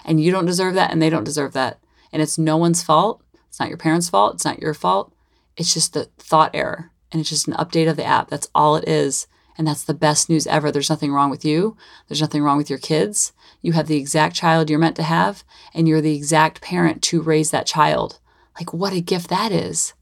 And 0.04 0.22
you 0.22 0.30
don't 0.30 0.44
deserve 0.44 0.74
that, 0.74 0.92
and 0.92 1.00
they 1.00 1.08
don't 1.08 1.24
deserve 1.24 1.54
that. 1.54 1.80
And 2.12 2.20
it's 2.20 2.36
no 2.36 2.58
one's 2.58 2.82
fault. 2.82 3.22
It's 3.56 3.60
not 3.62 3.70
your 3.70 3.78
parents' 3.78 4.10
fault. 4.10 4.34
It's 4.34 4.44
not 4.44 4.60
your 4.60 4.74
fault. 4.74 5.14
It's 5.56 5.72
just 5.72 5.94
the 5.94 6.10
thought 6.18 6.50
error. 6.52 6.90
And 7.10 7.20
it's 7.22 7.30
just 7.30 7.48
an 7.48 7.54
update 7.54 7.88
of 7.88 7.96
the 7.96 8.04
app. 8.04 8.28
That's 8.28 8.50
all 8.54 8.76
it 8.76 8.86
is. 8.86 9.28
And 9.56 9.66
that's 9.66 9.82
the 9.82 9.94
best 9.94 10.28
news 10.28 10.46
ever. 10.46 10.70
There's 10.70 10.90
nothing 10.90 11.10
wrong 11.10 11.30
with 11.30 11.42
you. 11.42 11.74
There's 12.06 12.20
nothing 12.20 12.42
wrong 12.42 12.58
with 12.58 12.68
your 12.68 12.78
kids. 12.78 13.32
You 13.62 13.72
have 13.72 13.86
the 13.86 13.96
exact 13.96 14.36
child 14.36 14.68
you're 14.68 14.78
meant 14.78 14.96
to 14.96 15.02
have, 15.04 15.42
and 15.72 15.88
you're 15.88 16.02
the 16.02 16.14
exact 16.14 16.60
parent 16.60 17.00
to 17.04 17.22
raise 17.22 17.50
that 17.50 17.64
child. 17.64 18.18
Like, 18.60 18.74
what 18.74 18.92
a 18.92 19.00
gift 19.00 19.30
that 19.30 19.52
is. 19.52 19.94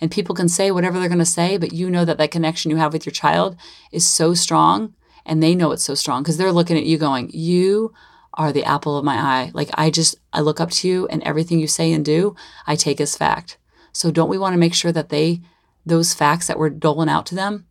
And 0.00 0.10
people 0.10 0.34
can 0.34 0.48
say 0.48 0.70
whatever 0.70 0.98
they're 0.98 1.10
going 1.10 1.18
to 1.18 1.26
say, 1.26 1.58
but 1.58 1.74
you 1.74 1.90
know 1.90 2.06
that 2.06 2.16
that 2.16 2.30
connection 2.30 2.70
you 2.70 2.78
have 2.78 2.94
with 2.94 3.04
your 3.04 3.12
child 3.12 3.54
is 3.92 4.06
so 4.06 4.32
strong, 4.32 4.94
and 5.26 5.42
they 5.42 5.54
know 5.54 5.72
it's 5.72 5.84
so 5.84 5.94
strong 5.94 6.22
because 6.22 6.38
they're 6.38 6.52
looking 6.52 6.78
at 6.78 6.86
you 6.86 6.96
going, 6.96 7.28
You 7.34 7.92
are 8.34 8.52
the 8.52 8.64
apple 8.64 8.96
of 8.96 9.04
my 9.04 9.16
eye. 9.16 9.50
Like 9.54 9.70
I 9.74 9.90
just, 9.90 10.16
I 10.32 10.40
look 10.40 10.60
up 10.60 10.70
to 10.72 10.88
you 10.88 11.06
and 11.08 11.22
everything 11.22 11.60
you 11.60 11.66
say 11.66 11.92
and 11.92 12.04
do, 12.04 12.34
I 12.66 12.76
take 12.76 13.00
as 13.00 13.16
fact. 13.16 13.58
So 13.92 14.10
don't 14.10 14.28
we 14.28 14.38
want 14.38 14.54
to 14.54 14.58
make 14.58 14.74
sure 14.74 14.92
that 14.92 15.08
they, 15.08 15.40
those 15.86 16.14
facts 16.14 16.46
that 16.46 16.58
we're 16.58 16.70
doling 16.70 17.08
out 17.08 17.26
to 17.26 17.34
them 17.34 17.66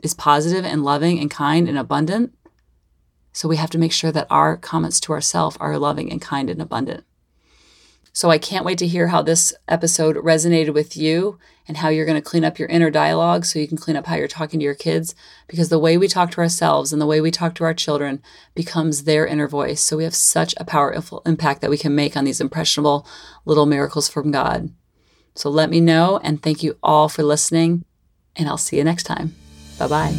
is 0.00 0.14
positive 0.14 0.64
and 0.64 0.84
loving 0.84 1.18
and 1.18 1.30
kind 1.30 1.68
and 1.68 1.78
abundant? 1.78 2.34
So 3.32 3.48
we 3.48 3.56
have 3.56 3.70
to 3.70 3.78
make 3.78 3.92
sure 3.92 4.12
that 4.12 4.26
our 4.28 4.56
comments 4.56 5.00
to 5.00 5.12
ourselves 5.12 5.56
are 5.60 5.78
loving 5.78 6.10
and 6.10 6.20
kind 6.20 6.50
and 6.50 6.60
abundant. 6.60 7.04
So 8.12 8.30
I 8.30 8.38
can't 8.38 8.64
wait 8.64 8.78
to 8.78 8.86
hear 8.86 9.08
how 9.08 9.22
this 9.22 9.54
episode 9.68 10.16
resonated 10.16 10.74
with 10.74 10.96
you 10.96 11.38
and 11.68 11.76
how 11.76 11.88
you're 11.88 12.06
going 12.06 12.20
to 12.20 12.28
clean 12.28 12.44
up 12.44 12.58
your 12.58 12.68
inner 12.68 12.90
dialogue 12.90 13.44
so 13.44 13.60
you 13.60 13.68
can 13.68 13.76
clean 13.76 13.96
up 13.96 14.06
how 14.06 14.16
you're 14.16 14.26
talking 14.26 14.58
to 14.58 14.64
your 14.64 14.74
kids 14.74 15.14
because 15.46 15.68
the 15.68 15.78
way 15.78 15.96
we 15.96 16.08
talk 16.08 16.32
to 16.32 16.40
ourselves 16.40 16.92
and 16.92 17.00
the 17.00 17.06
way 17.06 17.20
we 17.20 17.30
talk 17.30 17.54
to 17.54 17.64
our 17.64 17.72
children 17.72 18.20
becomes 18.54 19.04
their 19.04 19.24
inner 19.26 19.46
voice. 19.46 19.80
So 19.80 19.96
we 19.96 20.04
have 20.04 20.14
such 20.14 20.54
a 20.56 20.64
powerful 20.64 21.22
impact 21.24 21.60
that 21.60 21.70
we 21.70 21.78
can 21.78 21.94
make 21.94 22.16
on 22.16 22.24
these 22.24 22.40
impressionable 22.40 23.06
little 23.44 23.66
miracles 23.66 24.08
from 24.08 24.32
God. 24.32 24.70
So 25.36 25.48
let 25.48 25.70
me 25.70 25.80
know 25.80 26.18
and 26.24 26.42
thank 26.42 26.64
you 26.64 26.76
all 26.82 27.08
for 27.08 27.22
listening 27.22 27.84
and 28.34 28.48
I'll 28.48 28.58
see 28.58 28.78
you 28.78 28.84
next 28.84 29.04
time. 29.04 29.36
Bye-bye. 29.78 30.12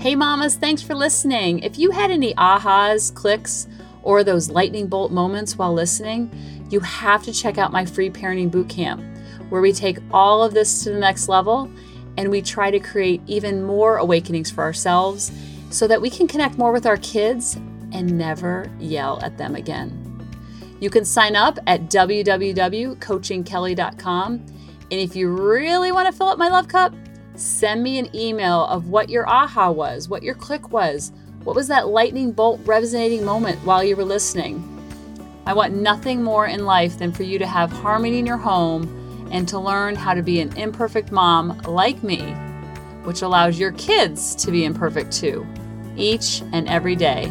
Hey 0.00 0.14
mamas, 0.14 0.56
thanks 0.56 0.82
for 0.82 0.94
listening. 0.94 1.60
If 1.60 1.78
you 1.78 1.90
had 1.90 2.10
any 2.10 2.34
ahas, 2.34 3.14
clicks, 3.14 3.66
or 4.04 4.22
those 4.22 4.50
lightning 4.50 4.86
bolt 4.86 5.10
moments 5.10 5.58
while 5.58 5.72
listening, 5.72 6.30
you 6.70 6.78
have 6.80 7.24
to 7.24 7.32
check 7.32 7.58
out 7.58 7.72
my 7.72 7.84
free 7.84 8.10
parenting 8.10 8.50
bootcamp, 8.50 9.02
where 9.50 9.60
we 9.60 9.72
take 9.72 9.98
all 10.12 10.44
of 10.44 10.54
this 10.54 10.84
to 10.84 10.90
the 10.90 10.98
next 10.98 11.28
level 11.28 11.68
and 12.16 12.30
we 12.30 12.40
try 12.40 12.70
to 12.70 12.78
create 12.78 13.20
even 13.26 13.64
more 13.64 13.96
awakenings 13.96 14.48
for 14.50 14.62
ourselves 14.62 15.32
so 15.70 15.88
that 15.88 16.00
we 16.00 16.08
can 16.08 16.28
connect 16.28 16.56
more 16.56 16.72
with 16.72 16.86
our 16.86 16.96
kids 16.98 17.56
and 17.92 18.16
never 18.16 18.70
yell 18.78 19.18
at 19.22 19.36
them 19.36 19.56
again. 19.56 20.00
You 20.80 20.90
can 20.90 21.04
sign 21.04 21.34
up 21.34 21.58
at 21.66 21.82
www.coachingkelly.com. 21.82 24.32
And 24.34 24.52
if 24.92 25.16
you 25.16 25.30
really 25.30 25.92
want 25.92 26.06
to 26.06 26.12
fill 26.12 26.28
up 26.28 26.38
my 26.38 26.48
love 26.48 26.68
cup, 26.68 26.94
send 27.36 27.82
me 27.82 27.98
an 27.98 28.14
email 28.14 28.66
of 28.66 28.88
what 28.88 29.08
your 29.08 29.26
aha 29.28 29.70
was, 29.70 30.08
what 30.08 30.22
your 30.22 30.34
click 30.34 30.70
was, 30.70 31.10
what 31.44 31.54
was 31.54 31.68
that 31.68 31.88
lightning 31.88 32.32
bolt 32.32 32.60
resonating 32.64 33.24
moment 33.24 33.58
while 33.64 33.84
you 33.84 33.96
were 33.96 34.04
listening? 34.04 34.70
I 35.46 35.52
want 35.52 35.74
nothing 35.74 36.22
more 36.22 36.46
in 36.46 36.64
life 36.64 36.98
than 36.98 37.12
for 37.12 37.22
you 37.22 37.38
to 37.38 37.46
have 37.46 37.70
harmony 37.70 38.18
in 38.18 38.26
your 38.26 38.38
home 38.38 39.28
and 39.30 39.46
to 39.48 39.58
learn 39.58 39.94
how 39.94 40.14
to 40.14 40.22
be 40.22 40.40
an 40.40 40.56
imperfect 40.56 41.12
mom 41.12 41.58
like 41.66 42.02
me, 42.02 42.32
which 43.04 43.20
allows 43.20 43.58
your 43.58 43.72
kids 43.72 44.34
to 44.36 44.50
be 44.50 44.64
imperfect 44.64 45.12
too, 45.12 45.46
each 45.96 46.42
and 46.52 46.66
every 46.68 46.96
day. 46.96 47.30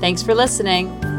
Thanks 0.00 0.22
for 0.22 0.34
listening. 0.34 1.13